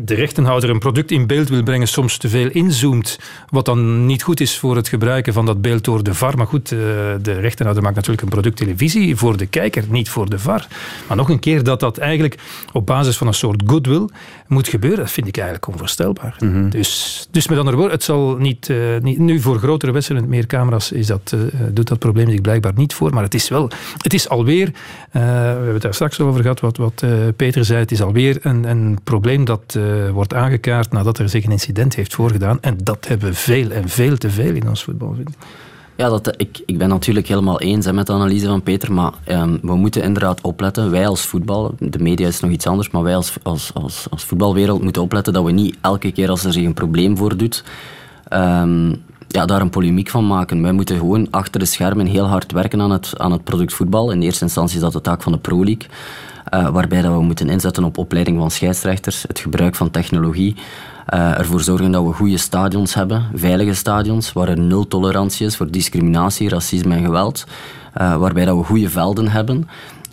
de 0.04 0.14
rechtenhouder 0.14 0.70
een 0.70 0.78
product 0.78 1.10
in 1.10 1.26
beeld 1.26 1.48
wil 1.48 1.62
brengen, 1.62 1.88
soms 1.88 2.16
te 2.16 2.28
veel 2.28 2.48
inzoomt, 2.50 3.18
wat 3.50 3.64
dan 3.64 4.06
niet 4.06 4.22
goed 4.22 4.40
is 4.40 4.58
voor 4.58 4.76
het 4.76 4.88
gebruiken 4.88 5.32
van 5.32 5.46
dat 5.46 5.60
beeld 5.60 5.84
door 5.84 6.02
de 6.02 6.14
VAR. 6.14 6.36
Maar 6.36 6.46
goed, 6.46 6.68
de 6.68 7.38
rechtenhouder 7.40 7.82
maakt 7.82 7.96
natuurlijk 7.96 8.22
een 8.22 8.28
product 8.28 8.56
televisie 8.56 9.16
voor 9.16 9.36
de 9.36 9.46
kijker, 9.46 9.84
niet 9.88 10.08
voor 10.08 10.30
de 10.30 10.38
VAR. 10.38 10.66
Maar 11.08 11.16
nog 11.16 11.28
een 11.28 11.38
keer 11.38 11.62
dat 11.62 11.80
dat 11.80 11.98
eigenlijk 11.98 12.38
op 12.72 12.86
basis 12.86 13.16
van 13.16 13.26
een 13.26 13.34
soort 13.34 13.62
goodwill 13.66 14.08
moet 14.46 14.68
gebeuren, 14.68 14.98
dat 14.98 15.10
vind 15.10 15.26
ik 15.26 15.36
eigenlijk 15.36 15.68
onvoorstelbaar. 15.68 16.36
Mm 16.38 16.52
-hmm. 16.52 16.70
dus, 16.70 17.26
dus 17.30 17.48
met 17.48 17.58
andere 17.58 17.76
woorden, 17.76 17.94
het 17.94 18.04
zal 18.04 18.36
niet, 18.36 18.68
uh, 18.68 18.98
niet 19.00 19.18
nu 19.18 19.40
voor 19.40 19.58
grotere 19.58 19.92
wedstrijden 19.92 20.28
met 20.28 20.36
meer 20.36 20.46
camera's 20.46 20.92
is 20.92 21.06
dat, 21.06 21.32
uh, 21.34 21.40
doet 21.72 21.88
dat 21.88 21.98
probleem 21.98 22.30
zich 22.30 22.40
blijkbaar 22.40 22.72
niet 22.74 22.94
voor, 22.94 23.14
maar 23.14 23.22
het 23.22 23.34
is 23.34 23.48
wel, 23.48 23.70
het 24.02 24.14
is 24.14 24.28
alweer, 24.28 24.66
uh, 24.68 24.72
we 25.12 25.18
hebben 25.18 25.72
het 25.72 25.82
daar 25.82 25.94
straks 25.94 26.20
over 26.20 26.42
gehad, 26.42 26.60
wat, 26.60 26.76
wat 26.76 27.04
Peter 27.36 27.64
zei, 27.64 27.78
het 27.78 27.92
is 27.92 28.02
alweer 28.02 28.38
een, 28.40 28.64
een 28.64 28.98
probleem 29.04 29.44
dat 29.44 29.78
wordt 30.12 30.34
aangekaart 30.34 30.92
nadat 30.92 31.18
er 31.18 31.28
zich 31.28 31.44
een 31.44 31.50
incident 31.50 31.94
heeft 31.94 32.14
voorgedaan. 32.14 32.58
En 32.60 32.78
dat 32.82 33.08
hebben 33.08 33.28
we 33.28 33.34
veel 33.34 33.70
en 33.70 33.88
veel 33.88 34.16
te 34.16 34.30
veel 34.30 34.54
in 34.54 34.68
ons 34.68 34.84
voetbal. 34.84 35.16
Ja, 35.96 36.08
dat, 36.08 36.34
ik, 36.36 36.62
ik 36.66 36.78
ben 36.78 36.88
natuurlijk 36.88 37.26
helemaal 37.26 37.60
eens 37.60 37.90
met 37.92 38.06
de 38.06 38.12
analyse 38.12 38.46
van 38.46 38.62
Peter, 38.62 38.92
maar 38.92 39.12
um, 39.28 39.58
we 39.62 39.74
moeten 39.74 40.02
inderdaad 40.02 40.40
opletten, 40.40 40.90
wij 40.90 41.06
als 41.06 41.20
voetbal, 41.20 41.74
de 41.78 41.98
media 41.98 42.26
is 42.26 42.40
nog 42.40 42.50
iets 42.50 42.66
anders, 42.66 42.90
maar 42.90 43.02
wij 43.02 43.16
als, 43.16 43.32
als, 43.42 43.70
als, 43.74 44.06
als 44.10 44.24
voetbalwereld 44.24 44.82
moeten 44.82 45.02
opletten 45.02 45.32
dat 45.32 45.44
we 45.44 45.50
niet 45.50 45.76
elke 45.80 46.12
keer 46.12 46.30
als 46.30 46.44
er 46.44 46.52
zich 46.52 46.64
een 46.64 46.74
probleem 46.74 47.16
voordoet, 47.16 47.64
um, 48.32 49.02
ja, 49.28 49.46
daar 49.46 49.60
een 49.60 49.70
polemiek 49.70 50.08
van 50.08 50.26
maken. 50.26 50.62
Wij 50.62 50.72
moeten 50.72 50.98
gewoon 50.98 51.30
achter 51.30 51.60
de 51.60 51.66
schermen 51.66 52.06
heel 52.06 52.26
hard 52.26 52.52
werken 52.52 52.80
aan 52.80 52.90
het, 52.90 53.18
aan 53.18 53.32
het 53.32 53.44
product 53.44 53.74
voetbal. 53.74 54.10
In 54.10 54.22
eerste 54.22 54.44
instantie 54.44 54.76
is 54.76 54.82
dat 54.82 54.92
de 54.92 55.00
taak 55.00 55.22
van 55.22 55.32
de 55.32 55.38
Pro 55.38 55.64
League. 55.64 55.88
Uh, 56.54 56.68
waarbij 56.68 57.02
dat 57.02 57.12
we 57.12 57.22
moeten 57.22 57.48
inzetten 57.48 57.84
op 57.84 57.98
opleiding 57.98 58.38
van 58.38 58.50
scheidsrechters, 58.50 59.24
het 59.28 59.38
gebruik 59.38 59.74
van 59.74 59.90
technologie, 59.90 60.56
uh, 61.14 61.38
ervoor 61.38 61.60
zorgen 61.60 61.90
dat 61.90 62.04
we 62.04 62.12
goede 62.12 62.36
stadions 62.36 62.94
hebben, 62.94 63.24
veilige 63.34 63.74
stadions, 63.74 64.32
waar 64.32 64.48
er 64.48 64.58
nul 64.58 64.88
tolerantie 64.88 65.46
is 65.46 65.56
voor 65.56 65.70
discriminatie, 65.70 66.48
racisme 66.48 66.94
en 66.94 67.04
geweld, 67.04 67.44
uh, 68.00 68.16
waarbij 68.16 68.44
dat 68.44 68.56
we 68.56 68.64
goede 68.64 68.88
velden 68.88 69.28
hebben. 69.28 69.68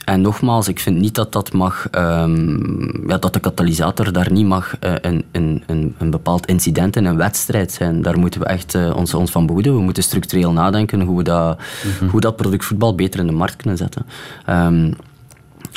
En 0.06 0.22
nogmaals, 0.22 0.67
ik 0.67 0.80
vind 0.80 1.00
niet 1.00 1.15
dat 1.15 1.32
dat 1.32 1.54
mag, 1.54 1.88
um, 1.91 3.08
ja, 3.08 3.17
dat 3.17 3.34
de 3.34 3.39
katalysator 3.39 4.12
daar 4.12 4.32
niet 4.32 4.46
mag 4.46 4.76
uh, 4.80 4.93
een, 5.02 5.24
een, 5.32 5.63
een, 5.65 5.96
een 5.98 6.10
bepaald 6.10 6.46
incident 6.46 6.96
in 6.96 7.06
een 7.06 7.17
wedstrijd 7.17 7.72
zijn. 7.72 8.02
Daar 8.02 8.19
moeten 8.19 8.39
we 8.39 8.46
echt 8.46 8.76
uh, 8.76 8.96
ons, 8.96 9.13
ons 9.13 9.32
van 9.32 9.46
behoeden. 9.46 9.76
We 9.76 9.82
moeten 9.82 10.04
structureel 10.04 10.52
nadenken 10.52 11.02
hoe 11.02 11.17
we 11.17 11.24
dat, 11.24 11.60
mm-hmm. 11.86 12.10
hoe 12.10 12.22
dat 12.22 12.36
product 12.36 12.65
voetbal 12.65 12.96
beter 12.96 13.19
in 13.19 13.28
de 13.28 13.34
markt 13.34 13.56
kunnen 13.56 13.78
zetten. 13.78 14.06
Um, 14.50 14.93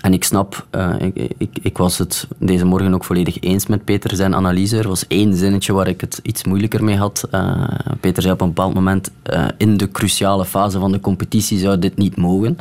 en 0.01 0.13
ik 0.13 0.25
snap, 0.25 0.67
uh, 0.75 0.95
ik, 1.39 1.59
ik, 1.63 1.79
was 1.79 1.99
het 1.99 2.27
deze 2.39 2.65
morgen 2.65 2.95
ook 2.95 3.05
volledig 3.05 3.41
eens 3.41 3.67
met 3.67 3.85
Peter 3.85 4.17
zijn 4.17 4.35
analyse. 4.35 4.79
Er 4.79 4.89
was 4.89 5.07
één 5.07 5.37
zinnetje 5.37 5.73
waar 5.73 5.89
ik 5.89 6.01
het 6.01 6.21
iets 6.23 6.45
moeilijker 6.45 6.85
mee 6.85 6.97
had. 6.97 7.29
Uh, 7.33 7.69
Peter 8.01 8.23
zei 8.23 8.35
op 8.35 8.41
een 8.41 8.47
bepaald 8.47 8.75
moment, 8.75 9.11
uh, 9.33 9.47
in 9.57 9.77
de 9.77 9.91
cruciale 9.91 10.45
fase 10.45 10.79
van 10.79 10.93
de 10.93 11.01
competitie 11.01 11.59
zou 11.59 11.79
dit 11.79 11.97
niet 11.97 12.17
mogen. 12.17 12.59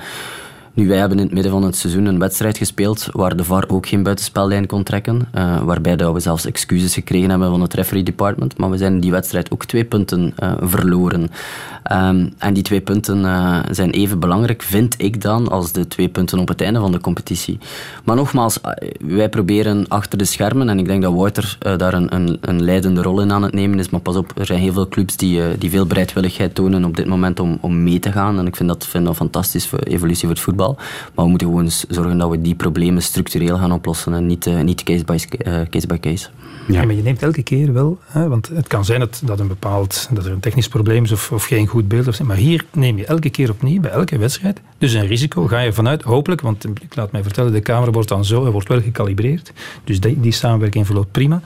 Nu, 0.76 0.88
wij 0.88 0.98
hebben 0.98 1.18
in 1.18 1.24
het 1.24 1.34
midden 1.34 1.52
van 1.52 1.64
het 1.64 1.76
seizoen 1.76 2.06
een 2.06 2.20
wedstrijd 2.20 2.58
gespeeld 2.58 3.08
waar 3.12 3.36
de 3.36 3.44
VAR 3.44 3.64
ook 3.68 3.88
geen 3.88 4.04
buitenspellijn 4.04 4.66
kon 4.66 4.84
trekken. 4.84 5.28
Uh, 5.36 5.62
waarbij 5.62 5.96
we 5.96 6.20
zelfs 6.20 6.46
excuses 6.46 6.94
gekregen 6.94 7.30
hebben 7.30 7.50
van 7.50 7.62
het 7.62 7.74
referee 7.74 8.04
department. 8.04 8.58
Maar 8.58 8.70
we 8.70 8.78
zijn 8.78 8.94
in 8.94 9.00
die 9.00 9.12
wedstrijd 9.12 9.52
ook 9.52 9.66
twee 9.66 9.84
punten 9.84 10.34
uh, 10.44 10.54
verloren. 10.60 11.22
Um, 11.92 12.34
en 12.38 12.54
die 12.54 12.64
twee 12.64 12.82
punten 12.82 13.20
uh, 13.20 13.60
zijn 13.72 13.90
even 13.90 14.20
belangrijk, 14.20 14.62
vind 14.62 14.96
ik 14.98 15.22
dan, 15.22 15.48
als 15.48 15.72
de 15.72 15.88
twee 15.88 16.10
punten 16.10 16.40
op 16.40 16.48
het 16.48 16.62
einde 16.62 16.80
van 16.80 16.92
de 16.92 17.00
competitie. 17.00 17.58
Maar 18.04 18.16
nogmaals, 18.16 18.60
wij 19.00 19.30
proberen 19.30 19.88
achter 19.88 20.18
de 20.18 20.26
schermen, 20.26 20.70
en 20.70 20.80
ik 20.80 20.86
denk 20.86 21.02
dat 21.02 21.14
Wouter 21.14 21.58
daar 21.78 21.94
een, 21.94 22.16
een, 22.16 22.38
een 22.42 22.64
leidende 22.64 23.02
rol 23.02 23.22
in 23.22 23.32
aan 23.32 23.44
het 23.44 23.54
nemen 23.54 23.80
is. 23.80 23.90
Maar 23.90 24.02
pas 24.02 24.16
op, 24.16 24.32
er 24.36 24.46
zijn 24.46 24.60
heel 24.60 24.74
veel 24.74 24.88
clubs 24.88 25.18
die, 25.18 25.58
die 25.58 25.70
veel 25.70 25.86
bereidwilligheid 25.86 26.56
tonen 26.56 26.86
op 26.86 26.96
dit 26.96 27.06
moment 27.06 27.40
om, 27.40 27.58
om 27.62 27.84
mee 27.84 28.00
te 28.00 28.12
gaan. 28.12 28.40
En 28.40 28.48
ik 28.48 28.56
vind 28.56 28.70
dat, 28.70 28.86
vind 28.86 29.06
dat 29.06 29.16
fantastisch 29.16 29.68
voor 29.68 29.80
evolutie 29.80 30.22
voor 30.22 30.36
het 30.36 30.40
voetbal. 30.40 30.65
Maar 30.74 31.26
we 31.26 31.30
moeten 31.30 31.48
gewoon 31.48 31.72
zorgen 31.90 32.18
dat 32.18 32.30
we 32.30 32.42
die 32.42 32.56
problemen 32.56 33.02
structureel 33.02 33.58
gaan 33.58 33.72
oplossen 33.72 34.14
en 34.14 34.26
niet, 34.26 34.46
uh, 34.46 34.62
niet 34.62 34.84
case, 34.84 35.04
by, 35.04 35.18
uh, 35.48 35.62
case 35.70 35.88
by 35.88 36.00
case. 36.00 36.28
Ja. 36.68 36.80
ja. 36.80 36.86
maar 36.86 36.96
je 36.96 37.02
neemt 37.02 37.22
elke 37.22 37.44
keer 37.44 37.74
wel, 37.74 37.98
hè, 38.06 38.28
want 38.28 38.48
het 38.48 38.68
kan 38.68 38.86
zijn 38.86 39.00
dat, 39.00 39.22
dat, 39.24 39.40
een 39.40 39.48
bepaald, 39.48 40.08
dat 40.12 40.26
er 40.26 40.32
een 40.32 40.40
technisch 40.40 40.68
probleem 40.68 41.04
is 41.04 41.12
of, 41.12 41.32
of 41.32 41.46
geen 41.46 41.68
goed 41.68 41.88
beeld. 41.88 42.08
Of, 42.08 42.22
maar 42.22 42.38
hier 42.38 42.66
neem 42.72 42.98
je 42.98 43.06
elke 43.06 43.30
keer 43.30 43.50
opnieuw, 43.50 43.82
bij 43.82 43.92
elke 43.92 44.18
wedstrijd, 44.18 44.62
dus 44.78 44.94
een 44.94 45.08
risico 45.08 45.48
ga 45.48 45.60
je 45.60 45.74
vanuit, 45.74 46.02
hopelijk, 46.02 46.42
want 46.42 46.66
ik 46.66 46.96
laat 46.96 47.12
mij 47.12 47.24
vertellen, 47.24 47.52
de 47.52 47.60
camera 47.60 47.92
wordt 47.92 48.10
dan 48.10 48.26
zo, 48.26 48.46
er 48.46 48.52
wordt 48.52 48.68
wel 48.68 48.82
gecalibreerd, 48.82 49.52
dus 49.84 50.00
die, 50.00 50.20
die 50.20 50.32
samenwerking 50.32 50.86
verloopt 50.86 51.12
prima. 51.12 51.42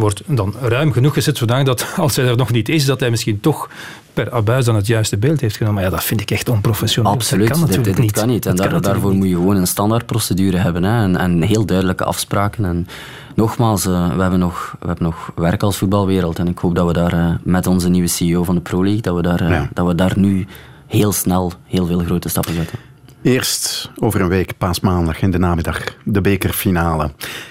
Wordt 0.00 0.22
dan 0.26 0.54
ruim 0.62 0.92
genoeg 0.92 1.14
gezet, 1.14 1.36
zodanig 1.36 1.66
dat 1.66 1.86
als 1.96 2.16
hij 2.16 2.26
er 2.26 2.36
nog 2.36 2.50
niet 2.52 2.68
is, 2.68 2.84
dat 2.84 3.00
hij 3.00 3.10
misschien 3.10 3.40
toch 3.40 3.68
per 4.14 4.32
abuis 4.32 4.64
dan 4.64 4.74
het 4.74 4.86
juiste 4.86 5.16
beeld 5.16 5.40
heeft 5.40 5.56
genomen. 5.56 5.80
Maar 5.80 5.90
ja, 5.90 5.96
dat 5.96 6.04
vind 6.04 6.20
ik 6.20 6.30
echt 6.30 6.48
onprofessioneel. 6.48 7.12
Absoluut, 7.12 7.48
dat 7.48 7.58
kan 7.58 7.66
natuurlijk 7.66 7.96
dit, 7.96 8.04
niet. 8.04 8.12
kan 8.12 8.28
niet. 8.28 8.46
En 8.46 8.56
Dat 8.56 8.70
daar, 8.70 8.80
daarvoor 8.80 9.14
moet 9.14 9.28
je 9.28 9.34
gewoon 9.34 9.56
een 9.56 9.66
standaardprocedure 9.66 10.56
hebben 10.56 10.82
hè, 10.82 11.02
en, 11.02 11.16
en 11.16 11.42
heel 11.42 11.64
duidelijke 11.66 12.04
afspraken. 12.04 12.64
En 12.64 12.86
nogmaals, 13.34 13.86
eh, 13.86 14.14
we, 14.14 14.20
hebben 14.22 14.38
nog, 14.38 14.76
we 14.80 14.86
hebben 14.86 15.04
nog 15.04 15.32
werk 15.34 15.62
als 15.62 15.76
voetbalwereld. 15.78 16.38
En 16.38 16.48
ik 16.48 16.58
hoop 16.58 16.74
dat 16.74 16.86
we 16.86 16.92
daar 16.92 17.12
eh, 17.12 17.34
met 17.42 17.66
onze 17.66 17.88
nieuwe 17.88 18.08
CEO 18.08 18.44
van 18.44 18.54
de 18.54 18.60
Pro 18.60 18.82
League, 18.82 19.02
dat 19.02 19.14
we 19.14 19.22
daar, 19.22 19.40
eh, 19.40 19.50
Ja. 19.50 19.68
dat 19.72 19.86
we 19.86 19.94
daar 19.94 20.12
nu 20.16 20.46
heel 20.86 21.12
snel 21.12 21.52
heel 21.64 21.86
veel 21.86 21.98
grote 21.98 22.28
stappen 22.28 22.54
zetten. 22.54 22.78
Eerst 23.22 23.90
over 23.98 24.20
een 24.20 24.28
week, 24.28 24.58
paasmaandag 24.58 25.22
in 25.22 25.30
de 25.30 25.38
namiddag, 25.38 25.96
de 26.04 26.20
bekerfinale. 26.20 27.10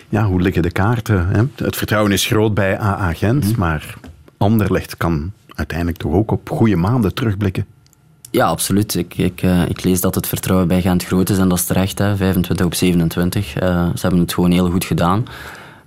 Ja, 0.09 0.25
hoe 0.25 0.41
liggen 0.41 0.61
de 0.61 0.71
kaarten? 0.71 1.27
Hè? 1.27 1.65
Het 1.65 1.75
vertrouwen 1.75 2.11
is 2.11 2.25
groot 2.25 2.53
bij 2.53 2.79
AA 2.79 3.13
Gent, 3.13 3.57
maar 3.57 3.93
Anderlecht 4.37 4.97
kan 4.97 5.31
uiteindelijk 5.55 5.97
toch 5.97 6.13
ook 6.13 6.31
op 6.31 6.49
goede 6.49 6.75
maanden 6.75 7.13
terugblikken. 7.13 7.65
Ja, 8.31 8.47
absoluut. 8.47 8.95
Ik, 8.95 9.17
ik, 9.17 9.41
eh, 9.41 9.69
ik 9.69 9.83
lees 9.83 10.01
dat 10.01 10.15
het 10.15 10.27
vertrouwen 10.27 10.67
bij 10.67 10.81
Gent 10.81 11.05
groot 11.05 11.29
is 11.29 11.37
en 11.37 11.49
dat 11.49 11.57
is 11.57 11.65
terecht. 11.65 11.99
Hè. 11.99 12.15
25 12.15 12.65
op 12.65 12.73
27. 12.73 13.55
Eh, 13.55 13.89
ze 13.95 14.01
hebben 14.01 14.19
het 14.19 14.33
gewoon 14.33 14.51
heel 14.51 14.69
goed 14.71 14.85
gedaan. 14.85 15.25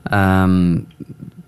Ehm, 0.02 0.78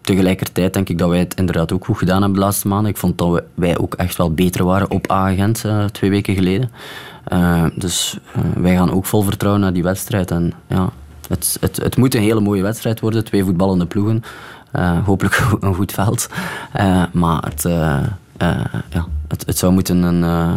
tegelijkertijd 0.01 0.73
denk 0.73 0.89
ik 0.89 0.99
dat 0.99 1.09
wij 1.09 1.19
het 1.19 1.35
inderdaad 1.35 1.73
ook 1.73 1.85
goed 1.85 1.99
gedaan 1.99 2.21
hebben 2.21 2.39
de 2.39 2.45
laatste 2.45 2.69
maanden. 2.69 2.91
Ik 2.91 2.97
vond 2.97 3.19
dat 3.19 3.43
wij 3.55 3.79
ook 3.79 3.95
echt 3.95 4.17
wel 4.17 4.35
beter 4.35 4.65
waren 4.65 4.91
op 4.91 5.11
A-agent 5.11 5.65
eh, 5.65 5.85
twee 5.85 6.11
weken 6.11 6.35
geleden. 6.35 6.71
Eh, 7.25 7.65
dus 7.75 8.19
eh, 8.33 8.43
wij 8.57 8.75
gaan 8.77 8.91
ook 8.91 9.05
vol 9.05 9.23
vertrouwen 9.23 9.63
naar 9.63 9.73
die 9.73 9.83
wedstrijd. 9.83 10.31
En 10.31 10.53
ja, 10.67 10.91
het, 11.29 11.57
het, 11.61 11.77
het 11.77 11.97
moet 11.97 12.15
een 12.15 12.23
hele 12.23 12.41
mooie 12.41 12.63
wedstrijd 12.63 13.01
worden. 13.01 13.25
Twee 13.25 13.45
voetballende 13.45 13.87
ploegen. 13.87 14.23
Eh, 14.73 15.05
hopelijk 15.05 15.47
een 15.61 15.75
goed 15.75 15.93
veld. 15.93 16.29
Eh, 16.73 17.03
maar 17.13 17.43
het, 17.43 17.65
eh, 17.65 18.03
eh, 18.37 18.65
ja, 18.91 19.07
het, 19.29 19.47
het, 19.47 19.59
zou 19.59 19.73
moeten 19.73 20.03
een, 20.03 20.23
eh, 20.23 20.53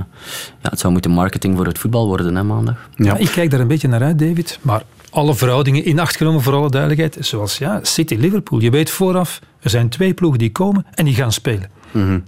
ja, 0.61 0.69
het 0.69 0.79
zou 0.79 0.93
moeten 0.93 1.11
marketing 1.11 1.55
voor 1.55 1.65
het 1.65 1.79
voetbal 1.79 2.07
worden 2.07 2.35
hè, 2.35 2.43
maandag. 2.43 2.89
Ja. 2.95 3.17
Ik 3.17 3.29
kijk 3.29 3.51
daar 3.51 3.59
een 3.59 3.67
beetje 3.67 3.87
naar 3.87 4.03
uit, 4.03 4.19
David. 4.19 4.59
Maar 4.61 4.81
alle 5.09 5.35
verhoudingen 5.35 5.85
in 5.85 5.99
acht 5.99 6.15
genomen, 6.15 6.41
voor 6.41 6.53
alle 6.53 6.69
duidelijkheid. 6.69 7.17
Zoals 7.25 7.57
ja, 7.57 7.79
City-Liverpool. 7.81 8.59
Je 8.59 8.69
weet 8.69 8.89
vooraf, 8.89 9.39
er 9.59 9.69
zijn 9.69 9.89
twee 9.89 10.13
ploegen 10.13 10.39
die 10.39 10.51
komen 10.51 10.85
en 10.93 11.05
die 11.05 11.13
gaan 11.15 11.31
spelen. 11.31 11.69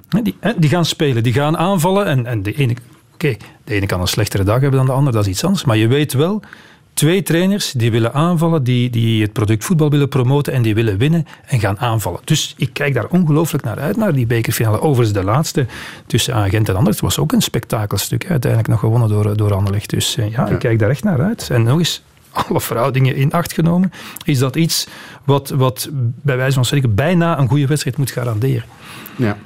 Hè, 0.10 0.21
Die, 0.21 0.36
hè, 0.39 0.52
die 0.58 0.69
gaan 0.69 0.86
spelen, 0.86 1.23
die 1.23 1.34
gaan 1.34 1.58
aanvallen. 1.58 2.06
En, 2.06 2.25
en 2.25 2.43
de 2.43 2.54
ene, 2.54 2.75
oké, 3.23 3.38
de 3.63 3.73
ene 3.73 3.86
kan 3.86 4.01
een 4.01 4.08
slechtere 4.08 4.43
dag 4.43 4.60
hebben 4.62 4.77
dan 4.79 4.86
de 4.86 4.91
ander, 4.91 5.13
dat 5.13 5.23
is 5.23 5.32
iets 5.32 5.43
anders. 5.43 5.63
Maar 5.63 5.77
je 5.77 5.88
weet 5.88 6.13
wel, 6.13 6.41
twee 6.93 7.23
trainers 7.23 7.71
die 7.71 7.91
willen 7.91 8.13
aanvallen, 8.13 8.63
die, 8.63 8.89
die 8.89 9.21
het 9.21 9.34
product 9.34 9.65
voetbal 9.65 9.89
willen 9.89 10.10
promoten 10.10 10.53
en 10.53 10.62
die 10.62 10.75
willen 10.75 10.97
winnen 10.97 11.25
en 11.45 11.60
gaan 11.60 11.79
aanvallen. 11.79 12.19
Dus 12.23 12.53
ik 12.58 12.69
kijk 12.73 12.93
daar 12.93 13.08
ongelooflijk 13.08 13.63
naar 13.63 13.79
uit, 13.79 13.97
naar 13.97 14.13
die 14.13 14.25
bekerfinale. 14.25 14.82
Overigens 14.82 15.17
de 15.17 15.23
laatste 15.23 15.65
tussen 16.08 16.34
Agent 16.34 16.69
en 16.69 16.75
Anderlecht 16.75 17.01
was 17.01 17.19
ook 17.19 17.32
een 17.32 17.41
spektakelstuk. 17.41 18.23
hè. 18.23 18.29
Uiteindelijk 18.29 18.71
nog 18.71 18.79
gewonnen 18.79 19.10
door, 19.10 19.38
door 19.38 19.53
Anderlecht. 19.53 19.89
Dus 19.89 20.17
eh, 20.17 20.32
ja, 20.32 20.47
ik 20.47 20.60
kijk 20.60 20.79
daar 20.79 20.89
echt 20.89 21.03
naar 21.03 21.21
uit. 21.21 21.49
En 21.49 21.63
nog 21.63 21.77
eens, 21.77 22.03
alle 22.47 22.62
verhoudingen 22.62 23.15
in 23.15 23.32
acht 23.32 23.53
genomen, 23.53 23.91
is 24.25 24.39
dat 24.39 24.55
iets 24.55 24.88
wat, 25.23 25.49
wat 25.49 25.89
bij 25.91 26.38
wijze 26.38 26.53
van 26.53 26.65
spreken 26.65 26.95
bijna 26.95 27.39
een 27.39 27.47
goede 27.47 27.67
wedstrijd 27.67 27.97
moet 27.97 28.12
garanderen. 28.12 28.63
Ja. 29.15 29.38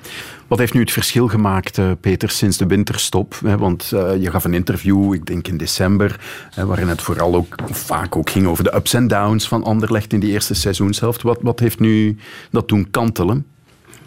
Wat 0.47 0.59
heeft 0.59 0.73
nu 0.73 0.79
het 0.79 0.91
verschil 0.91 1.27
gemaakt, 1.27 1.77
eh, 1.77 1.91
Peter, 2.01 2.29
sinds 2.29 2.57
de 2.57 2.65
winterstop? 2.65 3.35
Want 3.35 3.91
eh, 3.91 4.21
je 4.21 4.29
gaf 4.29 4.43
een 4.43 4.53
interview, 4.53 5.13
ik 5.13 5.25
denk 5.25 5.47
in 5.47 5.57
december, 5.57 6.19
waarin 6.55 6.87
het 6.87 7.01
vooral 7.01 7.35
ook 7.35 7.55
vaak 7.71 8.15
ook 8.15 8.29
ging 8.29 8.47
over 8.47 8.63
de 8.63 8.75
ups 8.75 8.93
en 8.93 9.07
downs 9.07 9.47
van 9.47 9.63
Anderlecht 9.63 10.13
in 10.13 10.19
die 10.19 10.31
eerste 10.31 10.53
seizoenshelft. 10.53 11.21
Wat, 11.21 11.39
wat 11.41 11.59
heeft 11.59 11.79
nu 11.79 12.17
dat 12.51 12.67
doen 12.67 12.89
kantelen? 12.91 13.45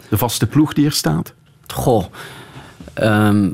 De 0.08 0.18
vaste 0.18 0.46
ploeg 0.46 0.72
die 0.72 0.86
er 0.86 0.92
staat? 0.92 1.34
Goh. 1.66 2.04
ehm, 2.94 3.50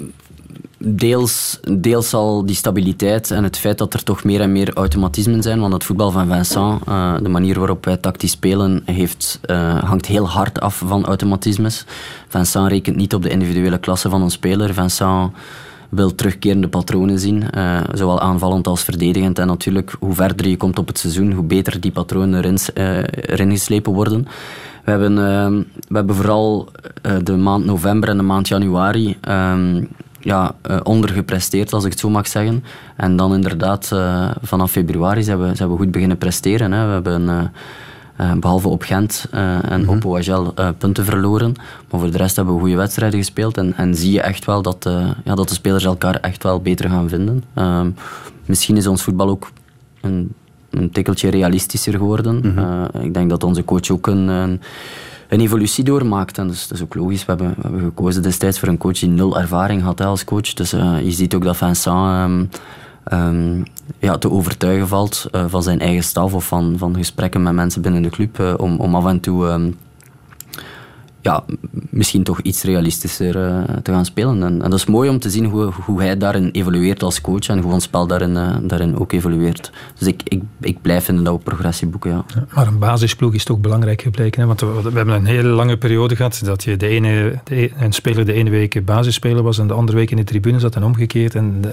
deels, 0.85 1.61
deels 1.79 2.09
zal 2.09 2.47
die 2.47 2.55
stabiliteit 2.55 3.31
en 3.31 3.45
het 3.45 3.59
feit 3.59 3.79
dat 3.79 3.95
er 3.95 4.03
toch 4.03 4.25
meer 4.25 4.40
en 4.40 4.53
meer 4.53 4.73
automatismen 4.73 5.42
zijn, 5.42 5.61
want 5.61 5.73
het 5.73 5.85
voetbal 5.85 6.11
van 6.11 6.29
Vincent, 6.29 6.83
eh, 6.87 7.14
de 7.23 7.29
manier 7.29 7.59
waarop 7.59 7.85
wij 7.85 7.97
tactisch 7.97 8.31
spelen, 8.31 8.83
heeft, 8.85 9.38
eh, 9.42 9.85
hangt 9.85 10.07
heel 10.07 10.29
hard 10.29 10.61
af 10.61 10.83
van 10.87 11.05
automatismes. 11.05 11.85
Vincent 12.29 12.68
rekent 12.68 12.97
niet 12.97 13.14
op 13.14 13.23
de 13.23 13.29
individuele 13.29 13.79
klasse 13.79 14.11
van 14.11 14.23
een 14.23 14.31
speler. 14.31 14.75
Vincent 14.75 15.33
wil 15.88 16.14
terugkerende 16.14 16.68
patronen 16.68 17.18
zien, 17.18 17.51
eh, 17.51 17.81
zowel 17.92 18.21
aanvallend 18.21 18.66
als 18.66 18.83
verdedigend. 18.83 19.38
En 19.38 19.47
natuurlijk, 19.47 19.97
hoe 19.99 20.14
verder 20.14 20.49
je 20.49 20.57
komt 20.57 20.79
op 20.79 20.87
het 20.87 20.99
seizoen, 20.99 21.33
hoe 21.33 21.45
beter 21.45 21.81
die 21.81 21.90
patronen 21.92 22.45
erin, 22.45 22.59
erin 23.21 23.51
geslepen 23.51 23.92
worden. 23.92 24.27
We 24.85 24.90
hebben, 24.90 25.14
we 25.88 25.95
hebben 25.97 26.14
vooral 26.14 26.68
de 27.23 27.37
maand 27.37 27.64
november 27.64 28.09
en 28.09 28.16
de 28.16 28.23
maand 28.23 28.49
januari 28.49 29.16
ehm, 29.21 29.85
ja, 30.25 30.55
eh, 30.63 30.77
ondergepresteerd, 30.83 31.73
als 31.73 31.85
ik 31.85 31.91
het 31.91 32.01
zo 32.01 32.11
mag 32.11 32.27
zeggen. 32.27 32.65
En 32.97 33.17
dan 33.17 33.35
inderdaad, 33.35 33.91
eh, 33.93 34.31
vanaf 34.43 34.71
februari 34.71 35.23
zijn 35.23 35.41
we, 35.41 35.55
zijn 35.55 35.71
we 35.71 35.77
goed 35.77 35.91
beginnen 35.91 36.19
presteren. 36.19 36.73
Hè. 36.73 36.87
We 36.87 36.93
hebben... 36.93 37.29
eh, 37.29 37.45
eh, 38.17 38.33
behalve 38.33 38.69
op 38.69 38.83
Gent 38.83 39.27
en 39.69 39.89
op 39.89 40.05
OHL 40.05 40.53
eh, 40.55 40.69
punten 40.79 41.05
verloren. 41.05 41.55
Maar 41.91 42.01
voor 42.01 42.11
de 42.11 42.17
rest 42.17 42.37
hebben 42.37 42.55
we 42.55 42.61
goede 42.61 42.77
wedstrijden 42.77 43.19
gespeeld. 43.19 43.57
En, 43.57 43.77
en 43.77 43.95
zie 43.95 44.13
je 44.13 44.21
echt 44.21 44.45
wel 44.45 44.63
dat, 44.63 44.91
ja, 45.25 45.35
dat 45.35 45.49
de 45.49 45.55
spelers 45.55 45.85
elkaar 45.85 46.15
echt 46.15 46.43
wel 46.43 46.61
beter 46.61 46.89
gaan 46.91 47.09
vinden. 47.09 47.45
Ehm, 47.55 47.91
misschien 48.47 48.77
is 48.77 48.87
ons 48.87 49.03
voetbal 49.03 49.29
ook 49.29 49.51
een, 50.01 50.33
een 50.71 50.91
tikkeltje 50.91 51.29
realistischer 51.31 51.93
geworden. 51.93 52.57
Eh, 52.57 53.03
ik 53.03 53.15
denk 53.15 53.31
dat 53.31 53.45
onze 53.45 53.65
coach 53.65 53.91
ook 53.91 54.07
een, 54.07 54.29
een, 54.29 54.61
een 55.33 55.40
evolutie 55.40 55.85
doormaakt. 55.85 56.35
Dus, 56.35 56.68
dat 56.68 56.79
is 56.79 56.85
ook 56.85 56.95
logisch. 56.95 57.25
We 57.25 57.33
hebben, 57.33 57.55
we 57.57 57.62
hebben 57.62 57.81
gekozen 57.81 58.23
destijds 58.23 58.59
voor 58.59 58.68
een 58.68 58.79
coach 58.79 58.99
die 58.99 59.09
nul 59.09 59.38
ervaring 59.38 59.83
had 59.83 60.01
als 60.01 60.25
coach. 60.25 60.55
Dus 60.55 60.73
eh, 60.73 61.01
je 61.03 61.11
ziet 61.11 61.35
ook 61.35 61.45
dat 61.45 61.57
Vincent... 61.57 62.59
ehm, 63.05 63.62
ja, 63.99 64.18
te 64.18 64.31
overtuigen 64.31 64.88
valt 64.88 65.29
eh, 65.31 65.45
van 65.49 65.62
zijn 65.62 65.81
eigen 65.81 66.05
staf 66.05 66.35
of 66.35 66.45
van, 66.45 66.75
van 66.79 66.97
gesprekken 66.97 67.42
met 67.42 67.53
mensen 67.53 67.83
binnen 67.83 68.03
de 68.03 68.11
club 68.11 68.38
eh, 68.38 68.55
om, 68.57 68.81
om 68.81 68.95
af 68.95 69.07
en 69.07 69.21
toe 69.21 69.49
ehm, 69.49 69.71
ja, 71.23 71.45
misschien 71.91 72.23
toch 72.23 72.41
iets 72.41 72.63
realistischer 72.63 73.47
eh, 73.47 73.77
te 73.83 73.93
gaan 73.93 74.05
spelen. 74.05 74.43
En, 74.43 74.63
en 74.63 74.71
dat 74.71 74.79
is 74.79 74.87
mooi 74.87 75.09
om 75.09 75.19
te 75.19 75.31
zien 75.31 75.45
hoe, 75.45 75.73
hoe 75.85 76.01
hij 76.01 76.17
daarin 76.17 76.49
evolueert 76.53 77.03
als 77.03 77.21
coach 77.21 77.49
en 77.49 77.59
hoe 77.59 77.73
ons 77.73 77.85
spel 77.85 78.07
daarin, 78.07 78.37
eh, 78.37 78.57
daarin 78.63 78.99
ook 78.99 79.13
evolueert. 79.13 79.71
Dus 79.99 80.09
ik, 80.09 80.21
ik, 80.25 80.43
ik 80.61 80.83
blijf 80.83 81.05
vinden 81.05 81.25
dat 81.25 81.35
we 81.35 81.41
progressie 81.41 81.89
boeken, 81.89 82.11
ja. 82.11 82.25
Maar 82.55 82.67
een 82.67 82.79
basisploeg 82.79 83.35
is 83.35 83.45
toch 83.45 83.59
belangrijk 83.59 84.03
gebleken. 84.03 84.41
Hè? 84.41 84.47
Want 84.47 84.61
we, 84.61 84.91
hebben 84.95 85.15
een 85.15 85.25
hele 85.25 85.49
lange 85.49 85.77
periode 85.77 86.17
gehad 86.17 86.41
dat 86.45 86.65
je 86.65 86.77
de 86.77 86.87
ene, 86.87 87.41
de 87.45 87.63
e- 87.63 87.71
een 87.79 87.93
speler 87.93 88.25
de 88.25 88.33
ene 88.33 88.51
week 88.51 88.85
basisspeler 88.85 89.43
was 89.43 89.59
en 89.59 89.67
de 89.67 89.75
andere 89.75 89.99
week 89.99 90.11
in 90.11 90.17
de 90.17 90.25
tribune 90.25 90.59
zat 90.59 90.77
en 90.77 90.85
omgekeerd. 90.85 91.35
En 91.35 91.65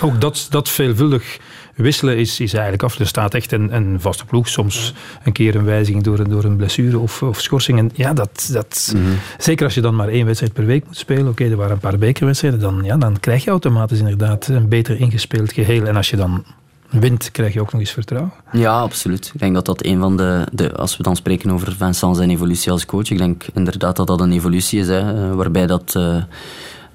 ook 0.00 0.20
dat, 0.20 0.46
dat 0.50 0.68
veelvuldig 0.68 1.38
wisselen 1.82 2.16
is, 2.16 2.40
is 2.40 2.52
eigenlijk 2.52 2.82
af. 2.82 2.98
Er 2.98 3.06
staat 3.06 3.34
echt 3.34 3.52
een, 3.52 3.74
een 3.74 4.00
vaste 4.00 4.24
ploeg. 4.24 4.48
Soms 4.48 4.94
een 5.24 5.32
keer 5.32 5.54
een 5.54 5.64
wijziging 5.64 6.04
door 6.04 6.18
een, 6.18 6.30
door 6.30 6.44
een 6.44 6.56
blessure 6.56 6.98
of, 6.98 7.22
of 7.22 7.40
schorsing. 7.40 7.78
En 7.78 7.90
ja, 7.94 8.12
dat, 8.12 8.48
dat, 8.52 8.94
zeker 9.38 9.64
als 9.64 9.74
je 9.74 9.80
dan 9.80 9.96
maar 9.96 10.08
één 10.08 10.26
wedstrijd 10.26 10.52
per 10.52 10.66
week 10.66 10.86
moet 10.86 10.96
spelen. 10.96 11.28
Oké, 11.28 11.44
er 11.44 11.56
waren 11.56 11.72
een 11.72 11.78
paar 11.78 11.98
bekerwedstrijden. 11.98 12.60
Dan, 12.60 12.80
ja, 12.84 12.96
dan 12.96 13.20
krijg 13.20 13.44
je 13.44 13.50
automatisch 13.50 13.98
inderdaad 13.98 14.48
een 14.48 14.68
beter 14.68 15.00
ingespeeld 15.00 15.52
geheel. 15.52 15.86
En 15.86 15.96
als 15.96 16.10
je 16.10 16.16
dan 16.16 16.44
wint, 16.90 17.30
krijg 17.30 17.52
je 17.52 17.60
ook 17.60 17.72
nog 17.72 17.80
eens 17.80 17.90
vertrouwen. 17.90 18.32
Ja, 18.52 18.80
absoluut. 18.80 19.30
Ik 19.34 19.40
denk 19.40 19.54
dat 19.54 19.66
dat 19.66 19.84
een 19.84 19.98
van 19.98 20.16
de, 20.16 20.46
de 20.52 20.74
als 20.74 20.96
we 20.96 21.02
dan 21.02 21.16
spreken 21.16 21.50
over 21.50 21.76
Vincent 21.76 22.16
zijn 22.16 22.30
evolutie 22.30 22.72
als 22.72 22.86
coach, 22.86 23.10
ik 23.10 23.18
denk 23.18 23.44
inderdaad 23.54 23.96
dat 23.96 24.06
dat 24.06 24.20
een 24.20 24.32
evolutie 24.32 24.80
is, 24.80 24.88
hè, 24.88 25.28
eh, 25.30 25.34
waarbij 25.34 25.66
dat, 25.66 25.94
eh, 25.96 26.22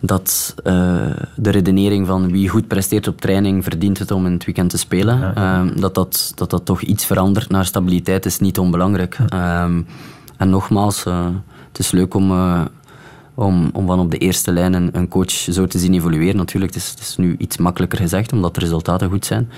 dat 0.05 0.55
eh, 0.63 0.73
de 1.35 1.49
redenering 1.49 2.07
van 2.07 2.31
wie 2.31 2.49
goed 2.49 2.67
presteert 2.67 3.07
op 3.07 3.21
training 3.21 3.63
verdient 3.63 3.99
het 3.99 4.11
om 4.11 4.25
in 4.25 4.31
het 4.31 4.45
weekend 4.45 4.69
te 4.69 4.77
spelen, 4.77 5.35
ehm, 5.35 5.79
dat, 5.79 5.95
dat, 5.95 6.31
dat 6.35 6.49
dat 6.49 6.65
toch 6.65 6.81
iets 6.81 7.05
verandert 7.05 7.49
naar 7.49 7.65
stabiliteit 7.65 8.25
is 8.25 8.39
niet 8.39 8.59
onbelangrijk. 8.59 9.17
Ehm, 9.29 9.81
en 10.37 10.49
nogmaals, 10.49 11.05
eh, 11.05 11.25
het 11.67 11.79
is 11.79 11.91
leuk 11.91 12.13
om... 12.13 12.31
eh, 12.31 12.61
om, 13.35 13.69
om 13.73 13.85
van 13.85 13.99
op 13.99 14.11
de 14.11 14.17
eerste 14.17 14.51
lijn 14.51 14.73
een, 14.73 14.89
een 14.91 15.07
coach 15.07 15.31
zo 15.31 15.67
te 15.67 15.79
zien 15.79 15.93
evolueren. 15.93 16.35
Natuurlijk, 16.35 16.73
het 16.73 16.83
is, 16.83 16.89
het 16.89 16.99
is 16.99 17.15
nu 17.17 17.35
iets 17.37 17.57
makkelijker 17.57 17.99
gezegd, 17.99 18.33
omdat 18.33 18.53
de 18.53 18.59
resultaten 18.59 19.09
goed 19.09 19.25
zijn. 19.25 19.49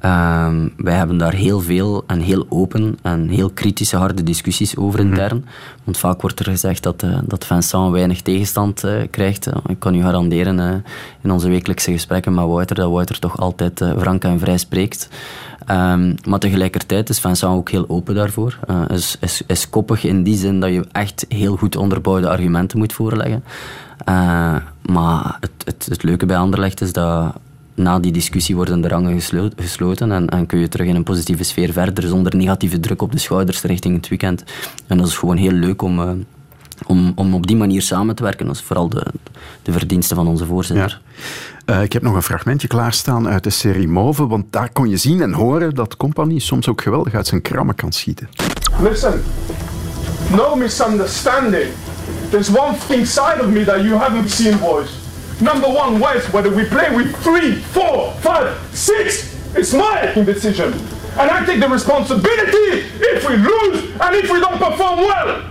Ehm, 0.00 0.68
wij 0.76 0.94
hebben 0.94 1.18
daar 1.18 1.32
heel 1.32 1.60
veel 1.60 2.04
en 2.06 2.20
heel 2.20 2.46
open 2.48 2.98
en 3.02 3.28
heel 3.28 3.50
kritische, 3.50 3.96
harde 3.96 4.22
discussies 4.22 4.76
over 4.76 5.00
intern. 5.00 5.44
Want 5.84 5.98
vaak 5.98 6.20
wordt 6.20 6.38
er 6.38 6.44
gezegd 6.44 6.82
dat, 6.82 7.02
eh, 7.02 7.18
dat 7.24 7.46
Vincent 7.46 7.92
weinig 7.92 8.22
tegenstand 8.22 8.84
eh, 8.84 8.92
krijgt. 9.10 9.46
Ik 9.66 9.78
kan 9.78 9.94
u 9.94 10.02
garanderen 10.02 10.60
eh, 10.60 10.74
in 11.22 11.30
onze 11.30 11.48
wekelijkse 11.48 11.92
gesprekken 11.92 12.34
met 12.34 12.44
Wouter 12.44 12.76
dat 12.76 12.90
Wouter 12.90 13.18
toch 13.18 13.38
altijd 13.38 13.84
frank 13.98 14.24
en 14.24 14.38
vrij 14.38 14.58
spreekt. 14.58 15.08
Ehm, 15.66 16.14
maar 16.24 16.38
tegelijkertijd 16.38 17.08
is 17.08 17.20
Vincent 17.20 17.52
ook 17.52 17.70
heel 17.70 17.88
open 17.88 18.14
daarvoor. 18.14 18.58
Is, 18.88 19.16
is, 19.20 19.42
is 19.46 19.70
koppig 19.70 20.04
in 20.04 20.22
die 20.22 20.36
zin 20.36 20.60
dat 20.60 20.70
je 20.70 20.84
echt 20.92 21.24
heel 21.28 21.56
goed 21.56 21.76
onderbouwde 21.76 22.28
argumenten 22.28 22.78
moet 22.78 22.92
voorleggen. 22.92 23.44
Maar 24.82 25.36
het, 25.40 25.50
het, 25.64 25.86
het 25.88 26.02
leuke 26.02 26.26
bij 26.26 26.36
Anderlecht 26.36 26.80
is 26.80 26.92
dat 26.92 27.34
na 27.76 27.98
die 27.98 28.12
discussie 28.12 28.54
worden 28.54 28.80
de 28.80 28.88
rangen 28.88 29.14
geslo- 29.14 29.50
gesloten 29.56 30.12
en, 30.12 30.28
en 30.28 30.46
kun 30.46 30.58
je 30.58 30.68
terug 30.68 30.86
in 30.86 30.94
een 30.94 31.02
positieve 31.02 31.44
sfeer 31.44 31.72
verder 31.72 32.08
zonder 32.08 32.36
negatieve 32.36 32.80
druk 32.80 33.02
op 33.02 33.12
de 33.12 33.18
schouders 33.18 33.62
richting 33.62 33.96
het 33.96 34.08
weekend. 34.08 34.44
En 34.86 34.98
dat 34.98 35.06
is 35.06 35.16
gewoon 35.16 35.36
heel 35.36 35.52
leuk 35.52 35.82
om, 35.82 36.00
eh, 36.00 36.10
om, 36.86 37.12
om 37.14 37.34
op 37.34 37.46
die 37.46 37.56
manier 37.56 37.82
samen 37.82 38.14
te 38.14 38.22
werken. 38.22 38.46
Dat 38.46 38.54
is 38.54 38.62
vooral 38.62 38.88
de, 38.88 39.06
de 39.62 39.72
verdienste 39.72 40.14
van 40.14 40.26
onze 40.26 40.46
voorzitter. 40.46 41.00
Eh, 41.64 41.82
ik 41.82 41.92
heb 41.92 42.02
nog 42.02 42.14
een 42.14 42.22
fragmentje 42.22 42.68
klaarstaan 42.68 43.28
uit 43.28 43.44
de 43.44 43.50
serie 43.50 43.88
Mauve, 43.88 44.26
want 44.26 44.44
daar 44.50 44.72
kon 44.72 44.88
je 44.88 44.96
zien 44.96 45.20
en 45.20 45.32
horen 45.32 45.74
dat 45.74 45.96
Compagnie 45.96 46.40
soms 46.40 46.68
ook 46.68 46.80
geweldig 46.80 47.14
uit 47.14 47.26
zijn 47.26 47.42
krammen 47.42 47.74
kan 47.74 47.92
schieten. 47.92 48.28
Listen, 48.82 49.22
no 50.30 50.56
misunderstanding. 50.56 51.68
There's 52.30 52.48
one 52.48 52.74
thing 52.88 53.06
side 53.06 53.36
of 53.40 53.46
me 53.46 53.64
that 53.64 53.80
you 53.82 53.94
haven't 53.94 54.30
seen, 54.30 54.58
boys. 54.58 55.05
Number 55.40 55.68
one, 55.68 56.00
West, 56.00 56.32
whether 56.32 56.50
we 56.50 56.64
play 56.64 56.94
with 56.96 57.14
three, 57.22 57.56
four, 57.56 58.12
five, 58.20 58.56
six, 58.72 59.36
it's 59.54 59.72
my 59.74 60.12
decision. 60.24 60.72
And 61.18 61.30
I 61.30 61.44
take 61.44 61.60
the 61.60 61.68
responsibility 61.68 62.88
if 63.00 63.28
we 63.28 63.36
lose 63.36 63.90
and 64.00 64.14
if 64.16 64.30
we 64.30 64.40
don't 64.40 64.58
perform 64.58 64.98
well. 65.00 65.50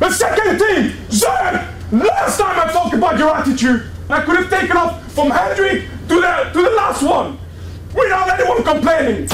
The 0.00 0.10
second 0.10 0.58
thing, 0.58 0.92
Zerg, 1.10 1.66
last 1.92 2.38
time 2.40 2.58
I 2.68 2.72
talked 2.72 2.94
about 2.94 3.18
your 3.18 3.30
attitude, 3.36 3.82
I 4.08 4.22
could 4.22 4.36
have 4.36 4.50
taken 4.50 4.76
off 4.76 5.12
from 5.12 5.30
Hendrik 5.30 5.88
to 6.08 6.14
the, 6.20 6.50
to 6.52 6.62
the 6.62 6.70
last 6.70 7.02
one 7.02 7.38
without 7.94 8.28
anyone 8.30 8.62
complaining. 8.62 9.28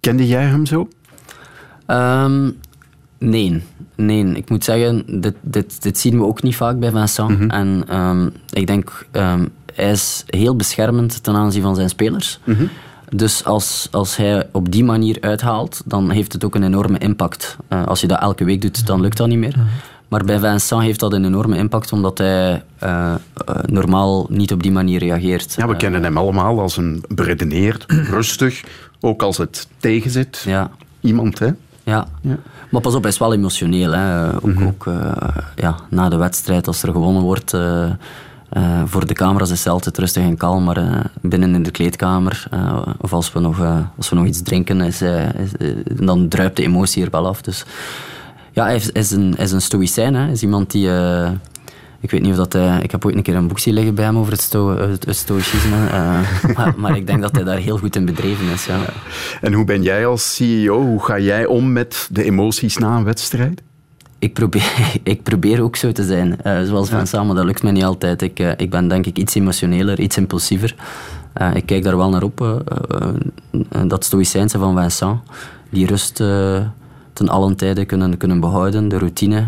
Kende 0.00 0.26
jij 0.26 0.42
hem 0.42 0.66
zo? 0.66 0.88
Ehm, 1.86 2.50
nee, 3.18 3.62
nee. 3.96 4.24
Ik 4.24 4.50
moet 4.50 4.64
zeggen, 4.64 5.20
dit, 5.20 5.34
dit, 5.40 5.82
dit 5.82 5.98
zien 5.98 6.18
we 6.18 6.24
ook 6.24 6.42
niet 6.42 6.56
vaak 6.56 6.78
bij 6.78 6.90
Vincent. 6.90 7.52
En 7.52 7.84
ehm, 7.88 8.28
ik 8.52 8.66
denk, 8.66 9.06
ehm, 9.10 9.46
hij 9.74 9.90
is 9.90 10.24
heel 10.26 10.56
beschermend 10.56 11.22
ten 11.22 11.34
aanzien 11.34 11.62
van 11.62 11.74
zijn 11.74 11.88
spelers. 11.88 12.38
Dus 13.14 13.44
als, 13.44 13.88
als 13.90 14.16
hij 14.16 14.48
op 14.52 14.72
die 14.72 14.84
manier 14.84 15.16
uithaalt, 15.20 15.82
dan 15.84 16.10
heeft 16.10 16.32
het 16.32 16.44
ook 16.44 16.54
een 16.54 16.62
enorme 16.62 16.98
impact. 16.98 17.56
Eh, 17.68 17.86
als 17.86 18.00
je 18.00 18.06
dat 18.06 18.20
elke 18.20 18.44
week 18.44 18.62
doet, 18.62 18.86
dan 18.86 19.00
lukt 19.00 19.16
dat 19.16 19.28
niet 19.28 19.38
meer. 19.38 19.54
Maar 20.08 20.24
bij 20.24 20.38
Vincent 20.38 20.82
heeft 20.82 21.00
dat 21.00 21.12
een 21.12 21.24
enorme 21.24 21.56
impact, 21.56 21.92
omdat 21.92 22.18
hij 22.18 22.62
eh, 22.78 23.14
eh, 23.14 23.18
normaal 23.66 24.26
niet 24.30 24.52
op 24.52 24.62
die 24.62 24.72
manier 24.72 24.98
reageert. 24.98 25.54
Ja, 25.54 25.68
we 25.68 25.76
kennen 25.76 26.02
hem 26.02 26.16
allemaal 26.16 26.60
als 26.60 26.76
een 26.76 27.04
beredeneerd, 27.08 27.84
rustig, 28.16 28.64
ook 29.00 29.22
als 29.22 29.36
het 29.36 29.68
tegenzit. 29.78 30.42
Ja. 30.46 30.70
Iemand, 31.00 31.38
hè? 31.38 31.50
Ja. 31.88 32.06
maar 32.70 32.80
pas 32.80 32.94
op, 32.94 33.02
hij 33.02 33.10
is 33.10 33.18
wel 33.18 33.32
emotioneel. 33.32 33.92
Hè. 33.92 34.34
Ook, 34.34 34.60
ook 34.66 34.86
eh, 34.86 35.12
ja, 35.56 35.76
na 35.90 36.08
de 36.08 36.16
wedstrijd, 36.16 36.66
als 36.66 36.82
er 36.82 36.92
gewonnen 36.92 37.22
wordt, 37.22 37.54
eh, 37.54 37.84
eh, 38.48 38.82
voor 38.84 39.06
de 39.06 39.14
camera's 39.14 39.50
is 39.50 39.64
hij 39.64 39.72
altijd 39.72 39.98
rustig 39.98 40.22
en 40.22 40.36
kalm, 40.36 40.64
maar 40.64 41.10
binnen 41.20 41.54
in 41.54 41.62
de 41.62 41.70
kleedkamer, 41.70 42.48
of 43.00 43.12
als 43.12 43.32
we, 43.32 43.40
nog, 43.40 43.60
als 43.96 44.08
we 44.08 44.16
nog 44.16 44.26
iets 44.26 44.42
drinken, 44.42 44.80
is, 44.80 45.02
dan 45.92 46.28
druipt 46.28 46.56
de 46.56 46.62
emotie 46.62 47.04
er 47.04 47.10
wel 47.10 47.26
af. 47.26 47.42
Dus 47.42 47.64
ja, 48.52 48.64
hij 48.64 48.76
is, 48.76 48.90
is 48.90 49.10
een, 49.10 49.36
is 49.36 49.52
een 49.52 49.62
stoïcijn. 49.62 50.14
Hè. 50.14 50.22
Hij 50.22 50.32
is 50.32 50.42
iemand 50.42 50.70
die... 50.70 50.90
eh, 51.98 52.04
ik 52.04 52.10
weet 52.10 52.20
niet 52.22 52.30
of 52.30 52.36
dat 52.36 52.52
hij... 52.52 52.80
Ik 52.82 52.90
heb 52.90 53.04
ooit 53.04 53.14
een 53.16 53.22
keer 53.22 53.34
een 53.36 53.48
boek 53.48 53.58
zien 53.58 53.74
liggen 53.74 53.94
bij 53.94 54.04
hem 54.04 54.18
over 54.18 54.32
het, 54.32 54.40
sto, 54.40 54.76
het, 54.76 55.04
het 55.06 55.16
stoïcisme. 55.16 55.86
eh, 55.86 56.20
maar, 56.56 56.74
maar 56.76 56.96
ik 56.96 57.06
denk 57.06 57.20
dat 57.20 57.34
hij 57.34 57.44
daar 57.44 57.56
heel 57.58 57.78
goed 57.78 57.96
in 57.96 58.04
bedreven 58.04 58.46
is. 58.52 58.66
Ja. 58.66 58.78
En 59.40 59.52
hoe 59.52 59.64
ben 59.64 59.82
jij 59.82 60.06
als 60.06 60.34
CEO? 60.34 60.80
Hoe 60.82 61.04
ga 61.04 61.18
jij 61.18 61.46
om 61.46 61.72
met 61.72 62.08
de 62.12 62.24
emoties 62.24 62.76
na 62.76 62.96
een 62.96 63.04
wedstrijd? 63.04 63.62
ik 64.20 64.32
probeer, 64.34 64.72
ik 65.02 65.22
probeer 65.22 65.62
ook 65.62 65.76
zo 65.76 65.92
te 65.92 66.04
zijn. 66.04 66.42
eh, 66.42 66.62
zoals 66.62 66.88
van 66.88 67.06
samen, 67.06 67.36
dat 67.36 67.44
lukt 67.44 67.62
mij 67.62 67.72
niet 67.72 67.84
altijd. 67.84 68.22
Ik, 68.22 68.38
eh, 68.40 68.50
ik 68.56 68.70
ben 68.70 68.88
denk 68.88 69.06
ik 69.06 69.18
iets 69.18 69.34
emotioneler, 69.34 70.00
iets 70.00 70.16
impulsiever. 70.16 70.74
Eh, 71.32 71.54
ik 71.54 71.66
kijk 71.66 71.82
daar 71.84 71.96
wel 71.96 72.10
naar 72.10 72.22
op. 72.22 72.40
eh, 72.40 72.50
eh, 72.90 73.08
eh, 73.70 73.82
dat 73.88 74.04
stoïcijnse 74.04 74.58
van 74.58 74.78
Vincent. 74.78 75.18
Die 75.70 75.86
rust 75.86 76.20
eh, 76.20 76.60
ten 77.12 77.28
allen 77.28 77.56
tijde 77.56 77.84
kunnen, 77.84 78.16
kunnen 78.16 78.40
behouden. 78.40 78.88
De 78.88 78.98
routine. 78.98 79.46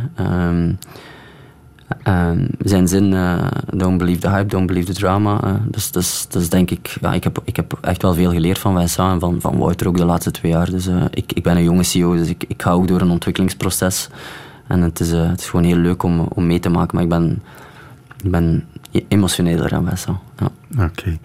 Ehm, 2.03 2.47
zijn 2.59 2.89
zin, 2.89 3.15
eh, 3.15 3.47
don't 3.75 3.99
believe 3.99 4.21
the 4.21 4.29
hype, 4.31 4.47
don't 4.47 4.67
believe 4.67 4.93
the 4.93 4.99
drama. 4.99 5.41
eh, 5.43 5.55
dus 5.65 5.91
dus, 5.91 6.27
dus 6.29 6.49
denk 6.49 6.71
ik, 6.71 6.97
ik, 7.13 7.25
heb, 7.25 7.41
ik 7.45 7.57
heb 7.57 7.79
echt 7.81 8.03
wel 8.03 8.15
veel 8.15 8.31
geleerd 8.31 8.59
van 8.59 8.77
Vincent 8.79 9.13
en 9.13 9.21
van, 9.21 9.41
van 9.41 9.59
Wouter 9.59 9.89
ook 9.89 9.97
de 9.97 10.05
laatste 10.05 10.31
twee 10.31 10.53
jaar. 10.53 10.71
Dus 10.71 10.87
eh, 10.87 11.05
ik, 11.11 11.33
ik 11.33 11.43
ben 11.43 11.57
een 11.57 11.63
jonge 11.63 11.83
CEO, 11.83 12.17
dus 12.17 12.29
ik, 12.29 12.45
ik 12.49 12.63
ga 12.63 12.71
ook 12.71 12.89
door 12.89 13.01
een 13.01 13.11
ontwikkelingsproces. 13.11 14.09
En 14.67 14.81
het 14.83 15.01
is, 15.01 15.11
het 15.11 15.41
is 15.41 15.49
gewoon 15.49 15.65
heel 15.65 15.77
leuk 15.77 16.03
om, 16.03 16.21
om 16.21 16.47
mee 16.47 16.59
te 16.61 16.69
maken, 16.69 16.95
maar 16.95 17.05
ik 17.05 17.11
ben, 17.11 17.43
ik 18.23 18.31
ben 18.31 18.65
emotioneler 19.09 19.69
dan 19.69 19.87
Vincent. 19.87 20.19
Ja. 20.39 20.85
Oké. 20.85 21.19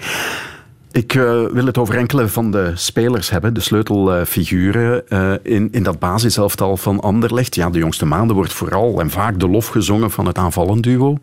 Ik 0.96 1.16
eh, 1.16 1.46
wil 1.52 1.66
het 1.66 1.78
over 1.78 1.98
enkele 1.98 2.28
van 2.28 2.52
de 2.52 2.72
spelers 2.76 3.30
hebben, 3.30 3.54
de 3.54 3.60
sleutelfiguren 3.60 5.08
eh, 5.08 5.34
in, 5.41 5.68
in 5.72 5.84
dat 5.84 6.00
basiselftal 6.00 6.78
van 6.78 7.00
Anderlecht. 7.00 7.56
Ja, 7.56 7.70
de 7.70 7.78
jongste 7.78 8.06
maanden 8.06 8.36
wordt 8.36 8.54
vooral 8.54 9.00
en 9.00 9.10
vaak 9.10 9.39
de 9.39 9.50
lof 9.50 9.68
gezongen 9.68 10.12
van 10.12 10.26
het 10.26 10.38
aanvallend 10.38 10.84
duo. 10.84 11.18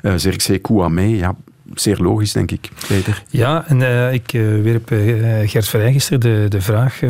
Uh, 0.00 0.12
Zirkzee 0.16 0.58
Kouamé, 0.58 1.02
ja, 1.02 1.34
zeer 1.74 1.96
logisch 1.96 2.32
denk 2.32 2.50
ik, 2.50 2.68
Peter. 2.88 3.22
Ja, 3.28 3.64
en 3.66 4.12
ik 4.12 4.32
eh, 4.32 5.48
Gert 5.48 5.68
Verheijister 5.68 6.18
de, 6.18 6.46
de 6.48 6.60
vraag 6.60 7.00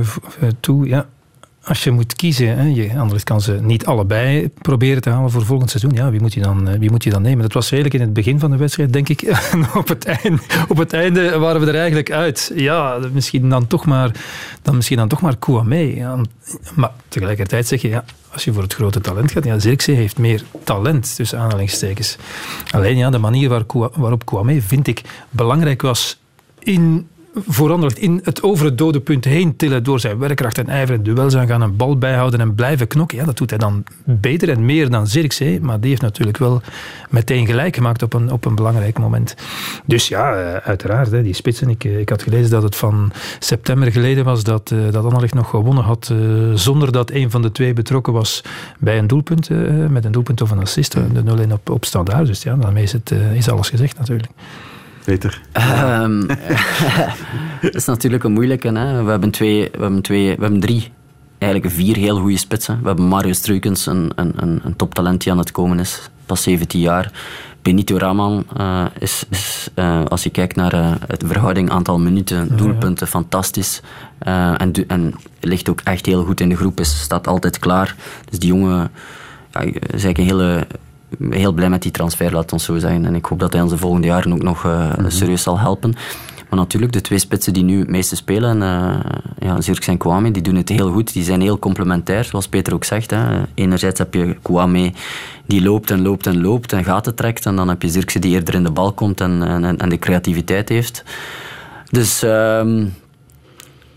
toe. 0.61 0.89
Ja, 0.89 1.07
als 1.67 1.85
je 1.85 1.91
moet 1.91 2.14
kiezen, 2.14 2.57
hè, 2.57 2.62
je, 2.62 2.99
anders 2.99 3.25
kan 3.25 3.41
ze 3.41 3.59
niet 3.62 3.87
allebei 3.87 4.49
proberen 4.49 5.03
te 5.03 5.11
halen 5.11 5.31
voor 5.31 5.45
volgend 5.45 5.71
seizoen. 5.71 5.93
Ja, 5.93 6.11
wie 6.11 6.21
moet 6.21 6.35
je 6.35 6.41
dan, 6.41 6.69
eh, 6.69 6.79
wie 6.79 6.91
moet 6.91 7.05
je 7.05 7.11
dan 7.11 7.23
nemen? 7.23 7.43
Dat 7.43 7.53
was 7.53 7.71
eigenlijk 7.71 7.95
in 7.95 8.07
het 8.07 8.12
begin 8.12 8.39
van 8.39 8.51
de 8.51 8.57
wedstrijd, 8.57 8.93
denk 8.93 9.09
ik. 9.09 9.23
Op, 9.75 9.89
het 9.89 10.05
einde, 10.05 10.39
op 10.69 10.77
het 10.77 10.93
einde 10.93 11.39
waren 11.39 11.61
we 11.61 11.67
er 11.67 11.75
eigenlijk 11.75 12.12
uit. 12.12 12.53
Ja, 12.55 12.99
misschien 13.12 13.49
dan 13.49 13.67
toch 13.67 13.85
maar, 13.85 14.11
dan 14.62 14.77
misschien 14.77 14.97
dan 14.97 15.09
toch 15.09 15.21
maar. 15.21 15.35
Ja, 15.75 16.19
maar 16.75 16.91
tegelijkertijd 17.09 17.67
zeg 17.67 17.83
je, 17.83 17.89
ja, 17.89 18.05
als 18.33 18.45
je 18.45 18.53
voor 18.53 18.62
het 18.62 18.75
grote 18.75 19.01
talent 19.01 19.33
gaat, 19.33 19.45
ja, 19.45 19.59
Zirkzee 19.59 19.95
heeft 19.95 20.19
meer 20.19 20.43
talent, 20.64 21.17
tussen 21.17 21.39
aanhalingstekens. 21.39 22.17
Alleen 22.71 22.97
ja, 22.97 23.11
de 23.11 23.19
manier 23.19 23.49
waarop 23.75 24.27
Kouamé, 24.27 24.61
vind 24.61 24.87
ik, 24.87 25.03
belangrijk 25.31 25.83
was 25.83 26.19
in 26.59 27.09
voor 27.47 27.72
Anderlecht 27.72 27.99
in 27.99 28.20
het 28.22 28.43
over 28.43 28.64
het 28.64 28.78
dode 28.78 29.01
punt 29.01 29.24
heen 29.24 29.57
tillen 29.57 29.82
door 29.82 30.01
zijn 30.01 30.18
werkkracht 30.18 30.59
en 30.59 30.68
ijver 30.68 30.95
en 30.95 31.03
duels 31.03 31.37
aangaan, 31.37 31.61
een 31.61 31.76
bal 31.76 31.99
bijhouden 31.99 32.41
en 32.41 32.55
blijven 32.55 32.87
knokken. 32.87 33.18
Ja, 33.18 33.24
dat 33.24 33.37
doet 33.37 33.51
hij 33.51 33.59
dan 33.59 33.84
beter 34.05 34.49
en 34.49 34.64
meer 34.64 34.91
dan 34.91 35.07
Zirkzee, 35.07 35.61
maar 35.61 35.80
die 35.80 35.91
heeft 35.91 36.03
natuurlijk 36.03 36.39
wel 36.39 36.61
meteen 37.11 37.47
gelijk 37.47 37.74
gemaakt 37.74 38.03
op 38.03 38.12
een, 38.12 38.32
op 38.32 38.45
een 38.45 38.55
belangrijk 38.55 38.99
moment. 38.99 39.34
Dus 39.84 40.09
ja, 40.09 40.34
eh, 40.34 40.55
uiteraard, 40.55 41.11
die 41.11 41.34
spitsen. 41.34 41.68
Ik, 41.68 41.84
eh, 41.84 41.99
ik 41.99 42.09
had 42.09 42.22
gelezen 42.22 42.51
dat 42.51 42.62
het 42.62 42.76
van 42.76 43.12
september 43.39 43.93
geleden 43.93 44.24
was 44.24 44.45
dat, 44.45 44.70
eh, 44.70 44.78
dat 44.91 45.05
Anderlecht 45.05 45.34
nog 45.34 45.51
gewonnen 45.51 45.84
had 45.84 46.12
zonder 46.55 46.93
dat 46.93 47.11
een 47.11 47.30
van 47.30 47.43
de 47.43 47.53
twee 47.53 47.72
betrokken 47.72 48.12
was 48.12 48.43
bij 48.78 48.99
een 48.99 49.07
doelpunt, 49.07 49.49
met 49.91 50.05
een 50.05 50.12
doelpunt 50.12 50.41
of 50.41 50.51
een 50.51 50.61
assist, 50.61 50.93
de 50.93 51.22
0-1 51.22 51.53
op, 51.53 51.70
op 51.70 51.84
standaard. 51.84 52.26
Dus 52.26 52.43
ja, 52.43 52.55
daarmee 52.55 52.82
is, 52.82 52.93
het, 52.93 53.14
is 53.34 53.49
alles 53.49 53.68
gezegd 53.68 53.99
natuurlijk. 53.99 54.28
Peter? 55.07 55.41
Ehm, 55.53 56.27
dat 57.61 57.75
is 57.75 57.85
natuurlijk 57.85 58.25
een 58.25 58.33
moeilijke. 58.33 58.69
Hè. 58.69 59.03
We, 59.03 59.11
hebben 59.11 59.31
twee, 59.31 59.69
we, 59.73 59.81
hebben 59.81 60.03
twee, 60.03 60.35
we 60.37 60.41
hebben 60.41 60.61
drie, 60.61 60.93
eigenlijk 61.39 61.75
vier 61.75 61.97
heel 61.97 62.19
goede 62.19 62.37
spitsen. 62.37 62.81
We 62.81 62.87
hebben 62.87 63.05
Mario 63.05 63.33
Struikens, 63.33 63.87
een, 63.87 64.11
een, 64.15 64.33
een, 64.37 64.61
een 64.65 64.77
toptalent 64.77 65.23
die 65.23 65.33
aan 65.33 65.39
het 65.39 65.51
komen 65.51 65.79
is, 65.79 66.11
pas 66.27 66.43
17 66.43 66.81
jaar. 66.81 67.13
Benito 67.63 67.97
Raman 67.97 68.45
eh, 68.57 68.85
is, 68.99 69.25
is 69.31 69.69
eh, 69.75 70.05
als 70.05 70.23
je 70.23 70.31
kijkt 70.31 70.57
naar 70.57 70.73
eh, 70.73 70.93
het 71.07 71.23
verhouding 71.27 71.71
aantal 71.71 71.99
minuten, 71.99 72.57
doelpunten, 72.57 73.07
fantastisch. 73.07 73.81
En, 74.19 74.73
en 74.87 75.15
ligt 75.41 75.69
ook 75.69 75.81
echt 75.81 76.07
heel 76.07 76.25
goed 76.25 76.41
in 76.41 76.49
de 76.49 76.57
groep, 76.57 76.81
is, 76.81 77.01
staat 77.01 77.27
altijd 77.27 77.59
klaar. 77.59 77.97
Dus 78.31 78.39
die 78.39 78.49
jongen 78.49 78.91
ja, 79.53 79.61
is 79.61 80.05
eigenlijk 80.05 80.19
een 80.19 80.25
hele 80.25 80.67
heel 81.31 81.53
blij 81.53 81.69
met 81.69 81.83
die 81.83 81.91
transfer, 81.91 82.33
laat 82.33 82.53
ons 82.53 82.65
zo 82.65 82.79
zeggen. 82.79 83.05
En 83.05 83.15
ik 83.15 83.25
hoop 83.25 83.39
dat 83.41 83.53
hij 83.53 83.63
ons 83.63 83.71
de 83.71 83.79
volgende 83.79 84.07
jaren 84.07 84.33
ook 84.33 84.43
nog 84.43 84.65
eh, 84.65 84.93
serieus 85.09 85.43
zal 85.43 85.59
helpen. 85.59 85.95
Maar 86.49 86.59
natuurlijk, 86.59 86.93
de 86.93 87.01
twee 87.01 87.19
spitsen 87.19 87.53
die 87.53 87.63
nu 87.63 87.79
het 87.79 87.89
meeste 87.89 88.17
spelen, 88.17 88.57
uh, 88.57 88.99
ja, 89.39 89.61
Zirkzee 89.61 89.93
en 89.93 89.99
Kouame, 89.99 90.31
die 90.31 90.43
doen 90.43 90.55
het 90.55 90.69
heel 90.69 90.93
goed. 90.93 91.13
Die 91.13 91.25
zijn 91.25 91.41
heel 91.41 91.59
complementair, 91.59 92.25
zoals 92.25 92.49
Peter 92.49 92.75
ook 92.75 92.85
zegt. 92.85 93.11
Hè. 93.11 93.43
Enerzijds 93.55 93.99
heb 93.99 94.15
je 94.15 94.37
Kouame 94.43 94.93
die 95.47 95.63
loopt 95.63 95.91
en 95.91 96.03
loopt 96.03 96.27
en 96.27 96.41
loopt 96.41 96.73
en 96.73 96.85
gaten 96.85 97.15
trekt. 97.15 97.47
En 97.47 97.57
dan 97.57 97.69
heb 97.69 97.83
je 97.83 97.89
Zirkzee 97.89 98.21
die 98.21 98.33
eerder 98.33 98.55
in 98.55 98.65
de 98.65 98.71
bal 98.71 98.93
komt 98.93 99.21
en, 99.21 99.43
en, 99.43 99.79
en 99.79 99.89
de 99.89 99.99
creativiteit 99.99 100.69
heeft. 100.69 101.05
Dus... 101.91 102.23
Um, 102.23 102.95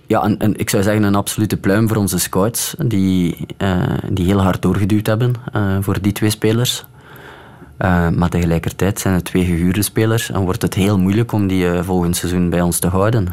ja, 0.08 0.24
en, 0.24 0.38
en, 0.38 0.58
ik 0.58 0.70
zou 0.70 0.84
zeggen 0.84 1.04
een 1.04 1.16
absolute 1.16 1.58
pluim 1.58 1.88
voor 1.88 1.98
onze 1.98 2.20
scouts, 2.20 2.76
die, 2.78 3.46
uh, 3.58 3.84
die 4.12 4.26
heel 4.26 4.42
hard 4.42 4.62
doorgeduwd 4.62 5.06
hebben 5.06 5.34
uh, 5.56 5.78
voor 5.82 6.02
die 6.02 6.12
twee 6.12 6.30
spelers. 6.30 6.86
Uh, 7.80 8.10
maar 8.10 8.30
tegelijkertijd 8.30 9.00
zijn 9.00 9.14
het 9.14 9.26
twee 9.26 9.46
gehuurde 9.46 9.82
spelers 9.82 10.32
en 10.32 10.42
wordt 10.42 10.62
het 10.62 10.74
heel 10.74 11.00
moeilijk 11.00 11.32
om 11.32 11.48
die 11.48 11.84
volgend 11.84 12.16
seizoen 12.16 12.50
bij 12.50 12.62
ons 12.62 12.80
te 12.80 12.88
houden. 12.88 13.28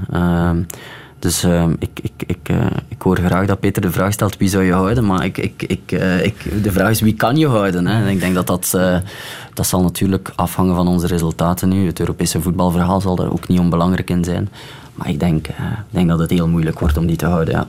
Dus 1.18 1.42
ehm, 1.42 1.72
ik, 1.78 2.00
ik, 2.02 2.12
ik, 2.26 2.38
eh, 2.42 2.66
ik 2.88 3.02
hoor 3.02 3.16
graag 3.16 3.46
dat 3.46 3.60
Peter 3.60 3.82
de 3.82 3.90
vraag 3.90 4.12
stelt 4.12 4.36
wie 4.36 4.48
zou 4.48 4.64
je 4.64 4.72
houden, 4.72 5.06
maar 5.06 5.24
ik, 5.24 5.38
ik, 5.38 5.62
ik, 5.62 5.92
eh, 5.92 6.24
ik, 6.24 6.62
de 6.62 6.72
vraag 6.72 6.90
is 6.90 7.00
wie 7.00 7.14
kan 7.14 7.36
je 7.36 7.46
houden. 7.48 7.86
Hè? 7.86 8.02
En 8.02 8.08
ik 8.08 8.20
denk 8.20 8.34
dat 8.34 8.46
dat, 8.46 8.72
eh, 8.74 8.98
dat 9.54 9.66
zal 9.66 9.82
natuurlijk 9.82 10.32
afhangen 10.34 10.74
van 10.74 10.88
onze 10.88 11.06
resultaten 11.06 11.68
nu. 11.68 11.86
Het 11.86 12.00
Europese 12.00 12.40
voetbalverhaal 12.40 13.00
zal 13.00 13.16
daar 13.16 13.32
ook 13.32 13.48
niet 13.48 13.58
onbelangrijk 13.58 14.10
in 14.10 14.24
zijn. 14.24 14.48
Maar 14.94 15.08
ik 15.08 15.20
denk, 15.20 15.46
eh, 15.46 15.64
ik 15.64 15.90
denk 15.90 16.08
dat 16.08 16.18
het 16.18 16.30
heel 16.30 16.48
moeilijk 16.48 16.78
wordt 16.80 16.96
om 16.96 17.06
die 17.06 17.16
te 17.16 17.26
houden, 17.26 17.54
ja. 17.54 17.68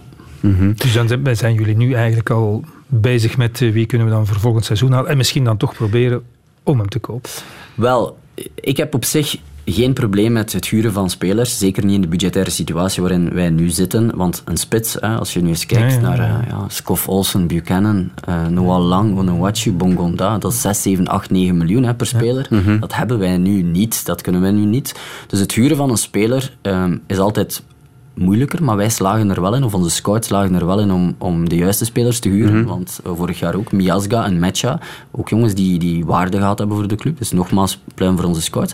Dus 0.75 0.93
dan 0.93 1.07
zijn, 1.07 1.35
zijn 1.35 1.53
jullie 1.53 1.77
nu 1.77 1.93
eigenlijk 1.93 2.29
al 2.29 2.63
bezig 2.87 3.37
met 3.37 3.61
eh, 3.61 3.71
wie 3.71 3.85
kunnen 3.85 4.07
we 4.07 4.13
dan 4.13 4.27
voor 4.27 4.39
volgend 4.39 4.65
seizoen 4.65 4.91
halen 4.91 5.09
en 5.09 5.17
misschien 5.17 5.43
dan 5.43 5.57
toch 5.57 5.73
proberen 5.73 6.23
om 6.67 6.77
hem 6.79 6.89
te 6.89 6.99
kopen. 6.99 7.29
Wel, 7.75 8.17
ik 8.55 8.77
heb 8.77 8.93
op 8.93 9.05
zich 9.05 9.37
geen 9.65 9.93
probleem 9.93 10.31
met 10.31 10.53
het 10.53 10.67
huren 10.67 10.93
van 10.93 11.09
spelers. 11.09 11.57
Zeker 11.57 11.85
niet 11.85 11.95
in 11.95 12.01
de 12.01 12.07
budgettaire 12.07 12.51
situatie 12.51 13.01
waarin 13.01 13.33
wij 13.33 13.49
nu 13.49 13.69
zitten. 13.69 14.15
Want 14.15 14.41
een 14.45 14.57
spits, 14.57 14.93
hè, 14.99 15.15
als 15.15 15.33
je 15.33 15.41
nu 15.41 15.47
eens 15.49 15.65
kijkt 15.65 15.93
Ja, 15.93 15.99
ja, 15.99 16.07
naar 16.07 16.17
ja. 16.17 16.41
eh, 16.41 16.47
ja, 16.49 16.65
Scoff 16.67 17.07
Olsen, 17.07 17.47
Buchanan, 17.47 18.11
eh, 18.25 18.47
Noah 18.47 18.85
Lang, 18.85 19.17
Onuachu, 19.17 19.71
Bongonda. 19.73 20.37
Dat 20.37 20.51
is 20.51 20.61
6, 20.61 20.81
7, 20.81 21.07
8, 21.07 21.29
9 21.29 21.57
miljoen 21.57 21.83
hè, 21.83 21.93
per 21.95 22.05
speler. 22.07 22.47
Mhm. 22.49 22.79
Dat 22.79 22.95
hebben 22.95 23.19
wij 23.19 23.37
nu 23.37 23.61
niet. 23.61 24.05
Dat 24.05 24.21
kunnen 24.21 24.41
wij 24.41 24.51
nu 24.51 24.65
niet. 24.65 24.99
Dus 25.27 25.39
het 25.39 25.53
huren 25.53 25.77
van 25.77 25.89
een 25.89 25.97
speler 25.97 26.57
ehm, 26.61 26.97
is 27.07 27.17
altijd 27.17 27.63
moeilijker, 28.17 28.63
maar 28.63 28.75
wij 28.75 28.89
slagen 28.89 29.29
er 29.29 29.41
wel 29.41 29.55
in, 29.55 29.63
of 29.63 29.73
onze 29.73 29.89
scouts 29.89 30.27
slagen 30.27 30.55
er 30.55 30.65
wel 30.65 30.79
in 30.79 30.91
om, 30.91 31.15
om 31.17 31.49
de 31.49 31.55
juiste 31.55 31.85
spelers 31.85 32.19
te 32.19 32.29
huren. 32.29 32.65
Want 32.65 32.99
eh, 33.05 33.11
vorig 33.15 33.39
jaar 33.39 33.55
ook 33.55 33.71
Miasga 33.71 34.25
en 34.25 34.39
Mecha, 34.39 34.79
ook 35.11 35.29
jongens 35.29 35.53
die, 35.53 35.79
die 35.79 36.05
waarde 36.05 36.37
gehad 36.37 36.57
hebben 36.57 36.77
voor 36.77 36.87
de 36.87 36.95
club. 36.95 37.17
Dus 37.17 37.31
nogmaals, 37.31 37.81
pluim 37.95 38.15
voor 38.17 38.25
onze 38.25 38.41
scouts. 38.41 38.73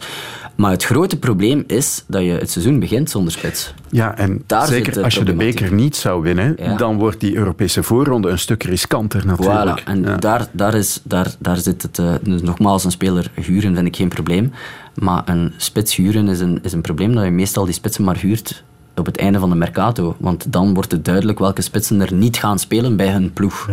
Maar 0.56 0.72
het 0.72 0.84
grote 0.84 1.18
probleem 1.20 1.64
is 1.68 2.04
dat 2.08 2.22
je 2.22 2.32
het 2.32 2.52
seizoen 2.52 2.80
begint 2.80 3.10
zonder 3.10 3.32
spits. 3.34 3.74
Ja, 3.90 4.18
en 4.18 4.44
Daar 4.46 4.68
zeker 4.68 5.04
als 5.04 5.14
je 5.14 5.24
de 5.24 5.34
beker 5.34 5.74
niet 5.74 5.96
zou 5.96 6.22
winnen, 6.22 6.56
Ja. 6.60 6.76
dan 6.76 6.98
wordt 6.98 7.20
die 7.20 7.36
Europese 7.36 7.84
voorronde 7.84 8.30
een 8.30 8.40
stuk 8.40 8.64
riskanter 8.64 9.26
natuurlijk. 9.26 9.82
Voilà, 9.82 9.84
en 9.84 10.20
daar, 10.20 10.48
daar, 10.52 10.74
is, 10.74 11.00
daar, 11.04 11.36
daar 11.40 11.58
zit 11.58 11.82
het... 11.82 12.00
eh, 12.00 12.14
dus 12.24 12.42
nogmaals, 12.42 12.84
een 12.84 12.92
speler 12.92 13.32
huren 13.42 13.76
vind 13.76 13.88
ik 13.88 13.96
geen 13.96 14.08
probleem. 14.10 14.52
Maar 14.96 15.22
een 15.26 15.54
spits 15.58 15.96
huren 15.96 16.28
is 16.28 16.40
een, 16.40 16.60
is 16.62 16.74
een 16.74 16.82
probleem 16.82 17.14
dat 17.16 17.24
je 17.24 17.32
meestal 17.32 17.66
die 17.66 17.74
spitsen 17.74 18.04
maar 18.04 18.18
huurt 18.18 18.64
op 18.96 19.06
het 19.06 19.18
einde 19.18 19.40
van 19.40 19.50
de 19.50 19.56
mercato. 19.56 20.16
Want 20.20 20.52
dan 20.52 20.74
wordt 20.74 20.92
het 20.92 21.06
duidelijk 21.06 21.40
welke 21.40 21.62
spitsen 21.62 22.02
er 22.02 22.14
niet 22.14 22.38
gaan 22.38 22.60
spelen 22.60 22.96
bij 22.96 23.12
hun 23.12 23.34
ploeg. 23.34 23.70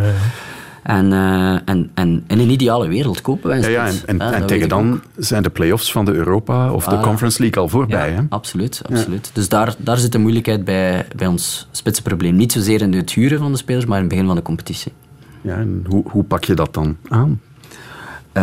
En, 0.83 1.13
eh, 1.13 1.53
en, 1.53 1.91
en 1.95 2.25
in 2.27 2.39
een 2.39 2.51
ideale 2.51 2.89
wereld 2.89 3.21
kopen 3.21 3.49
wij 3.49 3.65
een 3.65 3.71
Ja, 3.71 3.87
ja, 3.87 3.93
en, 4.07 4.47
tegen 4.47 4.69
dan 4.69 5.03
zijn 5.17 5.43
de 5.43 5.51
play-offs 5.51 5.93
van 5.93 6.05
de 6.05 6.13
Europa 6.13 6.73
of 6.73 6.85
de. 6.85 7.01
Conference 7.01 7.41
League 7.41 7.63
al 7.63 7.69
voorbij. 7.69 8.11
Ja, 8.11 8.15
hè? 8.15 8.23
Absoluut, 8.29 8.83
absoluut. 8.91 9.31
Dus 9.33 9.49
daar, 9.49 9.75
daar 9.79 9.97
zit 9.97 10.13
de 10.13 10.19
moeilijkheid 10.19 10.65
bij, 10.65 11.07
bij 11.17 11.27
ons 11.27 11.69
spitsenprobleem. 11.71 12.37
Niet 12.37 12.53
zozeer 12.53 12.83
in 12.83 12.93
het 12.93 13.13
huren 13.13 13.39
van 13.39 13.53
de 13.53 13.59
spelers, 13.59 13.87
maar 13.87 13.97
in 13.97 14.03
het 14.03 14.13
begin 14.13 14.27
van 14.27 14.37
de 14.37 14.43
competitie. 14.43 14.93
Ja, 15.41 15.55
en 15.55 15.85
hoe, 15.89 16.05
hoe 16.11 16.25
pak 16.25 16.45
je 16.45 16.55
dat 16.55 16.75
dan 16.75 16.97
aan? 17.09 17.41
Eh, 18.33 18.43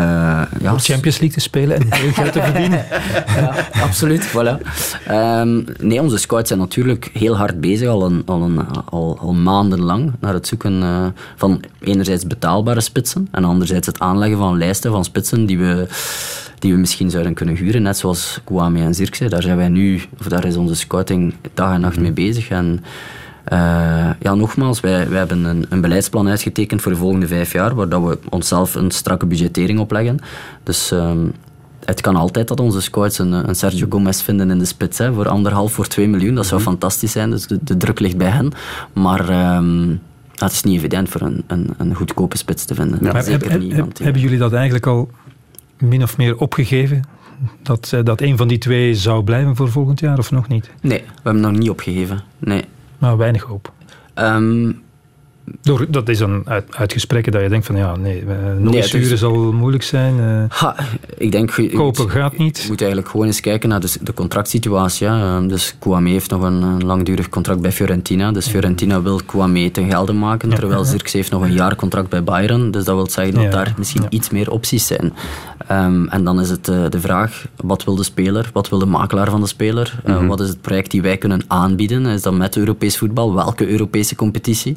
ja, 0.62 0.72
Om 0.72 0.80
Champions 0.80 1.20
League 1.20 1.30
te 1.30 1.40
spelen 1.40 1.78
en 1.80 1.88
veel 1.90 2.12
geld 2.12 2.34
te 2.34 2.42
verdienen. 2.42 2.86
ja, 3.38 3.54
absoluut. 3.82 4.28
Voilà. 4.28 4.62
Ehm, 5.06 5.62
nee, 5.80 6.02
onze 6.02 6.18
scouts 6.18 6.48
zijn 6.48 6.60
natuurlijk 6.60 7.10
heel 7.14 7.38
hard 7.38 7.60
bezig, 7.62 7.88
al, 7.90 8.06
een, 8.06 8.24
al, 8.26 8.42
een, 8.42 8.68
al, 8.90 9.18
al 9.20 9.34
maandenlang, 9.34 10.14
naar 10.20 10.34
het 10.34 10.48
zoeken 10.48 10.84
eh, 10.84 11.06
van 11.36 11.64
enerzijds 11.80 12.28
betaalbare 12.28 12.82
spitsen 12.82 13.28
en 13.32 13.44
anderzijds 13.44 13.88
het 13.88 14.00
aanleggen 14.00 14.38
van 14.38 14.58
lijsten 14.58 14.92
van 14.92 15.04
spitsen 15.04 15.46
die 15.46 15.58
we, 15.58 15.88
die 16.60 16.74
we 16.74 16.80
misschien 16.80 17.10
zouden 17.10 17.34
kunnen 17.34 17.56
huren, 17.56 17.82
net 17.82 17.98
zoals 17.98 18.40
Kouame 18.44 18.80
en 18.80 18.96
Zirkzee. 18.96 19.30
Daar 19.30 19.42
zijn 19.42 19.58
wij 19.58 19.70
nu, 19.70 20.02
of 20.20 20.26
daar 20.26 20.46
is 20.46 20.56
onze 20.56 20.76
scouting 20.76 21.34
dag 21.54 21.74
en 21.74 21.82
nacht 21.82 22.00
mee 22.00 22.12
bezig. 22.12 22.50
En, 22.50 22.84
ja, 24.20 24.36
nogmaals, 24.36 24.80
wij, 24.80 25.10
wij 25.10 25.18
hebben 25.18 25.44
een, 25.44 25.66
een 25.70 25.82
beleidsplan 25.82 26.28
uitgetekend 26.28 26.82
voor 26.82 26.92
de 26.92 26.98
volgende 26.98 27.28
vijf 27.28 27.52
jaar, 27.54 27.76
waar 27.76 27.90
dat 27.90 28.04
we 28.04 28.20
onszelf 28.30 28.76
een 28.76 28.92
strakke 28.92 29.26
budgettering 29.26 29.80
opleggen. 29.80 30.20
Dus 30.64 30.92
ehm, 30.92 31.18
het 31.86 32.02
kan 32.02 32.16
altijd 32.16 32.48
dat 32.48 32.60
onze 32.60 32.82
scouts 32.82 33.20
een, 33.20 33.32
een 33.32 33.56
Sergio 33.56 33.86
Gomez 33.90 34.22
vinden 34.22 34.52
in 34.52 34.60
de 34.60 34.66
spits, 34.66 34.98
hè, 34.98 35.14
voor 35.14 35.28
anderhalf, 35.30 35.72
voor 35.74 35.88
2 35.88 36.08
miljoen. 36.08 36.36
Dat 36.36 36.46
zou 36.46 36.62
fantastisch 36.62 37.12
zijn, 37.12 37.30
dus 37.30 37.48
de, 37.48 37.60
de 37.62 37.78
druk 37.78 38.00
ligt 38.00 38.18
bij 38.18 38.30
hen. 38.30 38.52
Maar 38.94 39.30
ehm, 39.30 39.96
het 40.36 40.52
is 40.52 40.64
niet 40.64 40.78
evident 40.78 41.10
voor 41.10 41.22
een, 41.22 41.44
een, 41.48 41.70
een 41.78 41.94
goedkope 41.96 42.38
spits 42.38 42.66
te 42.66 42.76
vinden. 42.76 43.24
Zeker 43.24 43.52
heb- 43.52 43.62
niet. 43.62 43.72
heb- 43.72 43.80
want, 43.80 43.98
ja. 43.98 44.04
hebben 44.04 44.22
jullie 44.22 44.38
dat 44.38 44.54
eigenlijk 44.54 44.86
al 44.86 45.10
min 45.78 46.04
of 46.04 46.18
meer 46.18 46.38
opgegeven? 46.38 47.04
Dat, 47.64 47.92
eh, 47.94 48.04
dat 48.04 48.22
een 48.22 48.38
van 48.38 48.48
die 48.48 48.58
twee 48.58 48.96
zou 48.96 49.24
blijven 49.24 49.56
voor 49.56 49.70
volgend 49.72 50.00
jaar 50.00 50.18
of 50.18 50.32
nog 50.32 50.48
niet? 50.48 50.70
Nee, 50.82 51.00
we 51.00 51.14
hebben 51.24 51.42
nog 51.42 51.52
niet 51.52 51.70
opgegeven. 51.70 52.22
Nee. 52.40 52.66
Maar 52.98 53.18
weinig 53.18 53.42
hoop. 53.44 53.72
Ehm, 54.14 54.72
Door, 55.62 55.86
dat 55.90 56.10
is 56.10 56.18
dan 56.18 56.42
uit, 56.46 56.76
uit 56.76 56.94
gesprekken 56.94 57.32
dat 57.32 57.42
je 57.42 57.50
denkt 57.50 57.66
van 57.66 57.76
ja, 57.76 57.96
nee, 57.96 58.20
eh, 58.20 58.26
nog 58.60 58.74
eens 58.76 58.92
huren 58.92 59.18
zal 59.18 59.52
moeilijk 59.54 59.84
zijn. 59.84 60.20
eh. 60.20 60.58
Ha, 60.60 60.76
ik 61.18 61.32
denk... 61.32 61.52
Kopen 61.74 62.04
moet- 62.04 62.12
gaat 62.12 62.38
niet. 62.38 62.62
Je 62.62 62.68
moet 62.68 62.80
eigenlijk 62.82 63.10
gewoon 63.12 63.26
eens 63.26 63.40
kijken 63.40 63.70
naar 63.70 63.80
de, 63.80 63.94
de 64.02 64.14
contractsituatie. 64.14 65.06
Ja. 65.08 65.22
Ehm, 65.38 65.48
Dus 65.48 65.76
Kouame 65.80 66.10
heeft 66.10 66.30
nog 66.30 66.42
een, 66.42 66.62
een 66.62 66.86
langdurig 66.86 67.30
contract 67.30 67.62
bij 67.62 67.72
Fiorentina. 67.72 68.32
Dus 68.32 68.48
Fiorentina 68.48 69.02
wil 69.02 69.20
Kouame 69.26 69.72
ten 69.72 69.90
gelde 69.90 70.14
maken, 70.14 70.50
terwijl 70.50 70.84
Zirkzee 70.84 71.20
heeft 71.22 71.34
nog 71.34 71.42
een 71.42 71.54
jaar 71.54 71.76
contract 71.76 72.10
bij 72.10 72.24
Bayern. 72.24 72.72
Dus 72.72 72.84
dat 72.84 72.96
wil 72.96 73.10
zeggen 73.10 73.34
dat 73.34 73.44
Ja. 73.44 73.50
daar 73.50 73.74
misschien 73.78 74.06
iets 74.10 74.30
meer 74.30 74.52
opties 74.52 74.88
zijn. 74.88 75.14
Ehm, 75.68 76.08
en 76.08 76.24
dan 76.24 76.40
is 76.40 76.50
het 76.50 76.68
eh, 76.68 76.84
de 76.90 77.00
vraag, 77.00 77.46
wat 77.64 77.84
wil 77.84 77.96
de 77.96 78.04
speler? 78.04 78.50
Wat 78.54 78.70
wil 78.70 78.80
de 78.80 78.86
makelaar 78.86 79.30
van 79.30 79.42
de 79.42 79.48
speler? 79.48 80.00
Mhm. 80.06 80.28
Wat 80.28 80.40
is 80.40 80.48
het 80.50 80.62
project 80.62 80.92
die 80.92 81.02
wij 81.02 81.18
kunnen 81.18 81.42
aanbieden? 81.48 82.06
Is 82.06 82.22
dat 82.22 82.34
met 82.34 82.58
Europees 82.58 82.98
voetbal? 82.98 83.34
Welke 83.36 83.68
Europese 83.70 84.16
competitie? 84.16 84.76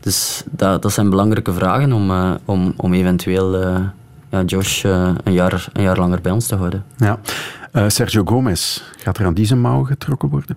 Dus 0.00 0.11
dat, 0.50 0.82
dat 0.82 0.92
zijn 0.92 1.10
belangrijke 1.10 1.52
vragen 1.52 1.92
om, 1.92 2.10
eh, 2.10 2.30
om, 2.44 2.74
om 2.76 2.92
eventueel 2.92 3.62
eh, 3.62 3.80
ja, 4.30 4.42
Josh 4.42 4.84
eh, 4.84 5.10
een, 5.24 5.32
jaar, 5.32 5.68
een 5.72 5.82
jaar 5.82 5.98
langer 5.98 6.20
bij 6.20 6.32
ons 6.32 6.46
te 6.46 6.56
houden. 6.56 6.84
Ja. 6.96 7.18
Sergio 7.88 8.22
Gomez, 8.24 8.82
gaat 8.96 9.18
er 9.18 9.26
aan 9.26 9.34
die 9.34 9.46
zijn 9.46 9.60
mouw 9.60 9.84
getrokken 9.84 10.28
worden? 10.28 10.56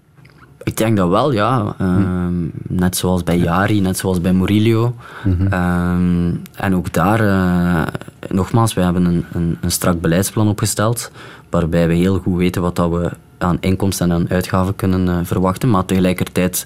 Ik 0.64 0.78
denk 0.78 0.98
dat 0.98 1.10
wel, 1.10 1.32
ja. 1.32 1.76
Ehm, 1.78 2.34
Net 2.68 2.98
zoals 2.98 3.24
bij 3.24 3.38
Jari, 3.38 3.82
net 3.82 3.98
zoals 3.98 4.22
bij 4.22 4.34
Murillo. 4.34 4.96
Ehm, 5.50 6.34
en 6.56 6.76
ook 6.76 6.94
daar, 6.94 7.22
nogmaals, 8.30 8.74
we 8.74 8.82
hebben 8.82 9.06
een, 9.06 9.26
een, 9.34 9.58
een 9.62 9.72
strak 9.72 10.02
beleidsplan 10.02 10.48
opgesteld, 10.48 11.12
waarbij 11.50 11.88
we 11.88 11.94
heel 11.94 12.20
goed 12.20 12.38
weten 12.38 12.62
wat 12.62 12.76
dat 12.76 12.90
we 12.90 13.12
aan 13.38 13.58
inkomsten 13.60 14.12
en 14.12 14.16
aan 14.16 14.30
uitgaven 14.30 14.76
kunnen 14.76 15.26
verwachten. 15.26 15.70
Maar 15.70 15.86
tegelijkertijd 15.86 16.66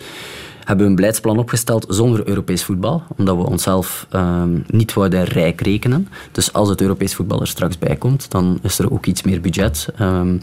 hebben 0.70 0.86
we 0.86 0.92
een 0.92 1.00
beleidsplan 1.00 1.38
opgesteld 1.38 1.86
zonder 1.90 2.28
Europees 2.28 2.64
voetbal, 2.64 3.04
omdat 3.18 3.36
we 3.36 3.46
onszelf 3.46 4.08
ehm, 4.10 4.60
niet 4.68 4.94
wouden 4.94 5.24
rijk 5.24 5.62
rekenen. 5.62 6.08
Dus 6.32 6.54
als 6.54 6.70
het 6.70 6.82
Europees 6.82 7.16
voetbal 7.16 7.42
er 7.42 7.48
straks 7.48 7.78
bij 7.78 7.96
komt, 7.96 8.32
dan 8.32 8.60
is 8.62 8.80
er 8.80 8.92
ook 8.92 9.06
iets 9.06 9.24
meer 9.24 9.42
budget. 9.42 9.90
Ehm, 9.98 10.38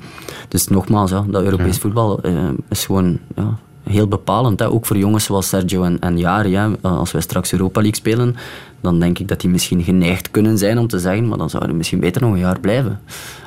dus 0.48 0.68
nogmaals, 0.68 1.10
ja, 1.10 1.24
dat 1.28 1.42
Europees 1.42 1.78
voetbal 1.78 2.20
eh, 2.20 2.48
is 2.68 2.84
gewoon 2.84 3.18
ja, 3.36 3.58
heel 3.82 4.08
bepalend. 4.08 4.58
Hè. 4.58 4.70
Ook 4.70 4.86
voor 4.86 4.96
jongens 4.96 5.24
zoals 5.24 5.48
Sergio 5.48 5.82
en, 5.82 5.98
en 6.00 6.18
Jari. 6.18 6.54
Hè. 6.54 6.68
Als 6.80 7.12
wij 7.12 7.20
straks 7.20 7.52
Europa 7.52 7.80
League 7.80 7.98
spelen, 7.98 8.36
dan 8.80 9.00
denk 9.00 9.18
ik 9.18 9.28
dat 9.28 9.40
die 9.40 9.50
misschien 9.50 9.82
geneigd 9.82 10.30
kunnen 10.30 10.58
zijn 10.58 10.78
om 10.78 10.88
te 10.88 10.98
zeggen, 10.98 11.28
maar 11.28 11.38
dan 11.38 11.50
zouden 11.50 11.70
we 11.70 11.76
misschien 11.76 12.00
beter 12.00 12.22
nog 12.22 12.32
een 12.32 12.38
jaar 12.38 12.60
blijven. 12.60 13.00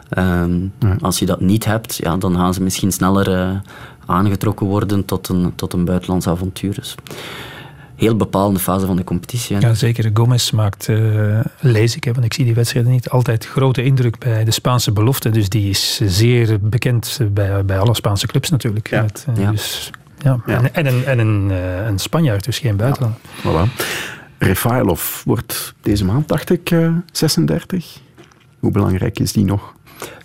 Ehm, 0.09 0.67
Als 1.01 1.19
je 1.19 1.25
dat 1.25 1.39
niet 1.39 1.65
hebt, 1.65 1.95
ja, 1.95 2.17
dan 2.17 2.35
gaan 2.35 2.53
ze 2.53 2.63
misschien 2.63 2.91
sneller 2.91 3.33
eh, 3.33 3.49
aangetrokken 4.09 4.65
worden 4.67 5.05
tot 5.05 5.27
een, 5.27 5.51
tot 5.55 5.73
een 5.73 5.85
buitenlands 5.85 6.27
avontuur. 6.27 6.73
Dus 6.73 6.95
heel 7.95 8.15
bepalende 8.15 8.59
fase 8.59 8.85
van 8.85 8.95
de 8.95 9.03
competitie. 9.03 9.55
hè. 9.55 9.67
Ja, 9.67 9.73
zeker. 9.73 10.09
Gomez 10.13 10.51
maakt, 10.51 10.89
eh, 10.89 11.39
lees 11.59 11.95
ik, 11.95 12.03
hè, 12.03 12.13
want 12.13 12.25
ik 12.25 12.33
zie 12.33 12.45
die 12.45 12.53
wedstrijden 12.53 12.91
niet, 12.91 13.09
altijd 13.09 13.45
grote 13.47 13.83
indruk 13.83 14.17
bij 14.19 14.43
de 14.43 14.51
Spaanse 14.51 14.91
belofte. 14.91 15.29
Dus 15.29 15.49
die 15.49 15.69
is 15.69 16.01
zeer 16.05 16.57
bekend 16.61 17.19
bij, 17.31 17.65
bij 17.65 17.79
alle 17.79 17.95
Spaanse 17.95 18.27
clubs 18.27 18.49
natuurlijk. 18.49 18.91
Met, 18.91 19.25
eh, 19.35 19.43
Ja. 19.43 19.51
Dus, 19.51 19.91
ja. 20.23 20.39
En, 20.45 20.73
en, 20.73 20.85
een, 20.85 21.05
en 21.05 21.19
een, 21.19 21.51
eh, 21.51 21.85
een 21.85 21.99
Spanjaard, 21.99 22.43
dus 22.45 22.59
geen 22.59 22.75
buitenland. 22.77 23.15
Voilà. 23.17 23.83
Refailov 24.37 25.23
wordt 25.23 25.73
deze 25.81 26.05
maand, 26.05 26.27
dacht 26.27 26.49
ik, 26.49 26.71
eh, 26.71 26.91
36. 27.11 27.99
Hoe 28.59 28.71
belangrijk 28.71 29.19
is 29.19 29.31
die 29.31 29.45
nog? 29.45 29.73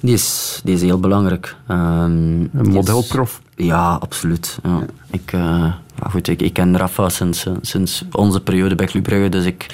Die 0.01 0.13
is, 0.15 0.61
die 0.65 0.75
is 0.75 0.83
heel 0.83 1.01
belangrijk. 1.01 1.57
Ehm, 1.69 1.81
Een 1.81 2.51
is- 2.61 2.69
modelprof? 2.69 3.41
Ja, 3.57 3.95
absoluut. 4.01 4.59
Ja. 4.63 4.79
Ik, 5.11 5.33
eh, 5.33 5.73
goed, 6.11 6.29
ik, 6.29 6.43
ik 6.43 6.53
ken 6.53 6.77
Rafa 6.77 7.09
sinds, 7.09 7.47
eh, 7.47 7.53
sinds 7.61 8.05
onze 8.13 8.41
periode 8.41 8.75
bij 8.75 8.87
Club 8.87 9.03
Brugge, 9.03 9.29
dus 9.29 9.45
ik, 9.45 9.67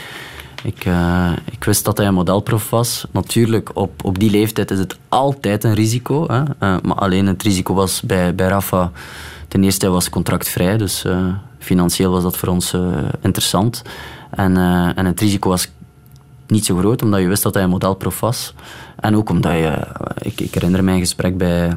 ik, 0.62 0.84
eh, 0.84 1.32
ik 1.50 1.64
wist 1.64 1.84
dat 1.84 1.96
hij 1.98 2.06
een 2.06 2.14
modelprof 2.14 2.70
was. 2.70 3.04
Natuurlijk, 3.10 3.70
op, 3.74 4.04
op 4.04 4.18
die 4.18 4.30
leeftijd 4.30 4.70
is 4.70 4.78
het 4.78 4.98
altijd 5.08 5.64
een 5.64 5.74
risico. 5.74 6.26
Hè? 6.28 6.42
Maar 6.58 6.94
alleen 6.96 7.26
het 7.26 7.42
risico 7.42 7.74
was 7.74 8.00
bij, 8.02 8.34
bij 8.34 8.48
Rafa... 8.48 8.90
Ten 9.48 9.64
eerste, 9.64 9.84
hij 9.84 9.94
was 9.94 10.10
contractvrij, 10.10 10.76
dus 10.76 11.04
financieel 11.58 12.10
was 12.10 12.22
dat 12.22 12.36
voor 12.36 12.48
ons 12.48 12.74
interessant. 13.20 13.82
En, 14.30 14.56
en 14.96 15.06
het 15.06 15.20
risico 15.20 15.48
was 15.48 15.68
niet 16.46 16.64
zo 16.64 16.76
groot, 16.76 17.02
omdat 17.02 17.20
je 17.20 17.26
wist 17.26 17.42
dat 17.42 17.54
hij 17.54 17.62
een 17.62 17.68
modelprof 17.70 18.20
was. 18.20 18.54
En 19.00 19.16
ook 19.16 19.30
omdat 19.30 19.52
je... 19.52 19.86
Ik, 20.18 20.40
ik 20.40 20.54
herinner 20.54 20.84
mij 20.84 20.94
een 20.94 21.00
gesprek 21.00 21.38
bij, 21.38 21.76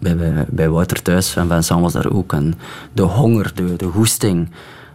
bij, 0.00 0.16
bij, 0.16 0.46
bij 0.48 0.68
Wouter 0.68 1.02
thuis 1.02 1.36
en 1.36 1.48
Vincent 1.48 1.80
was 1.80 1.92
daar 1.92 2.10
ook. 2.12 2.32
En 2.32 2.54
de 2.92 3.02
honger, 3.02 3.52
de, 3.54 3.76
de 3.76 3.86
goesting, 3.86 4.48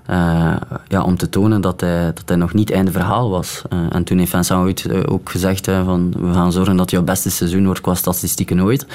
eh, 0.06 0.56
ja, 0.88 1.04
om 1.04 1.18
te 1.18 1.30
tonen 1.30 1.62
dat 1.62 1.82
hij, 1.82 2.14
dat 2.14 2.24
hij 2.26 2.38
nog 2.38 2.54
niet 2.54 2.72
einde 2.72 2.92
verhaal 2.92 3.30
was. 3.30 3.62
Eh, 3.70 3.96
en 3.96 4.04
toen 4.04 4.18
heeft 4.18 4.32
Vincent 4.32 4.60
ooit 4.60 4.86
eh, 4.86 5.00
ook 5.06 5.30
gezegd 5.30 5.66
van 5.66 6.14
we 6.20 6.34
gaan 6.34 6.52
zorgen 6.52 6.76
dat 6.76 6.92
jouw 6.92 7.04
beste 7.04 7.30
seizoen 7.30 7.66
wordt 7.66 7.82
qua 7.82 7.94
statistieken 7.94 8.62
ooit. 8.62 8.86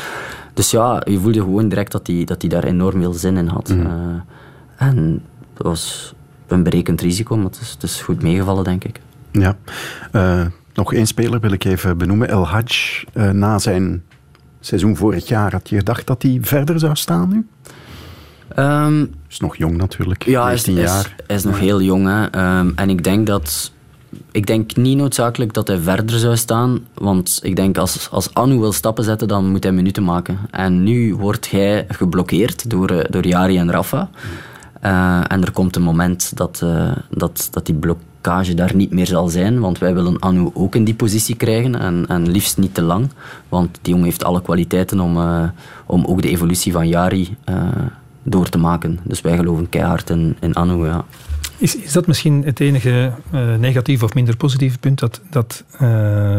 Dus 0.55 0.71
ja, 0.71 1.03
je 1.05 1.19
voelde 1.19 1.41
gewoon 1.41 1.69
direct 1.69 1.93
dat 1.93 2.07
hij, 2.07 2.25
dat 2.25 2.41
hij 2.41 2.51
daar 2.51 2.65
enorm 2.65 3.01
veel 3.01 3.13
zin 3.13 3.37
in 3.37 3.47
had. 3.47 3.69
Mhm. 3.69 3.87
En 4.77 5.23
dat 5.55 5.67
was 5.67 6.15
een 6.47 6.63
berekend 6.63 7.01
risico, 7.01 7.37
maar 7.37 7.45
het 7.45 7.59
is, 7.61 7.71
het 7.71 7.83
is 7.83 8.03
goed 8.03 8.23
meegevallen, 8.23 8.65
denk 8.65 8.85
ik. 8.85 9.01
Ja. 9.31 9.57
Nog 10.77 10.93
één 10.93 11.07
speler 11.07 11.41
wil 11.41 11.53
ik 11.53 11.65
even 11.65 11.99
benoemen. 11.99 12.29
El 12.29 12.47
Hadj, 12.47 13.05
eh, 13.13 13.31
na 13.31 13.59
zijn 13.59 14.03
seizoen 14.61 14.97
vorig 14.97 15.29
jaar, 15.29 15.53
had 15.53 15.69
je 15.69 15.77
gedacht 15.77 16.07
dat 16.07 16.23
hij 16.23 16.39
verder 16.43 16.79
zou 16.79 16.95
staan 16.97 17.29
nu? 17.29 17.47
Ehm, 18.55 19.07
is 19.29 19.41
nog 19.41 19.57
jong 19.57 19.77
natuurlijk, 19.77 20.25
Ja, 20.25 20.45
hij 20.45 20.55
is, 20.55 20.65
19 20.65 20.85
is- 20.85 20.91
jaar. 21.03 21.15
hij 21.27 21.37
is 21.37 21.45
nog 21.45 21.59
heel 21.59 21.83
jong. 21.83 22.07
Hè. 22.07 22.27
Ehm, 22.31 22.71
en 22.75 22.91
ik 22.91 23.05
denk 23.05 23.27
dat... 23.27 23.73
Ik 24.31 24.47
denk 24.47 24.77
niet 24.77 24.97
noodzakelijk 24.97 25.53
dat 25.53 25.69
hij 25.69 25.79
verder 25.79 26.19
zou 26.19 26.37
staan. 26.37 26.79
Want 26.95 27.39
ik 27.43 27.57
denk 27.57 27.79
als, 27.79 28.09
als 28.11 28.35
Anu 28.35 28.59
wil 28.59 28.73
stappen 28.73 29.05
zetten, 29.05 29.29
dan 29.29 29.47
moet 29.51 29.63
hij 29.63 29.73
minuten 29.73 30.05
maken. 30.05 30.39
En 30.51 30.83
nu 30.83 31.15
wordt 31.15 31.51
hij 31.51 31.85
geblokkeerd 31.89 32.71
door, 32.71 32.91
eh, 32.91 33.11
door 33.11 33.27
Jari 33.27 33.59
en 33.59 33.71
Rafa. 33.71 34.11
Eh, 34.81 35.21
en 35.29 35.43
er 35.43 35.53
komt 35.53 35.77
een 35.77 35.83
moment 35.83 36.37
dat, 36.37 36.61
eh, 36.63 36.93
dat, 37.11 37.49
dat 37.51 37.67
die 37.67 37.75
daar 38.55 38.75
niet 38.75 38.93
meer 38.93 39.07
zal 39.07 39.29
zijn. 39.29 39.61
Want 39.61 39.79
wij 39.79 39.95
willen 39.95 40.21
Anu 40.21 40.51
ook 40.55 40.75
in 40.75 40.85
die 40.85 40.95
positie 40.95 41.37
krijgen. 41.37 41.81
En, 41.81 42.05
en 42.09 42.31
liefst 42.31 42.59
niet 42.59 42.75
te 42.75 42.83
lang. 42.83 43.09
Want 43.49 43.79
die 43.83 43.93
jongen 43.93 44.09
heeft 44.09 44.25
alle 44.25 44.43
kwaliteiten 44.43 45.01
om, 45.01 45.17
eh, 45.17 45.43
om 45.87 46.05
ook 46.05 46.23
de 46.23 46.29
evolutie 46.29 46.73
van 46.73 46.89
Jari 46.89 47.37
eh, 47.45 47.57
door 48.23 48.49
te 48.49 48.59
maken. 48.59 48.99
Dus 49.03 49.21
wij 49.21 49.37
geloven 49.37 49.69
keihard 49.69 50.11
in, 50.11 50.37
in 50.41 50.55
Anu, 50.55 50.87
ja. 50.87 51.05
Is, 51.59 51.77
is 51.77 51.93
dat 51.93 52.07
misschien 52.07 52.43
het 52.45 52.61
enige 52.61 53.13
eh, 53.31 53.55
negatieve 53.55 54.05
of 54.05 54.15
minder 54.15 54.37
positieve 54.37 54.79
punt? 54.79 54.99
Dat, 54.99 55.21
dat 55.31 55.65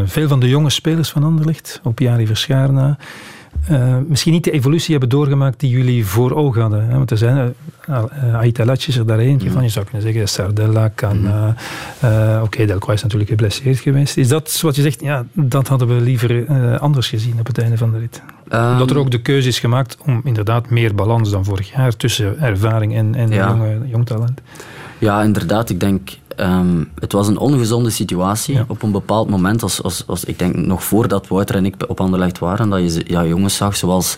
veel 0.04 0.28
van 0.28 0.40
de 0.40 0.48
jonge 0.48 0.70
spelers 0.70 1.10
van 1.10 1.24
Anderlecht, 1.24 1.80
op 1.82 1.98
Jari 1.98 2.26
Verschaar 2.26 2.96
eh, 3.68 3.96
misschien 4.08 4.32
niet 4.32 4.44
de 4.44 4.50
evolutie 4.50 4.90
hebben 4.90 5.08
doorgemaakt 5.08 5.60
die 5.60 5.70
jullie 5.70 6.06
voor 6.06 6.34
ogen 6.34 6.60
hadden. 6.60 6.88
Hè? 6.88 6.96
Want 6.96 7.10
er 7.10 7.18
zijn, 7.18 7.54
uh, 7.88 8.34
Aita 8.34 8.72
is 8.72 8.96
er 8.96 9.06
daar 9.06 9.18
eentje 9.18 9.50
van. 9.50 9.62
Je 9.62 9.68
zou 9.68 9.84
kunnen 9.84 10.02
zeggen 10.02 10.28
Sardella, 10.28 10.90
Cana. 10.94 11.54
eh, 12.00 12.40
Oké, 12.42 12.66
Delcroix 12.66 12.94
is 12.96 13.02
natuurlijk 13.02 13.30
geblesseerd 13.30 13.78
geweest. 13.78 14.16
Is 14.16 14.28
dat 14.28 14.60
wat 14.60 14.76
je 14.76 14.82
zegt? 14.82 15.00
Ja, 15.00 15.24
dat 15.32 15.68
hadden 15.68 15.88
we 15.88 16.00
liever 16.00 16.46
anders 16.78 17.08
gezien 17.08 17.36
op 17.38 17.46
het 17.46 17.58
einde 17.58 17.76
van 17.76 17.92
de 17.92 17.98
rit. 17.98 18.22
Ehm, 18.48 18.78
dat 18.78 18.90
er 18.90 18.98
ook 18.98 19.10
de 19.10 19.20
keuze 19.20 19.48
is 19.48 19.58
gemaakt 19.58 19.96
om 20.04 20.20
inderdaad 20.24 20.70
meer 20.70 20.94
balans 20.94 21.30
dan 21.30 21.44
vorig 21.44 21.72
jaar 21.72 21.96
tussen 21.96 22.40
ervaring 22.40 22.94
en, 22.94 23.14
en 23.14 23.28
Ja. 23.30 23.48
jonge, 23.48 23.78
jong 23.88 24.06
talent. 24.06 24.40
Ja, 24.98 25.22
inderdaad. 25.22 25.70
Ik 25.70 25.80
denk, 25.80 26.10
ehm, 26.38 26.84
het 27.00 27.12
was 27.12 27.28
een 27.28 27.38
ongezonde 27.38 27.90
situatie. 27.90 28.60
Op 28.68 28.82
een 28.82 28.90
bepaald 28.92 29.30
moment, 29.30 29.62
als, 29.62 29.82
als, 29.82 30.04
als, 30.06 30.24
ik 30.24 30.38
denk 30.38 30.56
nog 30.56 30.84
voordat 30.84 31.28
Wouter 31.28 31.56
en 31.56 31.64
ik 31.66 31.74
op 31.88 32.00
Anderlecht 32.00 32.38
waren, 32.38 32.68
dat 32.68 32.94
je 32.94 33.04
ja, 33.06 33.24
jongens 33.24 33.56
zag 33.56 33.76
zoals 33.76 34.16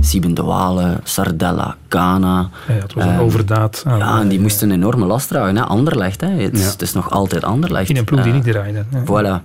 Sieben 0.00 0.34
de 0.34 0.96
Sardella, 1.02 1.76
Kana. 1.88 2.48
Ja, 2.68 2.72
het 2.74 2.94
was 2.94 3.04
een 3.04 3.10
Ehm, 3.10 3.20
overdaad. 3.20 3.82
aan- 3.86 3.98
Ja, 3.98 4.20
en 4.20 4.28
die 4.28 4.40
moesten 4.40 4.70
een 4.70 4.76
enorme 4.76 5.06
last 5.06 5.28
dragen. 5.28 5.56
Hè. 5.56 5.62
Anderlecht, 5.62 6.20
hè. 6.20 6.28
Het, 6.28 6.58
is, 6.58 6.66
het 6.66 6.82
is 6.82 6.92
nog 6.92 7.10
altijd 7.10 7.44
Anderlecht. 7.44 7.88
In 7.90 7.96
een 7.96 8.04
ploeg 8.04 8.22
die 8.22 8.32
Eh, 8.32 8.36
niet 8.38 8.52
draaide. 8.52 8.84
Voilà. 9.04 9.42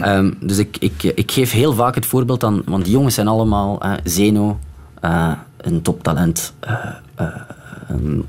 Ehm, 0.00 0.32
dus 0.40 0.58
ik, 0.58 0.76
ik, 0.80 1.02
ik 1.02 1.30
geef 1.32 1.50
heel 1.52 1.72
vaak 1.72 1.94
het 1.94 2.06
voorbeeld 2.06 2.44
aan, 2.44 2.62
want 2.64 2.84
die 2.84 2.92
jongens 2.92 3.14
zijn 3.14 3.28
allemaal 3.28 3.82
Zeno, 4.04 4.58
eh, 5.00 5.32
een 5.56 5.82
toptalent. 5.82 6.52
eh, 6.60 6.74
ehm, 7.88 8.20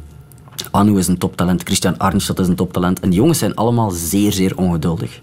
Anu 0.72 0.98
is 0.98 1.08
een 1.08 1.18
toptalent, 1.18 1.64
Christian 1.64 1.98
Arnstad 1.98 2.40
is 2.40 2.48
een 2.48 2.56
toptalent. 2.56 3.00
En 3.00 3.10
die 3.10 3.20
jongens 3.20 3.40
zijn 3.40 3.56
allemaal 3.56 3.92
zeer, 3.92 4.32
zeer 4.34 4.58
ongeduldig. 4.58 5.22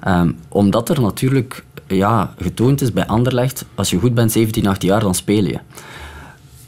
Ehm, 0.00 0.32
omdat 0.48 0.88
er 0.88 1.00
natuurlijk 1.00 1.64
ja, 1.86 2.34
getoond 2.38 2.80
is 2.80 2.92
bij 2.92 3.06
Anderlecht, 3.06 3.64
als 3.74 3.90
je 3.90 3.98
goed 3.98 4.14
bent, 4.14 4.32
17, 4.32 4.66
18 4.66 4.88
jaar, 4.88 5.00
dan 5.00 5.14
speel 5.14 5.44
je. 5.44 5.58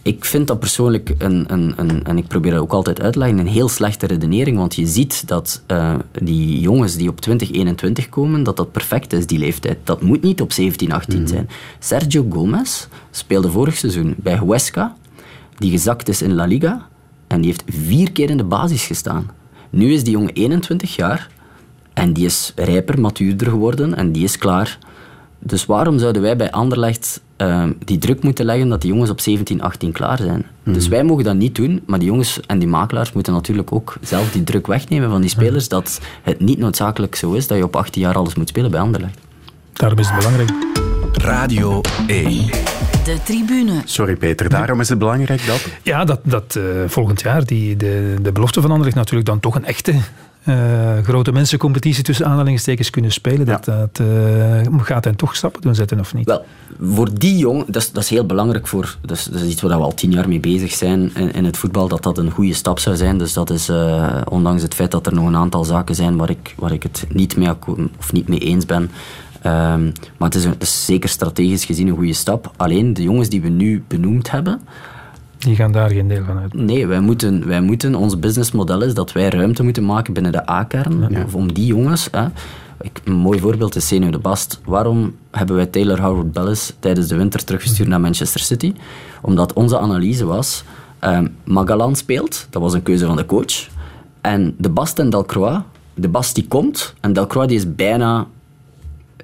Ik 0.03 0.25
vind 0.25 0.47
dat 0.47 0.59
persoonlijk, 0.59 1.15
een, 1.19 1.45
een, 1.53 1.73
een, 1.77 2.05
en 2.05 2.19
ik 2.19 2.27
probeer 2.27 2.53
dat 2.53 2.61
ook 2.61 2.73
altijd 2.73 3.01
uit 3.01 3.13
te 3.13 3.19
leggen, 3.19 3.39
een 3.39 3.47
heel 3.47 3.69
slechte 3.69 4.07
redenering. 4.07 4.57
Want 4.57 4.75
je 4.75 4.87
ziet 4.87 5.29
dat 5.29 5.63
eh, 5.67 5.95
die 6.23 6.61
jongens 6.61 6.97
die 6.97 7.09
op 7.09 7.21
20, 7.21 7.53
21 7.53 8.09
komen, 8.09 8.43
dat 8.43 8.57
dat 8.57 8.73
perfect 8.73 9.13
is, 9.13 9.27
die 9.27 9.39
leeftijd. 9.39 9.79
Dat 9.85 10.03
moet 10.03 10.23
niet 10.23 10.41
op 10.41 10.53
17, 10.53 10.93
18 10.93 11.29
zijn. 11.29 11.49
Sergio 11.79 12.27
Gomez 12.31 12.87
speelde 13.11 13.51
vorig 13.51 13.77
seizoen 13.77 14.15
bij 14.17 14.37
Huesca, 14.37 14.97
die 15.57 15.71
gezakt 15.71 16.09
is 16.09 16.23
in 16.23 16.35
La 16.35 16.45
Liga. 16.45 16.89
En 17.39 17.45
die 17.45 17.53
heeft 17.53 17.77
vier 17.87 18.13
keer 18.13 18.31
in 18.31 18.37
de 18.37 18.45
basis 18.45 18.87
gestaan. 18.87 19.31
Nu 19.71 19.93
is 19.93 20.05
die 20.05 20.13
jongen 20.13 20.33
21 20.33 20.97
jaar 20.97 21.29
en 21.93 22.13
die 22.13 22.25
is 22.25 22.53
rijper, 22.57 23.01
matuurder 23.01 23.49
geworden 23.49 23.95
en 23.95 24.13
die 24.13 24.25
is 24.25 24.39
klaar. 24.39 24.79
Dus 25.39 25.67
waarom 25.67 25.99
zouden 25.99 26.23
wij 26.23 26.37
bij 26.37 26.51
Anderlecht 26.51 27.21
eh, 27.37 27.65
die 27.85 27.99
druk 27.99 28.23
moeten 28.23 28.45
leggen 28.45 28.69
dat 28.69 28.81
die 28.81 28.91
jongens 28.91 29.11
op 29.11 29.21
17, 29.21 29.63
18 29.63 29.93
klaar 29.93 30.19
zijn? 30.19 30.47
Dus 30.63 30.89
wij 30.89 31.05
mogen 31.05 31.25
dat 31.25 31.37
niet 31.37 31.55
doen, 31.55 31.83
maar 31.87 31.99
die 31.99 32.09
jongens 32.09 32.41
en 32.47 32.59
die 32.59 32.69
makelaars 32.69 33.13
moeten 33.13 33.33
natuurlijk 33.33 33.73
ook 33.73 33.97
zelf 34.01 34.33
die 34.33 34.45
druk 34.45 34.67
wegnemen 34.67 35.11
van 35.11 35.21
die 35.21 35.31
spelers, 35.31 35.69
dat 35.69 36.01
het 36.23 36.41
niet 36.41 36.59
noodzakelijk 36.59 37.15
zo 37.15 37.33
is 37.33 37.47
dat 37.47 37.59
je 37.59 37.65
op 37.65 37.77
18 37.77 38.03
jaar 38.03 38.17
alles 38.17 38.35
moet 38.35 38.49
spelen 38.49 38.71
bij 38.71 38.81
Anderlecht. 38.81 39.19
Daarom 39.73 39.99
is 39.99 40.09
het 40.09 40.19
belangrijk. 40.19 40.88
Radio 41.19 41.81
1. 42.07 42.47
De 43.05 43.19
tribune. 43.25 43.83
Sorry 43.85 44.17
Peter, 44.17 44.49
daarom 44.49 44.81
is 44.81 44.89
het 44.89 44.99
belangrijk 44.99 45.47
dat... 45.47 45.67
Ja, 45.83 46.05
dat, 46.05 46.21
dat 46.23 46.57
eh, 46.57 46.63
volgend 46.87 47.21
jaar 47.21 47.45
die, 47.45 47.77
de, 47.77 48.15
de 48.23 48.33
belofte 48.33 48.61
van 48.61 48.71
Anderlecht 48.71 48.97
natuurlijk 48.97 49.29
dan 49.29 49.41
toch 49.41 49.55
een 49.55 49.65
echte 49.65 49.95
eh, 50.49 50.99
grote 51.03 51.33
mensencompetitie 51.33 52.03
tussen 52.03 52.27
aanhalingstekens 52.27 52.91
kunnen 52.91 53.13
spelen. 53.13 53.47
Dat, 53.47 53.65
dat 53.65 54.01
eh, 54.01 54.81
gaat 54.83 55.05
hen 55.05 55.17
toch 55.17 55.37
stappen 55.37 55.61
doen 55.63 55.75
zetten 55.75 56.01
of 56.01 56.15
niet? 56.15 56.27
Wel, 56.27 56.45
voor 56.81 57.19
die 57.19 57.37
jong, 57.37 57.65
dat 57.67 57.83
is, 57.83 57.93
dat 57.93 58.03
is 58.03 58.11
heel 58.11 58.27
belangrijk 58.27 58.67
voor, 58.67 58.97
dat 59.01 59.17
is, 59.17 59.25
dat 59.25 59.41
is 59.41 59.51
iets 59.51 59.63
waar 59.63 59.79
we 59.79 59.85
al 59.85 59.95
tien 59.95 60.13
jaar 60.13 60.29
mee 60.29 60.41
bezig 60.41 60.73
zijn 60.73 61.15
in, 61.15 61.33
in 61.33 61.45
het 61.45 61.57
voetbal, 61.57 61.89
dat 61.89 62.03
dat 62.03 62.19
een 62.19 62.31
goede 62.31 62.55
stap 62.55 62.79
zou 62.79 62.97
zijn. 62.97 63.19
Dus 63.19 63.33
dat 63.33 63.51
is, 63.51 63.69
eh, 63.69 64.21
ondanks 64.29 64.63
het 64.63 64.75
feit 64.75 64.91
dat 64.91 65.07
er 65.07 65.15
nog 65.15 65.27
een 65.27 65.37
aantal 65.37 65.65
zaken 65.65 65.95
zijn 65.95 66.17
waar 66.17 66.31
ik, 66.31 66.55
waar 66.57 66.73
ik 66.73 66.83
het 66.83 67.07
niet 67.09 67.37
mee, 67.37 67.51
of 67.99 68.13
niet 68.13 68.29
mee 68.29 68.39
eens 68.39 68.67
ben. 68.67 68.91
Ehm, 69.49 69.85
maar 70.17 70.29
het 70.29 70.35
is, 70.35 70.45
een- 70.45 70.51
het 70.51 70.63
is 70.63 70.85
zeker 70.85 71.09
strategisch 71.09 71.65
gezien 71.65 71.89
een 71.89 71.97
goede 71.97 72.13
stap. 72.13 72.53
Alleen 72.57 72.95
de 72.95 73.03
jongens 73.03 73.29
die 73.29 73.41
we 73.41 73.49
nu 73.49 73.85
benoemd 73.89 74.31
hebben, 74.31 74.61
Die 75.39 75.55
gaan 75.57 75.73
daar 75.73 75.91
geen 75.91 76.09
deel 76.09 76.25
van 76.25 76.39
uit. 76.39 76.55
Nee, 76.55 76.87
wij 76.87 77.01
moeten, 77.01 77.47
wij 77.47 77.61
moeten, 77.61 77.95
ons 77.95 78.19
businessmodel 78.19 78.83
is 78.83 78.95
dat 78.95 79.13
wij 79.13 79.29
ruimte 79.29 79.63
moeten 79.63 79.85
maken 79.85 80.13
binnen 80.13 80.33
de 80.33 80.51
A-kern. 80.51 81.25
Of 81.25 81.35
om 81.35 81.53
die 81.53 81.67
jongens. 81.67 82.09
Hè. 82.11 82.27
Ik, 82.81 83.01
een 83.05 83.13
mooi 83.13 83.39
voorbeeld 83.41 83.77
is 83.77 83.87
Senio 83.87 84.11
de 84.11 84.19
Bast. 84.19 84.61
Waarom 84.65 85.15
hebben 85.31 85.57
wij 85.57 85.67
Taylor 85.67 86.01
Howard 86.01 86.33
Bellis 86.33 86.73
tijdens 86.79 87.07
de 87.09 87.17
winter 87.17 87.45
teruggestuurd 87.45 87.89
naar 87.89 88.01
Manchester 88.01 88.41
City? 88.41 88.75
Omdat 89.23 89.53
onze 89.53 89.79
analyse 89.79 90.25
was, 90.27 90.65
ehm 90.99 91.27
Magalan 91.45 91.97
speelt, 91.97 92.47
dat 92.51 92.63
was 92.63 92.73
een 92.75 92.83
keuze 92.83 93.07
van 93.07 93.17
de 93.17 93.27
coach. 93.27 93.69
En 94.21 94.55
de 94.59 94.69
Bast 94.69 94.99
en 94.99 95.11
Delcroix, 95.11 95.61
de 95.95 96.09
Bast 96.09 96.35
die 96.35 96.47
komt 96.49 96.95
en 97.01 97.13
Delcroix 97.13 97.49
die 97.49 97.57
is 97.57 97.75
bijna 97.75 98.27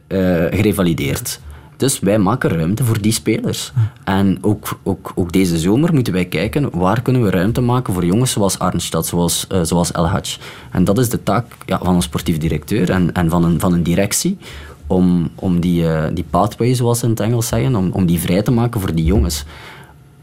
eh, 0.07 0.19
gerevalideerd. 0.51 1.41
Dus 1.77 2.01
wij 2.01 2.19
maken 2.19 2.51
ruimte 2.51 2.85
voor 2.85 3.01
die 3.01 3.13
spelers. 3.13 3.73
En 4.05 4.39
ook, 4.41 4.79
ook, 4.83 5.13
ook 5.15 5.33
deze 5.33 5.59
zomer 5.59 5.95
moeten 5.95 6.13
wij 6.13 6.25
kijken 6.25 6.79
waar 6.79 7.03
kunnen 7.03 7.23
we 7.23 7.31
ruimte 7.31 7.61
maken 7.61 7.95
voor 7.95 8.05
jongens 8.05 8.33
zoals 8.33 8.59
Arnstad, 8.59 9.07
zoals, 9.07 9.47
eh, 9.47 9.61
zoals 9.63 9.93
El 9.93 10.09
Hadj. 10.09 10.39
En 10.71 10.85
dat 10.85 10.99
is 10.99 11.09
de 11.09 11.23
taak 11.23 11.47
ja, 11.67 11.79
van 11.83 11.95
een 11.95 12.03
sportief 12.03 12.39
directeur 12.39 12.91
en, 12.91 13.13
en 13.13 13.31
van, 13.31 13.45
een, 13.45 13.61
van 13.61 13.73
een 13.73 13.83
directie 13.83 14.39
om, 14.87 15.31
om 15.35 15.61
die, 15.61 15.89
eh, 15.89 16.15
die 16.15 16.25
pathway, 16.31 16.75
zoals 16.75 16.99
ze 16.99 17.05
in 17.05 17.11
het 17.11 17.21
Engels 17.21 17.49
zeggen, 17.49 17.75
om, 17.75 17.91
om 17.93 18.07
die 18.07 18.21
vrij 18.21 18.43
te 18.43 18.51
maken 18.51 18.81
voor 18.81 18.95
die 18.95 19.05
jongens. 19.05 19.45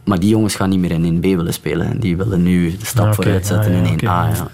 Maar 0.04 0.20
die 0.20 0.30
jongens 0.30 0.56
gaan 0.56 0.70
niet 0.70 0.80
meer 0.80 0.92
in 0.92 1.16
1B 1.16 1.22
willen 1.22 1.54
spelen. 1.54 2.00
Die 2.00 2.18
willen 2.18 2.44
nu 2.44 2.78
de 2.78 2.86
stap 2.86 3.06
oké. 3.06 3.16
vooruit 3.16 3.48
zetten 3.48 3.72
ja, 3.72 3.84
in 3.84 4.00
1A. 4.00 4.40
oké. 4.40 4.52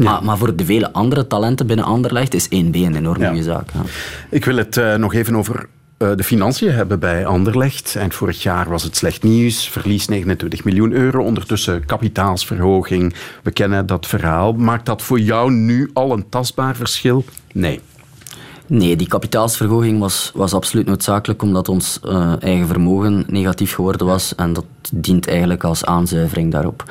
Ja. 0.00 0.10
Maar, 0.10 0.24
maar 0.24 0.38
voor 0.38 0.56
de 0.56 0.64
vele 0.64 0.92
andere 0.92 1.26
talenten 1.26 1.66
binnen 1.66 1.84
Anderlecht 1.84 2.34
is 2.34 2.46
1B 2.46 2.48
een 2.50 2.94
enorm 2.94 3.24
goede 3.24 3.42
zaak. 3.42 3.70
Ja. 3.72 3.80
Ik 4.30 4.44
wil 4.44 4.56
het 4.56 4.76
eh, 4.76 4.94
nog 4.94 5.14
even 5.14 5.36
over 5.36 5.68
eh, 5.96 6.08
de 6.16 6.24
financiën 6.24 6.72
hebben 6.72 6.98
bij 6.98 7.26
Anderlecht. 7.26 7.96
Eind 7.96 8.14
vorig 8.14 8.42
jaar 8.42 8.68
was 8.68 8.82
het 8.82 8.96
slecht 8.96 9.22
nieuws. 9.22 9.68
Verlies 9.68 10.08
29 10.08 10.64
miljoen 10.64 10.92
euro. 10.92 11.22
Ondertussen 11.22 11.84
kapitaalsverhoging. 11.84 13.14
We 13.42 13.50
kennen 13.50 13.86
dat 13.86 14.06
verhaal. 14.06 14.52
Maakt 14.52 14.86
dat 14.86 15.02
voor 15.02 15.20
jou 15.20 15.52
nu 15.52 15.90
al 15.92 16.12
een 16.12 16.28
tastbaar 16.28 16.76
verschil? 16.76 17.24
Nee. 17.52 17.80
Nee, 18.66 18.96
die 18.96 19.08
kapitaalsverhoging 19.08 19.98
was, 19.98 20.30
was 20.34 20.54
absoluut 20.54 20.86
noodzakelijk 20.86 21.42
omdat 21.42 21.68
ons 21.68 22.00
eh, 22.02 22.32
eigen 22.42 22.66
vermogen 22.66 23.24
negatief 23.26 23.74
geworden 23.74 24.06
was 24.06 24.34
en 24.34 24.52
dat 24.52 24.64
dient 24.92 25.28
eigenlijk 25.28 25.64
als 25.64 25.84
aanzuivering 25.84 26.52
daarop. 26.52 26.84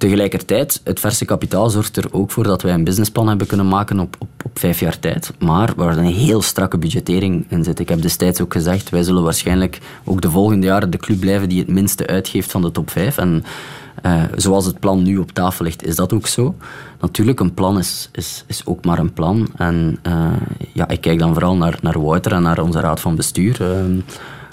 Tegelijkertijd, 0.00 0.80
het 0.84 1.00
verse 1.00 1.24
kapitaal 1.24 1.70
zorgt 1.70 1.96
er 1.96 2.12
ook 2.12 2.30
voor 2.30 2.44
dat 2.44 2.62
wij 2.62 2.74
een 2.74 2.84
businessplan 2.84 3.28
hebben 3.28 3.46
kunnen 3.46 3.68
maken 3.68 3.98
op, 3.98 4.16
op, 4.18 4.28
op 4.44 4.58
vijf 4.58 4.80
jaar 4.80 4.98
tijd, 4.98 5.32
maar 5.38 5.72
waar 5.76 5.96
een 5.96 6.04
heel 6.04 6.42
strakke 6.42 6.78
budgettering 6.78 7.44
in 7.48 7.64
zit. 7.64 7.78
Ik 7.78 7.88
heb 7.88 8.02
destijds 8.02 8.40
ook 8.40 8.52
gezegd, 8.52 8.90
wij 8.90 9.02
zullen 9.02 9.22
waarschijnlijk 9.22 9.78
ook 10.04 10.20
de 10.20 10.30
volgende 10.30 10.66
jaren 10.66 10.90
de 10.90 10.98
club 10.98 11.20
blijven 11.20 11.48
die 11.48 11.58
het 11.58 11.68
minste 11.68 12.06
uitgeeft 12.06 12.50
van 12.50 12.62
de 12.62 12.70
top 12.70 12.90
vijf. 12.90 13.18
En 13.18 13.44
uh, 14.06 14.22
zoals 14.36 14.66
het 14.66 14.80
plan 14.80 15.02
nu 15.02 15.16
op 15.16 15.32
tafel 15.32 15.64
ligt, 15.64 15.84
is 15.84 15.96
dat 15.96 16.12
ook 16.12 16.26
zo. 16.26 16.54
Natuurlijk, 17.00 17.40
een 17.40 17.54
plan 17.54 17.78
is, 17.78 18.08
is, 18.12 18.44
is 18.46 18.66
ook 18.66 18.84
maar 18.84 18.98
een 18.98 19.12
plan. 19.12 19.48
En 19.56 19.98
uh, 20.06 20.32
ja, 20.72 20.88
ik 20.88 21.00
kijk 21.00 21.18
dan 21.18 21.32
vooral 21.32 21.56
naar, 21.56 21.78
naar 21.82 22.02
Wouter 22.02 22.32
en 22.32 22.42
naar 22.42 22.62
onze 22.62 22.80
raad 22.80 23.00
van 23.00 23.16
bestuur. 23.16 23.60
Uh, 23.60 24.02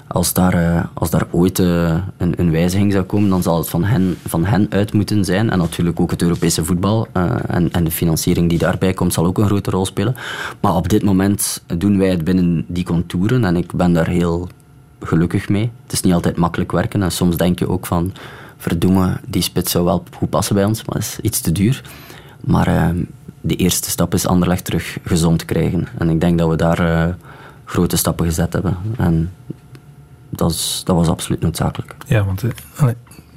als 0.08 0.32
daar, 0.32 0.54
uh, 0.54 0.84
als 0.94 1.10
daar 1.10 1.26
ooit 1.30 1.58
uh, 1.58 1.96
een, 2.16 2.34
een, 2.36 2.50
wijziging 2.50 2.92
zou 2.92 3.04
komen, 3.04 3.28
dan 3.28 3.42
zal 3.42 3.58
het 3.58 3.68
van 3.68 3.84
hen, 3.84 4.16
van 4.26 4.44
hen 4.44 4.66
uit 4.70 4.92
moeten 4.92 5.24
zijn. 5.24 5.50
En 5.50 5.58
natuurlijk 5.58 6.00
ook 6.00 6.10
het 6.10 6.22
Europese 6.22 6.64
voetbal 6.64 7.06
uh, 7.16 7.32
en, 7.46 7.72
en, 7.72 7.84
de 7.84 7.90
financiering 7.90 8.48
die 8.48 8.58
daarbij 8.58 8.92
komt, 8.92 9.12
zal 9.12 9.26
ook 9.26 9.38
een 9.38 9.46
grote 9.46 9.70
rol 9.70 9.86
spelen. 9.86 10.14
Maar 10.60 10.74
op 10.74 10.88
dit 10.88 11.02
moment 11.02 11.62
doen 11.76 11.98
wij 11.98 12.10
het 12.10 12.24
binnen 12.24 12.64
die 12.68 12.84
contouren 12.84 13.44
en 13.44 13.56
ik 13.56 13.72
ben 13.72 13.92
daar 13.92 14.08
heel 14.08 14.48
gelukkig 15.00 15.48
mee. 15.48 15.70
Het 15.82 15.92
is 15.92 16.00
niet 16.00 16.14
altijd 16.14 16.36
makkelijk 16.36 16.72
werken 16.72 17.02
en 17.02 17.12
soms 17.12 17.36
denk 17.36 17.58
je 17.58 17.68
ook 17.68 17.86
van 17.86 18.12
verdoemen, 18.56 19.20
die 19.26 19.42
spits 19.42 19.70
zou 19.70 19.84
wel 19.84 20.02
goed 20.16 20.30
passen 20.30 20.54
bij 20.54 20.64
ons, 20.64 20.84
maar 20.84 20.94
dat 20.94 21.04
is 21.04 21.18
iets 21.20 21.40
te 21.40 21.52
duur. 21.52 21.82
Maar 22.40 22.94
de 23.40 23.56
eerste 23.56 23.90
stap 23.90 24.14
is 24.14 24.26
Anderlecht 24.26 24.64
terug 24.64 24.98
gezond 25.04 25.44
krijgen. 25.44 25.88
En 25.98 26.08
ik 26.08 26.20
denk 26.20 26.38
dat 26.38 26.48
we 26.48 26.56
daar 26.56 27.16
grote 27.64 27.96
stappen 27.96 28.26
gezet 28.26 28.52
hebben. 28.52 28.76
En 28.96 29.30
dat, 30.38 30.50
is, 30.50 30.82
dat 30.84 30.96
was 30.96 31.08
absoluut 31.08 31.40
noodzakelijk. 31.40 31.96
Ja, 32.06 32.24
want 32.24 32.42
uh, 32.42 32.50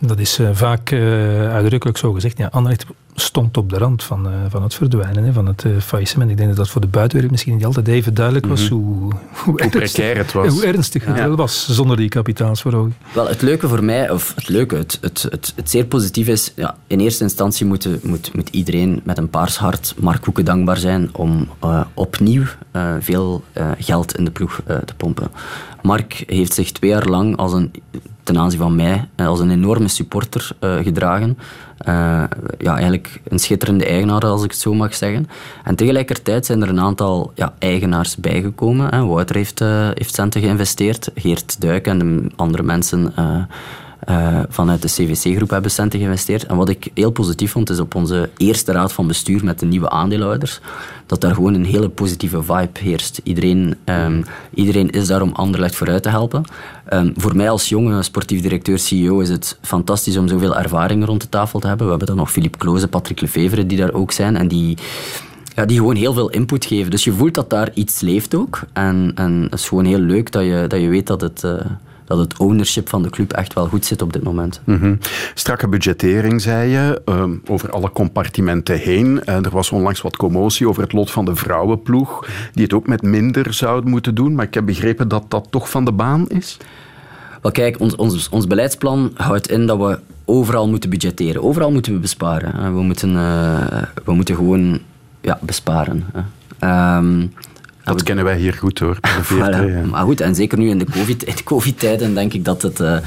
dat 0.02 0.20
is 0.20 0.40
uh, 0.40 0.50
vaak 0.54 0.92
uh, 0.92 1.54
uitdrukkelijk 1.54 1.98
zo 1.98 2.12
gezegd. 2.14 2.38
Ja, 2.38 2.48
Anderlecht 2.52 2.86
stond 3.16 3.58
op 3.58 3.70
de 3.70 3.78
rand 3.78 4.04
van, 4.04 4.30
van 4.50 4.64
het 4.64 4.74
verdwijnen, 4.74 5.24
hè, 5.24 5.34
van 5.34 5.46
het 5.46 5.66
faillissement. 5.80 6.32
Ik 6.32 6.38
denk 6.38 6.50
dat 6.50 6.58
dat 6.58 6.70
voor 6.70 6.82
de 6.82 6.88
buitenwereld 6.88 7.32
misschien 7.32 7.56
niet 7.56 7.66
altijd 7.66 7.88
even 7.88 8.14
duidelijk 8.14 8.46
was 8.46 8.70
mm 8.70 8.78
-hmm. 8.78 8.88
hoe, 8.88 9.14
hoe, 9.34 9.60
ernstig, 9.60 10.14
het 10.14 10.32
was. 10.32 10.48
Hoe 10.48 10.66
ernstig 10.66 11.06
het 11.06 11.18
ja. 11.18 11.28
wel 11.28 11.36
was 11.36 11.70
zonder 11.70 11.98
die 11.98 12.10
kapitaalsverhoging. 12.10 12.94
Wel, 13.14 13.28
het 13.28 13.42
leuke 13.42 13.68
voor 13.68 13.84
mij, 13.84 14.10
of 14.10 14.36
het 14.36 14.50
leuke, 14.50 14.76
het, 14.76 14.98
het, 15.02 15.22
het, 15.30 15.54
het 15.56 15.70
zeer 15.70 15.86
positief 15.86 16.28
is, 16.28 16.54
ja, 16.56 16.76
in 16.88 17.00
eerste 17.00 17.24
instantie 17.24 17.66
moet, 17.66 18.04
moet, 18.04 18.36
moet 18.36 18.50
iedereen 18.50 19.02
met 19.04 19.18
een 19.18 19.30
paars 19.30 19.58
hart 19.58 19.94
Mark 20.00 20.22
Koeken 20.22 20.46
dankbaar 20.46 20.78
zijn 20.78 21.10
om 21.12 21.48
opnieuw 21.94 22.46
veel 23.00 23.44
geld 23.78 24.18
in 24.18 24.26
de 24.26 24.32
ploeg 24.32 24.62
te 24.66 24.94
pompen. 24.98 25.32
Mark 25.82 26.24
heeft 26.28 26.54
zich 26.54 26.72
twee 26.72 26.90
jaar 26.90 27.06
lang 27.06 27.38
als 27.38 27.54
een, 27.54 27.72
ten 28.24 28.38
aanzien 28.38 28.60
van 28.60 28.76
mij 28.76 29.08
als 29.16 29.40
een 29.40 29.52
enorme 29.52 29.88
supporter 29.88 30.52
uh, 30.60 30.76
gedragen. 30.76 31.38
Uh, 31.88 32.24
ja, 32.58 32.74
eigenlijk 32.74 33.22
een 33.28 33.40
schitterende 33.40 33.86
eigenaar, 33.86 34.26
als 34.26 34.44
ik 34.44 34.52
het 34.52 34.60
zo 34.60 34.74
mag 34.74 34.96
zeggen. 34.96 35.28
En 35.64 35.76
tegelijkertijd 35.76 36.46
zijn 36.46 36.62
er 36.62 36.70
een 36.70 36.80
aantal 36.80 37.32
ja, 37.36 37.54
eigenaars 37.60 38.16
bijgekomen. 38.16 38.94
Hè. 38.94 39.06
Wouter 39.06 39.36
heeft, 39.36 39.60
heeft 39.94 40.16
centen 40.16 40.42
geïnvesteerd, 40.42 41.12
Geert 41.16 41.62
Duik 41.62 41.88
en 41.88 42.00
de 42.00 42.32
andere 42.36 42.64
mensen 42.64 43.14
uh, 44.10 44.40
vanuit 44.50 44.82
de 44.82 44.88
CVC-groep 44.88 45.50
hebben 45.50 45.72
centen 45.72 46.00
geïnvesteerd. 46.00 46.46
En 46.46 46.56
wat 46.56 46.70
ik 46.70 46.90
heel 46.94 47.12
positief 47.12 47.52
vond, 47.52 47.70
is 47.70 47.80
op 47.80 47.96
onze 47.96 48.30
eerste 48.38 48.72
raad 48.72 48.94
van 48.94 49.08
bestuur 49.08 49.44
met 49.44 49.60
de 49.60 49.66
nieuwe 49.66 49.90
aandeelhouders, 49.90 50.60
dat 51.06 51.22
daar 51.22 51.34
gewoon 51.34 51.54
een 51.54 51.66
hele 51.66 51.90
positieve 51.90 52.44
vibe 52.44 52.80
heerst. 52.80 53.22
Iedereen, 53.24 53.76
um, 53.86 54.24
iedereen 54.54 54.90
is 54.90 55.08
daar 55.08 55.22
om 55.22 55.32
Anderlecht 55.34 55.76
vooruit 55.76 56.04
te 56.04 56.10
helpen. 56.10 56.44
Um, 56.94 57.14
voor 57.16 57.36
mij 57.36 57.50
als 57.50 57.70
jonge 57.70 58.04
sportief 58.04 58.42
directeur, 58.42 58.80
CEO, 58.80 59.20
is 59.20 59.30
het 59.30 59.58
fantastisch 59.62 60.18
om 60.18 60.28
zoveel 60.28 60.58
ervaring 60.58 61.06
rond 61.06 61.22
de 61.22 61.30
tafel 61.30 61.60
te 61.60 61.68
hebben. 61.68 61.86
We 61.86 61.92
hebben 61.92 62.10
dan 62.10 62.18
nog 62.18 62.32
Philippe 62.32 62.58
Kloze, 62.58 62.88
Patrick 62.88 63.22
Lefevre, 63.22 63.66
die 63.66 63.78
daar 63.78 63.94
ook 63.94 64.12
zijn. 64.12 64.38
En 64.38 64.48
die 64.48 64.78
ja, 65.56 65.66
die 65.66 65.78
gewoon 65.78 65.96
heel 65.96 66.14
veel 66.14 66.30
input 66.30 66.66
geven. 66.66 66.92
Dus 66.92 67.04
je 67.04 67.14
voelt 67.14 67.34
dat 67.34 67.50
daar 67.50 67.70
iets 67.74 68.02
leeft 68.02 68.36
ook. 68.36 68.60
En, 68.74 69.12
en 69.16 69.42
het 69.42 69.60
is 69.60 69.68
gewoon 69.68 69.86
heel 69.86 70.00
leuk 70.00 70.32
dat 70.32 70.44
je, 70.44 70.66
dat 70.68 70.82
je 70.82 70.88
weet 70.88 71.08
dat 71.08 71.22
het, 71.22 71.44
uh, 71.44 71.54
dat 72.12 72.20
het 72.20 72.38
ownership 72.38 72.90
van 72.90 73.04
de 73.04 73.10
club 73.10 73.32
echt 73.32 73.54
wel 73.54 73.68
goed 73.68 73.86
zit 73.86 74.02
op 74.02 74.14
dit 74.14 74.24
moment. 74.24 74.62
Mm 74.66 74.80
-hmm. 74.80 74.98
Strakke 75.34 75.68
budgettering, 75.68 76.42
zei 76.42 76.70
je, 76.70 77.02
uh, 77.06 77.24
over 77.48 77.72
alle 77.72 77.92
compartimenten 77.92 78.78
heen. 78.78 79.22
Uh, 79.26 79.36
er 79.36 79.50
was 79.50 79.72
onlangs 79.72 80.02
wat 80.02 80.18
commotie 80.18 80.68
over 80.68 80.84
het 80.84 80.94
lot 80.94 81.12
van 81.12 81.26
de 81.26 81.36
vrouwenploeg, 81.36 82.28
die 82.54 82.64
het 82.64 82.74
ook 82.74 82.88
met 82.88 83.02
minder 83.02 83.54
zouden 83.54 83.90
moeten 83.90 84.16
doen. 84.16 84.36
Maar 84.36 84.46
ik 84.46 84.54
heb 84.54 84.66
begrepen 84.66 85.08
dat 85.08 85.26
dat 85.28 85.48
toch 85.50 85.70
van 85.70 85.86
de 85.86 85.92
baan 85.92 86.30
is? 86.30 86.58
Wel 87.42 87.52
kijk, 87.52 87.80
ons, 87.80 87.96
ons, 87.96 88.30
ons 88.30 88.48
beleidsplan 88.48 89.12
houdt 89.16 89.50
in 89.50 89.66
dat 89.66 89.78
we 89.78 90.00
overal 90.26 90.70
moeten 90.70 90.90
budgetteren. 90.90 91.44
Overal 91.44 91.72
moeten 91.72 91.94
we 91.94 92.00
besparen. 92.00 92.74
We 92.76 92.82
moeten, 92.82 93.10
uh, 93.10 93.84
we 94.06 94.14
moeten 94.14 94.36
gewoon 94.36 94.80
ja, 95.22 95.40
besparen. 95.42 96.06
Um, 96.64 97.34
dat 97.84 98.04
kennen 98.04 98.26
wij 98.26 98.38
hier 98.38 98.54
goed 98.54 98.80
hoor. 98.80 98.98
Voilà. 99.32 99.38
Ja. 99.38 99.86
Maar 99.90 100.04
goed, 100.04 100.22
en 100.22 100.36
zeker 100.36 100.58
nu 100.58 100.70
in 100.70 100.78
de 100.78 100.86
COVID-tijden 100.86 101.44
COVID 101.44 101.80
denk 102.16 102.34
ik 102.34 102.46
dat 102.46 102.62
het, 102.62 102.80
uh, 102.80 102.98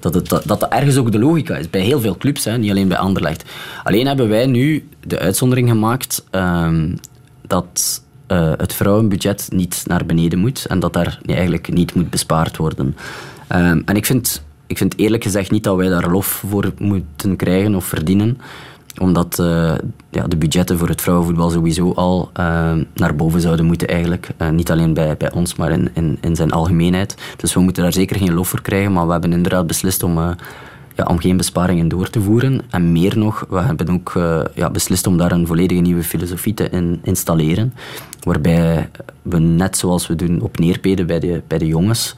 dat, 0.00 0.14
het, 0.14 0.28
dat 0.28 0.44
dat 0.46 0.68
ergens 0.68 0.96
ook 0.96 1.12
de 1.12 1.18
logica 1.18 1.56
is. 1.56 1.70
Bij 1.70 1.80
heel 1.80 2.00
veel 2.00 2.16
clubs, 2.16 2.44
hè, 2.44 2.58
niet 2.58 2.70
alleen 2.70 2.88
bij 2.88 2.98
Anderlecht. 2.98 3.44
Alleen 3.84 4.06
hebben 4.06 4.28
wij 4.28 4.46
nu 4.46 4.88
de 5.06 5.18
uitzondering 5.18 5.68
gemaakt 5.68 6.24
um, 6.30 6.98
dat 7.46 8.02
uh, 8.28 8.52
het 8.56 8.74
vrouwenbudget 8.74 9.48
niet 9.50 9.84
naar 9.86 10.06
beneden 10.06 10.38
moet 10.38 10.66
en 10.66 10.80
dat 10.80 10.92
daar 10.92 11.18
nee, 11.22 11.36
eigenlijk 11.36 11.72
niet 11.72 11.94
moet 11.94 12.10
bespaard 12.10 12.56
worden. 12.56 12.96
Um, 13.48 13.82
en 13.84 13.96
ik 13.96 14.06
vind, 14.06 14.44
ik 14.66 14.78
vind 14.78 14.98
eerlijk 14.98 15.22
gezegd 15.22 15.50
niet 15.50 15.64
dat 15.64 15.76
wij 15.76 15.88
daar 15.88 16.10
lof 16.10 16.26
voor 16.26 16.72
moeten 16.78 17.36
krijgen 17.36 17.74
of 17.74 17.84
verdienen 17.84 18.38
omdat 19.00 19.38
uh, 19.40 19.74
ja, 20.10 20.26
de 20.26 20.36
budgetten 20.36 20.78
voor 20.78 20.88
het 20.88 21.00
vrouwenvoetbal 21.00 21.50
sowieso 21.50 21.92
al 21.92 22.30
uh, 22.40 22.72
naar 22.94 23.16
boven 23.16 23.40
zouden 23.40 23.64
moeten 23.64 23.88
eigenlijk. 23.88 24.28
Uh, 24.38 24.48
niet 24.48 24.70
alleen 24.70 24.94
bij, 24.94 25.16
bij 25.16 25.32
ons, 25.32 25.54
maar 25.54 25.70
in, 25.70 25.90
in, 25.94 26.18
in 26.20 26.36
zijn 26.36 26.52
algemeenheid. 26.52 27.16
Dus 27.36 27.54
we 27.54 27.60
moeten 27.60 27.82
daar 27.82 27.92
zeker 27.92 28.16
geen 28.16 28.34
lof 28.34 28.48
voor 28.48 28.62
krijgen. 28.62 28.92
Maar 28.92 29.06
we 29.06 29.12
hebben 29.12 29.32
inderdaad 29.32 29.66
beslist 29.66 30.02
om, 30.02 30.18
ja, 30.94 31.04
om 31.06 31.18
geen 31.18 31.36
besparingen 31.36 31.88
door 31.88 32.10
te 32.10 32.20
voeren. 32.20 32.60
En 32.70 32.92
meer 32.92 33.18
nog, 33.18 33.46
we 33.48 33.60
hebben 33.60 33.90
ook 33.90 34.12
ja, 34.54 34.70
beslist 34.70 35.06
om 35.06 35.16
daar 35.16 35.32
een 35.32 35.46
volledige 35.46 35.80
nieuwe 35.80 36.02
filosofie 36.02 36.54
te 36.54 36.68
in, 36.70 37.00
installeren. 37.02 37.72
Waarbij 38.22 38.90
we 39.22 39.38
net 39.38 39.76
zoals 39.76 40.06
we 40.06 40.14
doen 40.14 40.40
op 40.40 40.58
neerpeden 40.58 41.06
bij 41.06 41.20
de, 41.20 41.42
bij 41.46 41.58
de 41.58 41.66
jongens... 41.66 42.14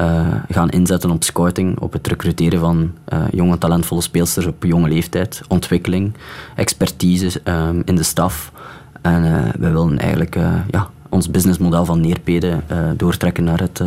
Uh, 0.00 0.34
gaan 0.48 0.68
inzetten 0.68 1.10
op 1.10 1.24
scouting, 1.24 1.78
op 1.78 1.92
het 1.92 2.06
recruteren 2.06 2.60
van 2.60 2.92
uh, 3.12 3.22
jonge 3.32 3.58
talentvolle 3.58 4.00
speelsters 4.00 4.46
op 4.46 4.64
jonge 4.64 4.88
leeftijd, 4.88 5.40
ontwikkeling, 5.48 6.14
expertise 6.56 7.40
um, 7.44 7.82
in 7.84 7.94
de 7.94 8.02
staf. 8.02 8.52
En 9.00 9.24
uh, 9.24 9.48
we 9.58 9.70
willen 9.70 9.98
eigenlijk 9.98 10.34
ja, 10.70 10.90
ons 11.08 11.30
businessmodel 11.30 11.84
van 11.84 12.00
Neerpede 12.00 12.62
doortrekken 12.96 13.44
naar 13.44 13.60
het, 13.60 13.82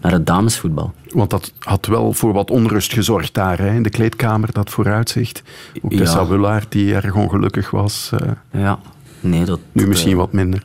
naar 0.00 0.12
het 0.12 0.26
damesvoetbal. 0.26 0.92
Want 1.08 1.30
dat 1.30 1.52
had 1.58 1.86
wel 1.86 2.12
voor 2.12 2.32
wat 2.32 2.50
onrust 2.50 2.92
gezorgd 2.92 3.34
daar 3.34 3.58
hè, 3.58 3.74
in 3.74 3.82
de 3.82 3.90
kleedkamer, 3.90 4.52
dat 4.52 4.70
vooruitzicht. 4.70 5.42
Ook 5.82 5.90
de 5.90 6.36
Ja. 6.36 6.60
Die 6.68 6.94
erg 6.94 7.14
ongelukkig 7.14 7.70
was. 7.70 8.10
Ja, 8.50 8.78
nee, 9.20 9.44
dat... 9.44 9.60
Nu 9.72 9.86
misschien 9.86 10.16
wat 10.16 10.32
minder. 10.32 10.64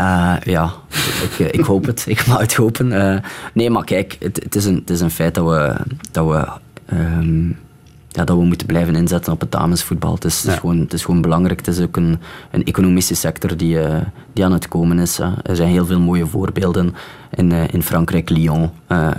Uh, 0.00 0.36
ja, 0.44 0.72
ik, 1.22 1.52
ik, 1.52 1.64
hoop 1.64 1.86
het. 1.86 2.04
Ik 2.16 2.26
mag 2.26 2.38
het 2.38 2.54
hopen. 2.54 2.86
Uh, 2.86 3.16
nee, 3.54 3.70
maar 3.70 3.84
kijk, 3.84 4.16
het, 4.20 4.42
het, 4.42 4.54
is 4.56 4.64
een, 4.64 4.74
het 4.74 4.90
is 4.90 5.00
een 5.00 5.10
feit 5.10 5.34
dat 5.34 5.48
we, 5.48 5.76
dat 6.10 6.26
we, 6.26 6.48
um, 6.96 7.58
ja, 8.08 8.24
dat 8.24 8.36
we 8.36 8.44
moeten 8.44 8.66
blijven 8.66 8.94
inzetten 8.94 9.32
op 9.32 9.40
het 9.40 9.52
damesvoetbal. 9.52 10.14
Het 10.14 10.24
is, 10.24 10.42
ja. 10.42 10.46
het 10.46 10.54
is, 10.54 10.60
gewoon, 10.60 10.78
het 10.78 10.92
is 10.92 11.04
gewoon 11.04 11.20
belangrijk. 11.20 11.58
Het 11.66 11.76
is 11.76 11.80
ook 11.80 11.96
een, 11.96 12.18
een 12.50 12.64
economische 12.64 13.14
sector 13.14 13.56
die, 13.56 13.74
uh, 13.74 13.96
die 14.32 14.44
aan 14.44 14.52
het 14.52 14.68
komen 14.68 14.98
is. 14.98 15.18
Er 15.18 15.56
zijn 15.56 15.68
heel 15.68 15.86
veel 15.86 16.00
mooie 16.00 16.26
voorbeelden 16.26 16.94
in, 17.30 17.52
in 17.52 17.82
Frankrijk, 17.82 18.30
Lyon. 18.30 18.70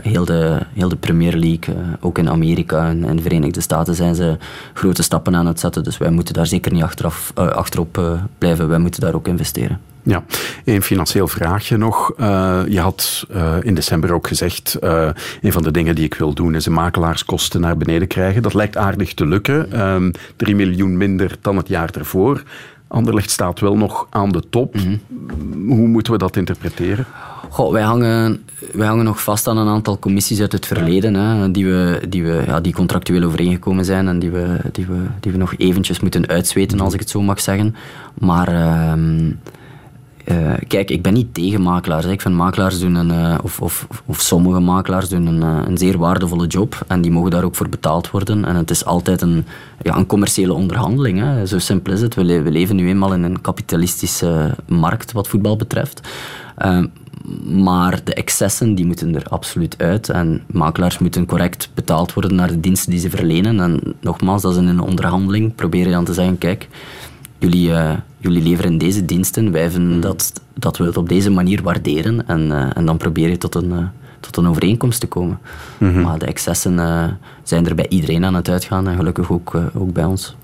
heel, 0.01 0.25
de, 0.25 0.59
heel 0.73 0.89
de 0.89 0.95
Premier 0.95 1.35
League, 1.37 1.75
ook 1.99 2.17
in 2.17 2.29
Amerika 2.29 2.87
en 2.87 3.03
in 3.03 3.15
de 3.15 3.21
Verenigde 3.21 3.61
Staten 3.61 3.95
zijn 3.95 4.15
ze 4.15 4.37
grote 4.73 5.03
stappen 5.03 5.35
aan 5.35 5.45
het 5.45 5.59
zetten. 5.59 5.83
Dus 5.83 5.97
wij 5.97 6.11
moeten 6.11 6.33
daar 6.33 6.47
zeker 6.47 6.73
niet 6.73 6.83
achteraf, 6.83 7.31
achterop 7.35 8.19
blijven. 8.37 8.67
Wij 8.67 8.79
moeten 8.79 9.01
daar 9.01 9.15
ook 9.15 9.27
investeren. 9.27 9.90
Ja, 10.03 10.23
een 10.65 10.81
financieel 10.81 11.27
vraagje 11.27 11.77
nog. 11.77 12.13
Uh, 12.19 12.61
je 12.67 12.79
had 12.79 13.25
uh, 13.35 13.55
in 13.61 13.73
december 13.73 14.13
ook 14.13 14.27
gezegd, 14.27 14.77
uh, 14.83 15.09
een 15.41 15.51
van 15.51 15.63
de 15.63 15.71
dingen 15.71 15.95
die 15.95 16.05
ik 16.05 16.13
wil 16.13 16.33
doen 16.33 16.55
is 16.55 16.63
de 16.63 16.69
makelaarskosten 16.69 17.61
naar 17.61 17.77
beneden 17.77 18.07
krijgen. 18.07 18.41
Dat 18.41 18.53
lijkt 18.53 18.77
aardig 18.77 19.13
te 19.13 19.25
lukken. 19.25 19.81
Um, 19.81 20.11
3 20.35 20.55
miljoen 20.55 20.97
minder 20.97 21.35
dan 21.41 21.57
het 21.57 21.67
jaar 21.67 21.89
ervoor. 21.91 22.43
Anderlecht 22.87 23.29
staat 23.29 23.59
wel 23.59 23.77
nog 23.77 24.07
aan 24.09 24.31
de 24.31 24.43
top. 24.49 24.75
Mm 24.75 24.81
-hmm. 24.81 25.69
Hoe 25.69 25.87
moeten 25.87 26.13
we 26.13 26.19
dat 26.19 26.35
interpreteren? 26.35 27.05
Goh, 27.49 27.71
wij, 27.71 27.81
hangen, 27.81 28.43
wij 28.71 28.87
hangen 28.87 29.05
nog 29.05 29.23
vast 29.23 29.47
aan 29.47 29.57
een 29.57 29.67
aantal 29.67 29.99
commissies 29.99 30.39
uit 30.39 30.51
het 30.51 30.65
verleden, 30.65 31.13
hè, 31.13 31.51
die, 31.51 31.65
we, 31.65 32.01
die, 32.09 32.23
we, 32.23 32.43
ja, 32.45 32.61
die 32.61 32.73
contractueel 32.73 33.23
overeengekomen 33.23 33.85
zijn 33.85 34.07
en 34.07 34.19
die 34.19 34.31
we, 34.31 34.57
die, 34.71 34.85
we, 34.85 35.05
die 35.19 35.31
we 35.31 35.37
nog 35.37 35.53
eventjes 35.57 35.99
moeten 35.99 36.27
uitzweten, 36.27 36.79
als 36.79 36.93
ik 36.93 36.99
het 36.99 37.09
zo 37.09 37.21
mag 37.21 37.41
zeggen. 37.41 37.75
Maar... 38.13 38.47
Eh, 40.25 40.53
kijk, 40.67 40.89
ik 40.89 41.01
ben 41.01 41.13
niet 41.13 41.33
tegen 41.33 41.61
makelaars. 41.61 42.05
Ik 42.05 42.21
vind 42.21 42.35
makelaars 42.35 42.79
doen 42.79 42.95
een, 42.95 43.09
uh, 43.09 43.37
of, 43.43 43.61
of, 43.61 43.87
of 44.05 44.19
sommige 44.19 44.59
makelaars 44.59 45.09
doen 45.09 45.25
een, 45.25 45.41
uh, 45.41 45.67
een 45.67 45.77
zeer 45.77 45.97
waardevolle 45.97 46.47
job 46.47 46.83
en 46.87 47.01
die 47.01 47.11
mogen 47.11 47.31
daar 47.31 47.43
ook 47.43 47.55
voor 47.55 47.69
betaald 47.69 48.11
worden. 48.11 48.45
En 48.45 48.55
het 48.55 48.69
is 48.69 48.85
altijd 48.85 49.21
een, 49.21 49.45
ja, 49.81 49.97
een 49.97 50.05
commerciële 50.05 50.53
onderhandeling. 50.53 51.47
Zo 51.47 51.59
simpel 51.59 51.93
is 51.93 52.01
het. 52.01 52.15
We, 52.15 52.23
le 52.23 52.41
we, 52.41 52.51
leven 52.51 52.75
nu 52.75 52.87
eenmaal 52.87 53.13
in 53.13 53.23
een 53.23 53.41
kapitalistische 53.41 54.55
markt 54.67 55.11
wat 55.11 55.27
voetbal 55.27 55.55
betreft. 55.55 56.07
maar 57.45 58.03
de 58.03 58.13
excessen 58.13 58.75
die 58.75 58.85
moeten 58.85 59.15
er 59.15 59.25
absoluut 59.29 59.75
uit. 59.77 60.09
En 60.09 60.41
makelaars 60.51 60.97
moeten 60.99 61.25
correct 61.25 61.69
betaald 61.73 62.13
worden 62.13 62.35
naar 62.35 62.47
de 62.47 62.59
diensten 62.59 62.91
die 62.91 62.99
ze 62.99 63.09
verlenen. 63.09 63.59
En 63.59 63.95
nogmaals, 64.01 64.41
dat 64.41 64.51
is 64.51 64.57
in 64.57 64.67
een 64.67 64.81
onderhandeling. 64.81 65.55
Probeer 65.55 65.85
je 65.85 65.91
dan 65.91 66.05
te 66.05 66.13
zeggen, 66.13 66.37
kijk, 66.37 66.67
jullie, 67.37 67.71
jullie 68.21 68.43
leveren 68.43 68.77
deze 68.77 69.05
diensten, 69.05 69.51
wij 69.51 69.69
vinden 69.69 69.99
dat, 69.99 70.41
dat 70.53 70.77
we 70.77 70.83
het 70.83 70.97
op 70.97 71.09
deze 71.09 71.29
manier 71.29 71.61
waarderen 71.61 72.27
en, 72.27 72.47
uh, 72.47 72.77
en 72.77 72.85
dan 72.85 72.97
probeer 72.97 73.29
je 73.29 73.37
tot 73.37 73.55
een, 73.55 73.71
uh, 73.71 73.77
tot 74.19 74.37
een 74.37 74.47
overeenkomst 74.47 74.99
te 74.99 75.07
komen. 75.07 75.39
Mm 75.77 75.93
-hmm. 75.93 76.01
Maar 76.01 76.19
de 76.19 76.25
excessen 76.25 76.79
zijn 77.43 77.67
er 77.67 77.75
bij 77.75 77.87
iedereen 77.89 78.25
aan 78.25 78.35
het 78.35 78.49
uitgaan 78.49 78.87
en 78.87 78.95
gelukkig 78.95 79.31
ook, 79.31 79.57
ook 79.73 79.93
bij 79.93 80.03
ons. 80.05 80.35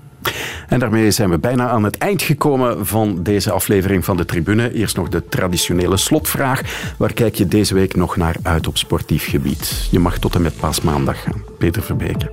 En 0.68 0.78
daarmee 0.78 1.10
zijn 1.10 1.30
we 1.30 1.38
bijna 1.38 1.68
aan 1.68 1.84
het 1.84 1.98
eind 1.98 2.22
gekomen 2.22 2.86
van 2.86 3.22
deze 3.22 3.50
aflevering 3.50 4.04
van 4.04 4.16
de 4.16 4.24
Tribune. 4.24 4.72
Eerst 4.72 4.96
nog 4.96 5.08
de 5.08 5.28
traditionele 5.28 5.96
slotvraag. 5.96 6.60
Waar 6.96 7.12
kijk 7.12 7.34
je 7.34 7.46
deze 7.46 7.74
week 7.74 7.96
nog 7.96 8.16
naar 8.16 8.36
uit 8.42 8.66
op 8.66 8.76
sportief 8.76 9.28
gebied? 9.28 9.88
Je 9.90 9.98
mag 9.98 10.18
tot 10.18 10.34
en 10.34 10.42
met 10.42 10.56
paasmaandag 10.56 11.22
gaan. 11.22 11.42
Peter 11.58 11.82
Verbeke. 11.82 12.30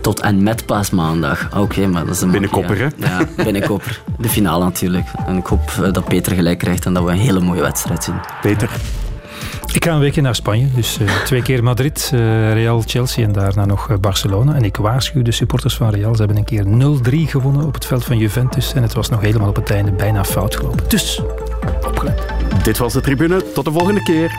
Tot 0.00 0.20
en 0.20 0.42
met 0.42 0.66
paasmaandag. 0.66 1.46
Oké, 1.46 1.58
okay, 1.58 1.84
maar 1.84 2.06
dat 2.06 2.14
is 2.14 2.20
een 2.20 2.30
Binnenkopper, 2.30 2.78
hè? 2.78 2.86
Ja, 2.96 3.26
binnenkopper. 3.36 4.02
De 4.18 4.28
finale 4.28 4.64
natuurlijk. 4.64 5.06
En 5.26 5.36
ik 5.36 5.46
hoop 5.46 5.90
dat 5.92 6.04
Peter 6.04 6.34
gelijk 6.34 6.58
krijgt 6.58 6.86
en 6.86 6.94
dat 6.94 7.04
we 7.04 7.10
een 7.10 7.18
hele 7.18 7.40
mooie 7.40 7.60
wedstrijd 7.60 8.04
zien. 8.04 8.20
Peter? 8.40 8.70
Ik 9.72 9.84
ga 9.84 9.92
een 9.92 10.00
weekje 10.00 10.20
naar 10.20 10.34
Spanje. 10.34 10.66
Dus 10.74 10.98
uh, 10.98 11.22
twee 11.24 11.42
keer 11.42 11.62
Madrid, 11.62 12.10
uh, 12.14 12.52
Real, 12.52 12.82
Chelsea 12.86 13.24
en 13.24 13.32
daarna 13.32 13.64
nog 13.64 14.00
Barcelona. 14.00 14.54
En 14.54 14.62
ik 14.62 14.76
waarschuw 14.76 15.22
de 15.22 15.32
supporters 15.32 15.76
van 15.76 15.90
Real. 15.90 16.14
Ze 16.14 16.22
hebben 16.24 16.36
een 16.36 16.44
keer 16.44 16.64
0-3 17.26 17.30
gewonnen 17.30 17.66
op 17.66 17.74
het 17.74 17.86
veld 17.86 18.04
van 18.04 18.18
Juventus. 18.18 18.72
En 18.72 18.82
het 18.82 18.92
was 18.92 19.08
nog 19.08 19.20
helemaal 19.20 19.48
op 19.48 19.56
het 19.56 19.70
einde 19.70 19.92
bijna 19.92 20.24
fout 20.24 20.56
gelopen. 20.56 20.84
Dus, 20.88 21.22
opgelet. 21.86 22.22
Dit 22.62 22.78
was 22.78 22.92
de 22.92 23.00
tribune. 23.00 23.52
Tot 23.52 23.64
de 23.64 23.72
volgende 23.72 24.02
keer. 24.02 24.32